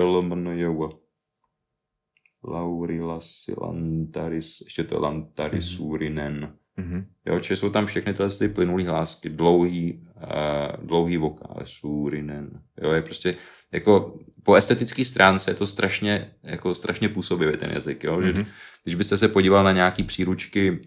[2.44, 2.52] RLMNJV.
[2.52, 5.84] Laurilas Lantaris, ještě to Lantaris mm-hmm.
[5.84, 6.52] Urinen.
[6.78, 7.04] Mm-hmm.
[7.26, 12.60] Jo, či jsou tam všechny tyhle ty plynulý hlásky, dlouhý, uh, dlouhý vokál, Surinen.
[12.82, 13.36] Jo, je prostě
[13.72, 18.22] jako po estetické stránce je to strašně, jako strašně působivý ten jazyk, jo, mm-hmm.
[18.22, 18.46] že mhm.
[18.82, 20.80] když byste se podíval na nějaký příručky,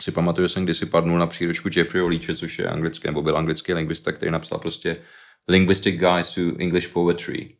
[0.00, 3.36] si pamatuju, že jsem kdysi padnul na příručku Jeffrey Leache, což je anglický, nebo byl
[3.36, 4.96] anglický lingvista, který napsal prostě
[5.48, 7.56] Linguistic Guides to English Poetry.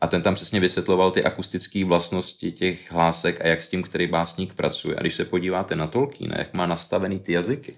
[0.00, 4.06] A ten tam přesně vysvětloval ty akustické vlastnosti těch hlásek a jak s tím který
[4.06, 4.96] básník pracuje.
[4.96, 7.76] A když se podíváte na Tolkiena, jak má nastavený ty jazyky,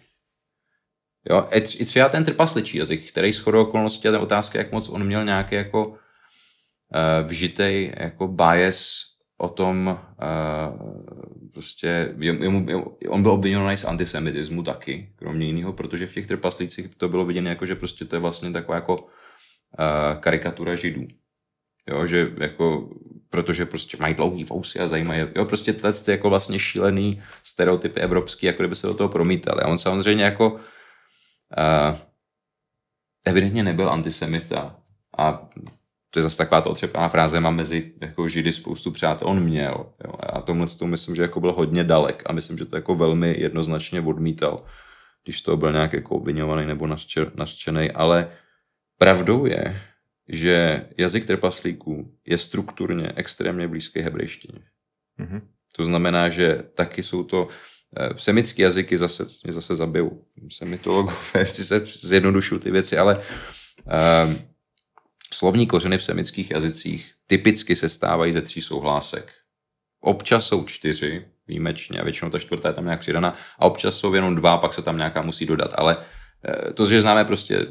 [1.30, 5.04] Jo, i třeba ten trpasličí jazyk, který shodou okolností, a ta otázka, jak moc on
[5.04, 5.96] měl nějaký jako uh,
[7.26, 9.02] vžitej jako bias
[9.38, 12.66] o tom, uh, prostě, jemu,
[13.08, 17.48] on byl obviněný z antisemitismu taky, kromě jiného, protože v těch trpaslících to bylo viděno
[17.48, 21.06] jako, že prostě to je vlastně taková jako uh, karikatura židů.
[21.90, 22.88] Jo, že jako
[23.32, 25.26] protože prostě mají dlouhý vousy a zajímají.
[25.36, 29.62] Jo, prostě tyhle ty jako vlastně šílený stereotypy evropský, jako kdyby se do toho promítali.
[29.62, 30.60] A on samozřejmě jako uh,
[33.24, 34.76] evidentně nebyl antisemita.
[35.18, 35.48] A
[36.10, 39.86] to je zase taková to otřepaná fráze, mám mezi jako židy spoustu přátel, on měl.
[40.04, 40.12] Jo.
[40.20, 43.34] A tomhle s myslím, že jako byl hodně dalek a myslím, že to jako velmi
[43.38, 44.64] jednoznačně odmítal,
[45.24, 46.86] když to byl nějak jako obvinovaný nebo
[47.34, 48.30] nařčený, ale
[48.98, 49.82] pravdou je,
[50.32, 54.58] že jazyk trpaslíků je strukturně extrémně blízký hebrejštině.
[55.20, 55.40] Mm-hmm.
[55.76, 57.48] To znamená, že taky jsou to
[57.96, 63.22] eh, semické jazyky, zase, mě zase zabijou semitologové, se zjednodušují ty věci, ale
[64.24, 64.38] um,
[65.34, 69.32] slovní kořeny v semických jazycích typicky se stávají ze tří souhlásek.
[70.00, 74.14] Občas jsou čtyři, výjimečně, a většinou ta čtvrtá je tam nějak přidaná, a občas jsou
[74.14, 75.70] jenom dva, pak se tam nějaká musí dodat.
[75.74, 75.96] Ale
[76.48, 77.66] eh, to, že známe prostě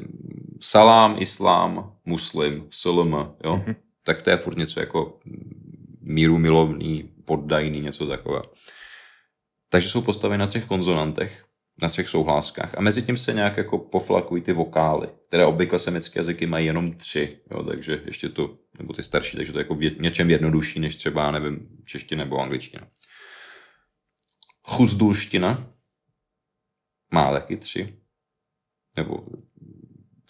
[0.62, 3.76] salám, islám, muslim, slm, jo, mm-hmm.
[4.04, 5.20] tak to je furt něco jako
[6.02, 8.44] míru milovný, poddajný, něco takového.
[9.70, 11.46] Takže jsou postaveny na třech konzonantech,
[11.82, 12.78] na třech souhláskách.
[12.78, 16.94] A mezi tím se nějak jako poflakují ty vokály, které obvykle semické jazyky mají jenom
[16.94, 20.80] tři, jo, takže ještě to, nebo ty starší, takže to je jako v něčem jednodušší,
[20.80, 22.88] než třeba, nevím, čeština nebo angličtina.
[24.68, 25.68] Chuzdulština
[27.14, 27.96] má taky tři,
[28.96, 29.26] nebo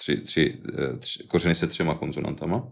[0.01, 2.57] tři, tři, eh, tři kořeny se třema konzonantama.
[2.57, 2.71] Uh,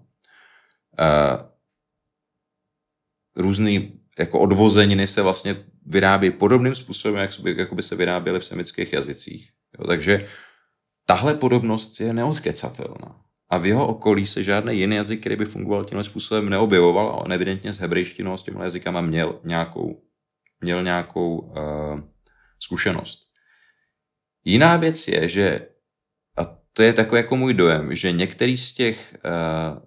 [3.35, 8.45] různý jako odvozeniny se vlastně vyrábí podobným způsobem, jak by, jako by se vyráběly v
[8.45, 9.51] semických jazycích.
[9.79, 10.27] Jo, takže
[11.05, 13.21] tahle podobnost je neodkecatelná.
[13.49, 17.13] A v jeho okolí se žádný jiný jazyk, který by fungoval tímhle způsobem, neobjevoval a
[17.13, 20.01] on evidentně s hebrejštinou s těmhle jazykama měl nějakou,
[20.61, 21.55] měl nějakou uh,
[22.59, 23.19] zkušenost.
[24.43, 25.67] Jiná věc je, že,
[26.79, 29.79] to je takový jako můj dojem, že některý z těch uh,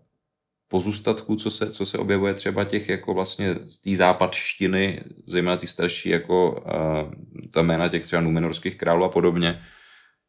[0.69, 5.71] pozůstatků, co se, co se objevuje třeba těch jako vlastně z té západštiny, zejména těch
[5.71, 7.13] starší jako uh,
[7.55, 9.63] ta jména těch třeba numenorských králů a podobně,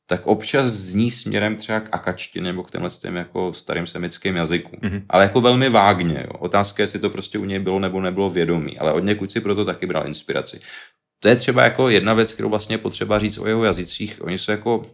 [0.07, 4.76] tak občas zní směrem třeba k akačtině nebo k těmhle těm jako starým semickým jazyku.
[4.76, 5.03] Mm-hmm.
[5.10, 6.26] Ale jako velmi vágně.
[6.27, 6.40] Jo.
[6.40, 8.80] Otázka je, jestli to prostě u něj bylo nebo nebylo vědomí.
[8.80, 10.60] Ale od někud si proto taky bral inspiraci.
[11.19, 14.22] To je třeba jako jedna věc, kterou vlastně potřeba říct o jeho jazycích.
[14.22, 14.85] Oni jsou jako,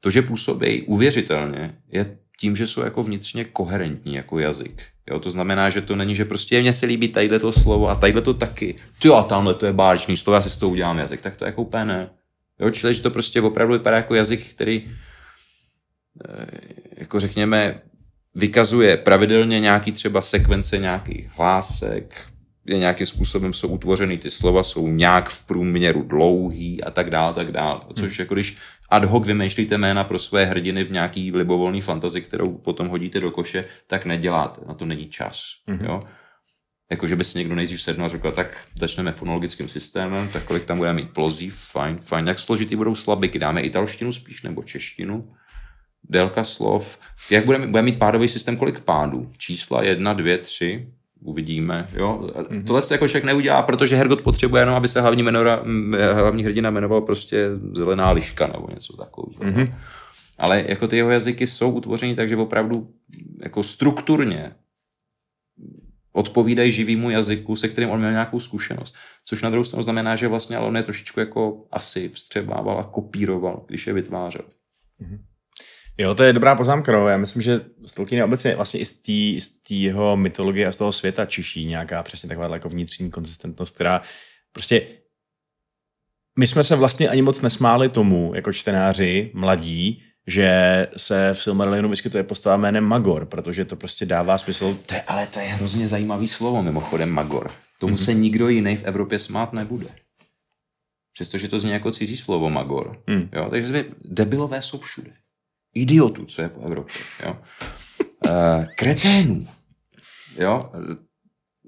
[0.00, 4.82] to, že působí uvěřitelně, je tím, že jsou jako vnitřně koherentní jako jazyk.
[5.10, 7.94] Jo, to znamená, že to není, že prostě mně se líbí tadyhle to slovo a
[7.94, 8.74] tadyhle to taky.
[8.98, 11.20] Ty a tamhle to je báječný slovo, já si s toho udělám jazyk.
[11.20, 12.10] Tak to jako úplně ne.
[12.60, 14.90] Jo, čili, že to prostě opravdu vypadá jako jazyk, který
[16.28, 16.46] eh,
[16.96, 17.80] jako řekněme,
[18.34, 22.28] vykazuje pravidelně nějaký třeba sekvence nějakých hlásek,
[22.66, 27.34] je nějakým způsobem jsou utvořeny ty slova, jsou nějak v průměru dlouhý a tak dále,
[27.34, 27.80] tak dále.
[27.94, 28.56] Což jako když
[28.88, 33.30] ad hoc vymýšlíte jména pro své hrdiny v nějaký libovolný fantazi, kterou potom hodíte do
[33.30, 34.60] koše, tak neděláte.
[34.68, 35.42] Na to není čas.
[35.68, 35.84] Mm-hmm.
[35.84, 36.02] Jo?
[36.90, 40.64] Jako, že by si někdo nejdřív sednul a řekl, tak začneme fonologickým systémem, tak kolik
[40.64, 42.28] tam budeme mít plozí, fajn, fajn.
[42.28, 43.38] Jak složitý budou slabiky?
[43.38, 45.20] Dáme italštinu spíš nebo češtinu?
[46.10, 46.98] Délka slov.
[47.30, 49.32] Jak budeme, budeme mít pádový systém, kolik pádů?
[49.38, 50.92] Čísla jedna, dvě, tři,
[51.22, 51.88] uvidíme.
[51.92, 52.20] Jo?
[52.22, 52.64] Mm-hmm.
[52.64, 55.64] Tohle se jako člověk neudělá, protože Hergot potřebuje jenom, aby se hlavní, menora,
[56.12, 59.44] hlavní hrdina jmenoval prostě zelená liška nebo něco takového.
[59.44, 59.74] Mm-hmm.
[60.38, 62.90] Ale jako ty jeho jazyky jsou utvořeny tak, že opravdu
[63.42, 64.52] jako strukturně
[66.12, 68.94] odpovídají živýmu jazyku, se kterým on měl nějakou zkušenost.
[69.24, 72.84] Což na druhou stranu znamená, že vlastně ale on je trošičku jako asi vstřebával a
[72.84, 74.44] kopíroval, když je vytvářel.
[75.02, 75.18] Mm-hmm.
[75.98, 76.92] Jo, to je dobrá poznámka.
[76.92, 77.08] No.
[77.08, 78.84] Já myslím, že z Tolkiena obecně vlastně i
[79.40, 83.74] z té jeho mytologie a z toho světa čiší nějaká přesně taková jako vnitřní konzistentnost,
[83.74, 84.02] která
[84.52, 84.86] prostě
[86.38, 91.88] my jsme se vlastně ani moc nesmáli tomu, jako čtenáři, mladí, že se v Silmarillinu
[91.88, 94.78] vyskytuje postava jménem Magor, protože to prostě dává smysl.
[94.86, 97.50] To je, ale to je hrozně zajímavý slovo, mimochodem Magor.
[97.78, 98.04] Tomu mm-hmm.
[98.04, 99.86] se nikdo jiný v Evropě smát nebude.
[101.12, 103.02] Přestože to zní jako cizí slovo Magor.
[103.06, 103.28] Mm.
[103.32, 105.10] Jo, takže debilové jsou všude
[105.74, 106.96] idiotů, co je po Evropě.
[107.26, 107.38] Jo?
[108.26, 109.46] Uh, kreténů,
[110.38, 110.60] jo?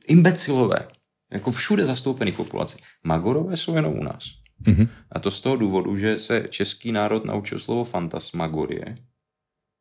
[0.06, 0.88] imbecilové,
[1.32, 2.78] jako všude zastoupený populaci.
[3.04, 4.24] Magorové jsou jenom u nás.
[4.66, 4.88] Mm-hmm.
[5.12, 8.94] A to z toho důvodu, že se český národ naučil slovo fantasmagorie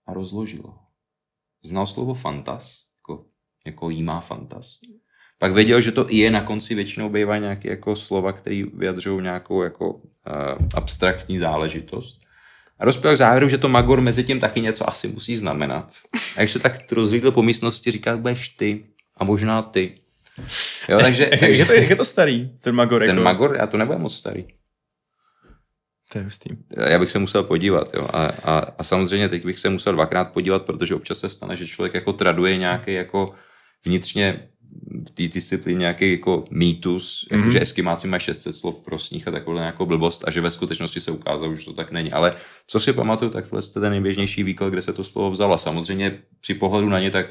[0.08, 0.80] a rozložil ho.
[1.64, 3.26] Znal slovo fantas, jako,
[3.66, 4.80] jako jí má fantas.
[5.40, 9.24] Pak věděl, že to i je na konci většinou bývá nějaké jako slova, které vyjadřují
[9.24, 10.02] nějakou jako uh,
[10.76, 12.22] abstraktní záležitost.
[12.80, 15.94] A dospěl k závěru, že to Magor mezi tím taky něco asi musí znamenat.
[16.38, 18.86] A když se tak rozlídl po místnosti, říká, budeš ty
[19.18, 19.96] a možná ty.
[20.90, 21.62] Jo, takže, takže...
[21.62, 23.02] je, to, je to starý, ten Magor?
[23.02, 23.24] Ten jako...
[23.24, 24.46] Magor, já to nebude moc starý.
[26.12, 26.50] To je hustý.
[26.90, 28.08] Já bych se musel podívat, jo.
[28.14, 31.68] A, a, a samozřejmě teď bych se musel dvakrát podívat, protože občas se stane, že
[31.68, 33.34] člověk jako traduje nějaký jako
[33.86, 34.50] vnitřně
[35.08, 37.38] v té disciplíně nějaký jako mýtus, mm-hmm.
[37.38, 40.52] jako, že eskimáci mají 600 slov pro sníh a takovou nějakou blbost a že ve
[40.52, 42.12] skutečnosti se ukázalo, že to tak není.
[42.12, 42.36] Ale
[42.68, 45.58] co si pamatuju, tak je ten nejběžnější výklad, kde se to slovo vzalo.
[45.58, 47.26] Samozřejmě při pohledu na ně tak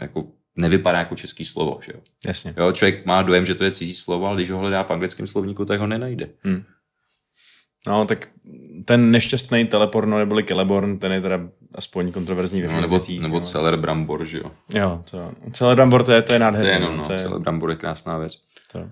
[0.00, 0.26] jako
[0.56, 1.78] nevypadá jako český slovo.
[1.84, 2.00] Že jo?
[2.26, 2.54] Jasně.
[2.56, 5.26] Jo, člověk má dojem, že to je cizí slovo, ale když ho hledá v anglickém
[5.26, 6.28] slovníku, tak ho nenajde.
[6.42, 6.64] Hmm.
[7.86, 8.28] No, tak
[8.84, 11.38] ten nešťastný teleporno neboli Celeborn, ten je teda
[11.74, 13.40] aspoň kontroverzní ve no, nebo, nebo no.
[13.40, 14.50] Celer Brambor, že jo.
[14.74, 16.68] Jo, to, Celer Brambor, to je, to je nádherné.
[16.68, 17.18] To je jenom, no, to je...
[17.18, 18.32] Celer Brambor je krásná věc.
[18.72, 18.78] To.
[18.78, 18.88] Uh,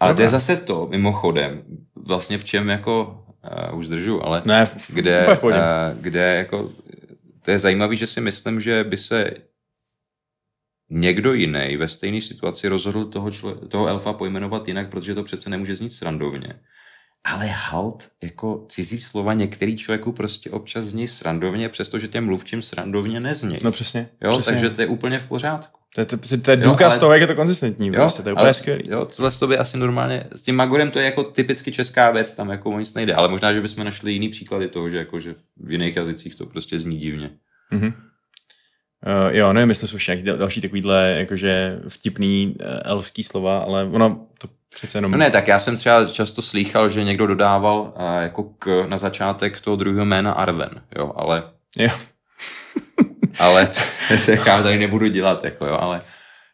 [0.00, 1.62] ale to je zase to, mimochodem,
[1.96, 3.24] vlastně v čem jako,
[3.70, 5.50] uh, už zdržu, ale ne, v, kde, uh,
[6.00, 6.72] kde jako,
[7.42, 9.30] to je zajímavé, že si myslím, že by se
[10.90, 15.50] někdo jiný ve stejné situaci rozhodl toho, člo, toho elfa pojmenovat jinak, protože to přece
[15.50, 16.60] nemůže znít srandovně.
[17.24, 23.20] Ale halt, jako cizí slova některý člověku prostě občas zní srandovně, přestože těm mluvčím srandovně
[23.20, 23.58] nezní.
[23.64, 24.08] No přesně.
[24.20, 24.52] Jo, přesně.
[24.52, 25.78] takže to je úplně v pořádku.
[25.94, 27.86] To je, to, to je důkaz jo, toho, jak je to konzistentní.
[27.86, 28.82] Jo, prostě, to je úplně skvělý.
[28.88, 32.34] Jo, tohle to by asi normálně, s tím Magorem to je jako typicky česká věc,
[32.34, 35.20] tam jako o nic nejde, ale možná, že bychom našli jiný příklady toho, že, jako,
[35.20, 37.30] že v jiných jazycích to prostě zní divně.
[37.72, 37.92] Mm-hmm.
[39.06, 44.26] Uh, jo, nevím, jestli jsou nějaký další takovýhle jakože vtipný uh, elfský slova, ale ono
[44.40, 45.12] to přece jenom...
[45.12, 48.98] No ne, tak já jsem třeba často slýchal, že někdo dodával uh, jako k na
[48.98, 51.50] začátek toho druhého jména Arven, jo, ale...
[51.76, 51.90] Jo.
[53.38, 53.80] ale to,
[54.24, 56.02] to já tady nebudu dělat, jako jo, ale...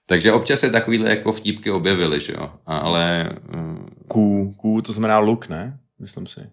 [0.07, 3.31] Takže občas se takovýhle jako vtípky objevily, že jo, ale...
[3.55, 3.89] Uh...
[4.09, 5.79] Ků, ků, to znamená luk, ne?
[5.99, 6.51] Myslím si.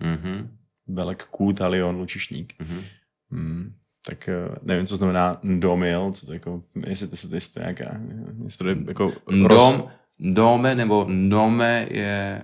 [0.00, 0.56] Mhm.
[0.86, 2.54] Belek ků, talion, lučišník.
[2.58, 2.84] Mhm.
[3.30, 3.74] Mm
[4.06, 8.00] tak eh, nevím, co znamená domil, co to jako, jestli to, jestli to nějaká,
[8.44, 9.74] jestli to je jako Dom, roz...
[10.18, 12.42] Dome nebo nome je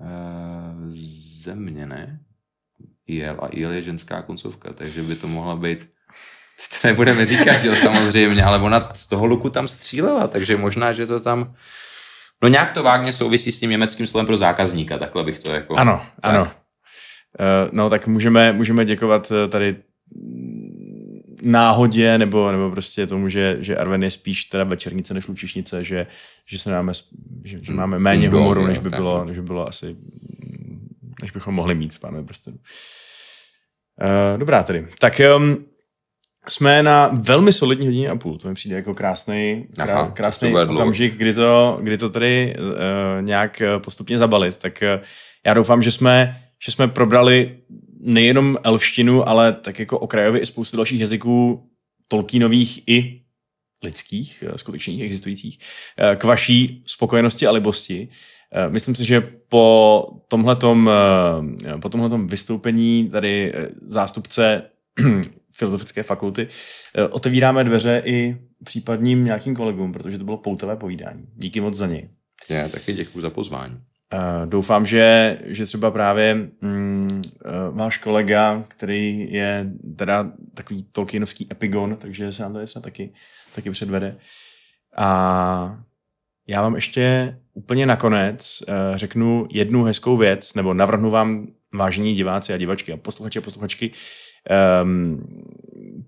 [0.00, 0.06] uh,
[1.42, 2.20] země, ne?
[3.06, 5.88] Jel a jel je ženská koncovka, takže by to mohla být
[6.56, 10.92] Teď to nebudeme říkat, jo, samozřejmě, ale ona z toho luku tam střílela, takže možná,
[10.92, 11.54] že to tam...
[12.42, 15.76] No nějak to vágně souvisí s tím německým slovem pro zákazníka, takhle bych to jako...
[15.76, 16.34] Ano, tak.
[16.34, 16.42] ano.
[16.42, 16.48] Uh,
[17.72, 19.76] no tak můžeme, můžeme děkovat tady
[21.44, 26.06] náhodě, nebo, nebo prostě tomu, že, že Arven je spíš teda večernice než lučišnice, že,
[26.46, 26.92] že se máme,
[27.44, 29.96] že, že máme méně humoru, než by bylo, než by bylo asi,
[31.22, 32.56] než bychom mohli mít v pánovi prstenu.
[34.02, 34.86] Uh, dobrá tedy.
[34.98, 35.64] Tak um,
[36.48, 38.38] jsme na velmi solidní hodině a půl.
[38.38, 42.72] To mi přijde jako krásný, krá, krásný okamžik, kdy to, kdy to tady uh,
[43.22, 44.56] nějak postupně zabalit.
[44.56, 45.04] Tak uh,
[45.46, 47.56] já doufám, že jsme, že jsme probrali
[48.04, 51.70] nejenom elštinu, ale tak jako okrajově i spoustu dalších jazyků
[52.08, 53.24] Tolkienových i
[53.84, 55.58] lidských, eh, skutečných, existujících,
[55.98, 58.08] eh, k vaší spokojenosti a libosti.
[58.52, 60.90] Eh, myslím si, že po tomhletom,
[61.82, 63.52] po tomhletom vystoupení tady
[63.86, 64.62] zástupce
[65.52, 66.48] filozofické fakulty
[67.10, 71.26] otevíráme dveře i případním nějakým kolegům, protože to bylo poutavé povídání.
[71.34, 72.08] Díky moc za něj.
[72.48, 73.76] Já taky děkuji za pozvání.
[74.12, 81.48] Uh, doufám, že, že třeba právě mm, uh, váš kolega, který je teda takový Tolkienovský
[81.52, 83.12] epigon, takže se nám to třeba taky,
[83.54, 84.16] taky předvede.
[84.96, 85.78] A
[86.48, 92.52] já vám ještě úplně nakonec uh, řeknu jednu hezkou věc, nebo navrhnu vám, vážení diváci
[92.52, 93.90] a divačky a posluchači a posluchačky,
[94.82, 95.26] um,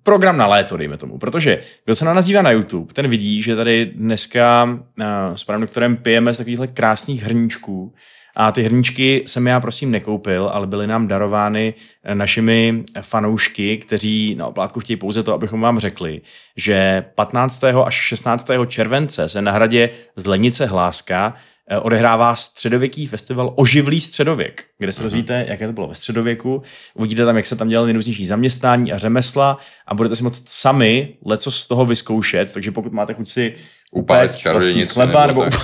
[0.02, 1.18] program na léto, dejme tomu.
[1.18, 5.04] Protože kdo se na nás dívá na YouTube, ten vidí, že tady dneska uh,
[5.34, 7.94] s panem doktorem pijeme z takovýchhle krásných hrníčků.
[8.38, 11.74] A ty hrníčky jsem já prosím nekoupil, ale byly nám darovány
[12.04, 16.20] eh, našimi fanoušky, kteří na oplátku chtějí pouze to, abychom vám řekli,
[16.56, 17.64] že 15.
[17.64, 18.48] až 16.
[18.66, 25.44] července se na hradě Zlenice Hláska Eh, odehrává středověký festival Oživlý středověk, kde se dozvíte,
[25.48, 26.62] jaké to bylo ve středověku.
[26.94, 31.16] Uvidíte tam, jak se tam dělaly nejrůznější zaměstnání a řemesla a budete si moct sami
[31.24, 33.54] leco z toho vyzkoušet, takže pokud máte chuť si
[33.90, 35.56] upéct vlastní chleba nebo, nebo,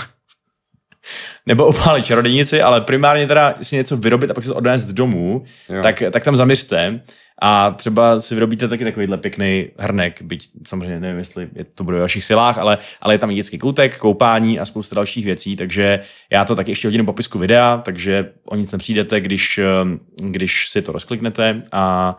[1.46, 5.44] nebo upálit čarodějnici, ale primárně teda si něco vyrobit a pak se to odnést domů,
[5.82, 7.00] tak, tak tam zaměřte.
[7.44, 11.96] A třeba si vyrobíte taky takovýhle pěkný hrnek, byť samozřejmě nevím, jestli je to bude
[11.96, 15.56] v vašich silách, ale, ale je tam i dětský koutek, koupání a spousta dalších věcí,
[15.56, 16.00] takže
[16.32, 19.60] já to taky ještě hodinu popisku videa, takže o nic nepřijdete, když,
[20.20, 22.16] když si to rozkliknete a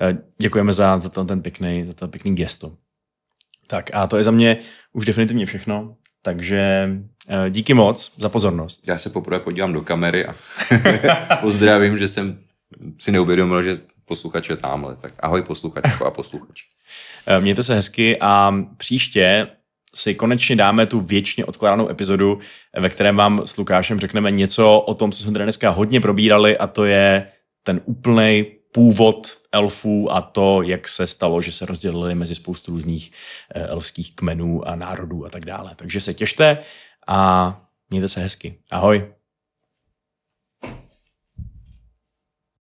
[0.00, 2.72] e, děkujeme za, za ten, ten pěkný, za ten pěkný gesto.
[3.66, 4.56] Tak a to je za mě
[4.92, 6.90] už definitivně všechno, takže
[7.28, 8.88] e, díky moc za pozornost.
[8.88, 10.32] Já se poprvé podívám do kamery a
[11.40, 12.38] pozdravím, že jsem
[12.98, 14.96] si neuvědomil, že posluchač je tamhle.
[14.96, 16.62] Tak ahoj posluchačko a posluchač.
[17.26, 19.48] Eh, mějte se hezky a příště
[19.94, 22.38] si konečně dáme tu věčně odkládanou epizodu,
[22.78, 26.58] ve kterém vám s Lukášem řekneme něco o tom, co jsme tady dneska hodně probírali
[26.58, 27.28] a to je
[27.62, 33.12] ten úplný původ elfů a to, jak se stalo, že se rozdělili mezi spoustu různých
[33.54, 35.72] eh, elfských kmenů a národů a tak dále.
[35.76, 36.58] Takže se těšte
[37.06, 37.60] a
[37.90, 38.58] mějte se hezky.
[38.70, 39.14] Ahoj.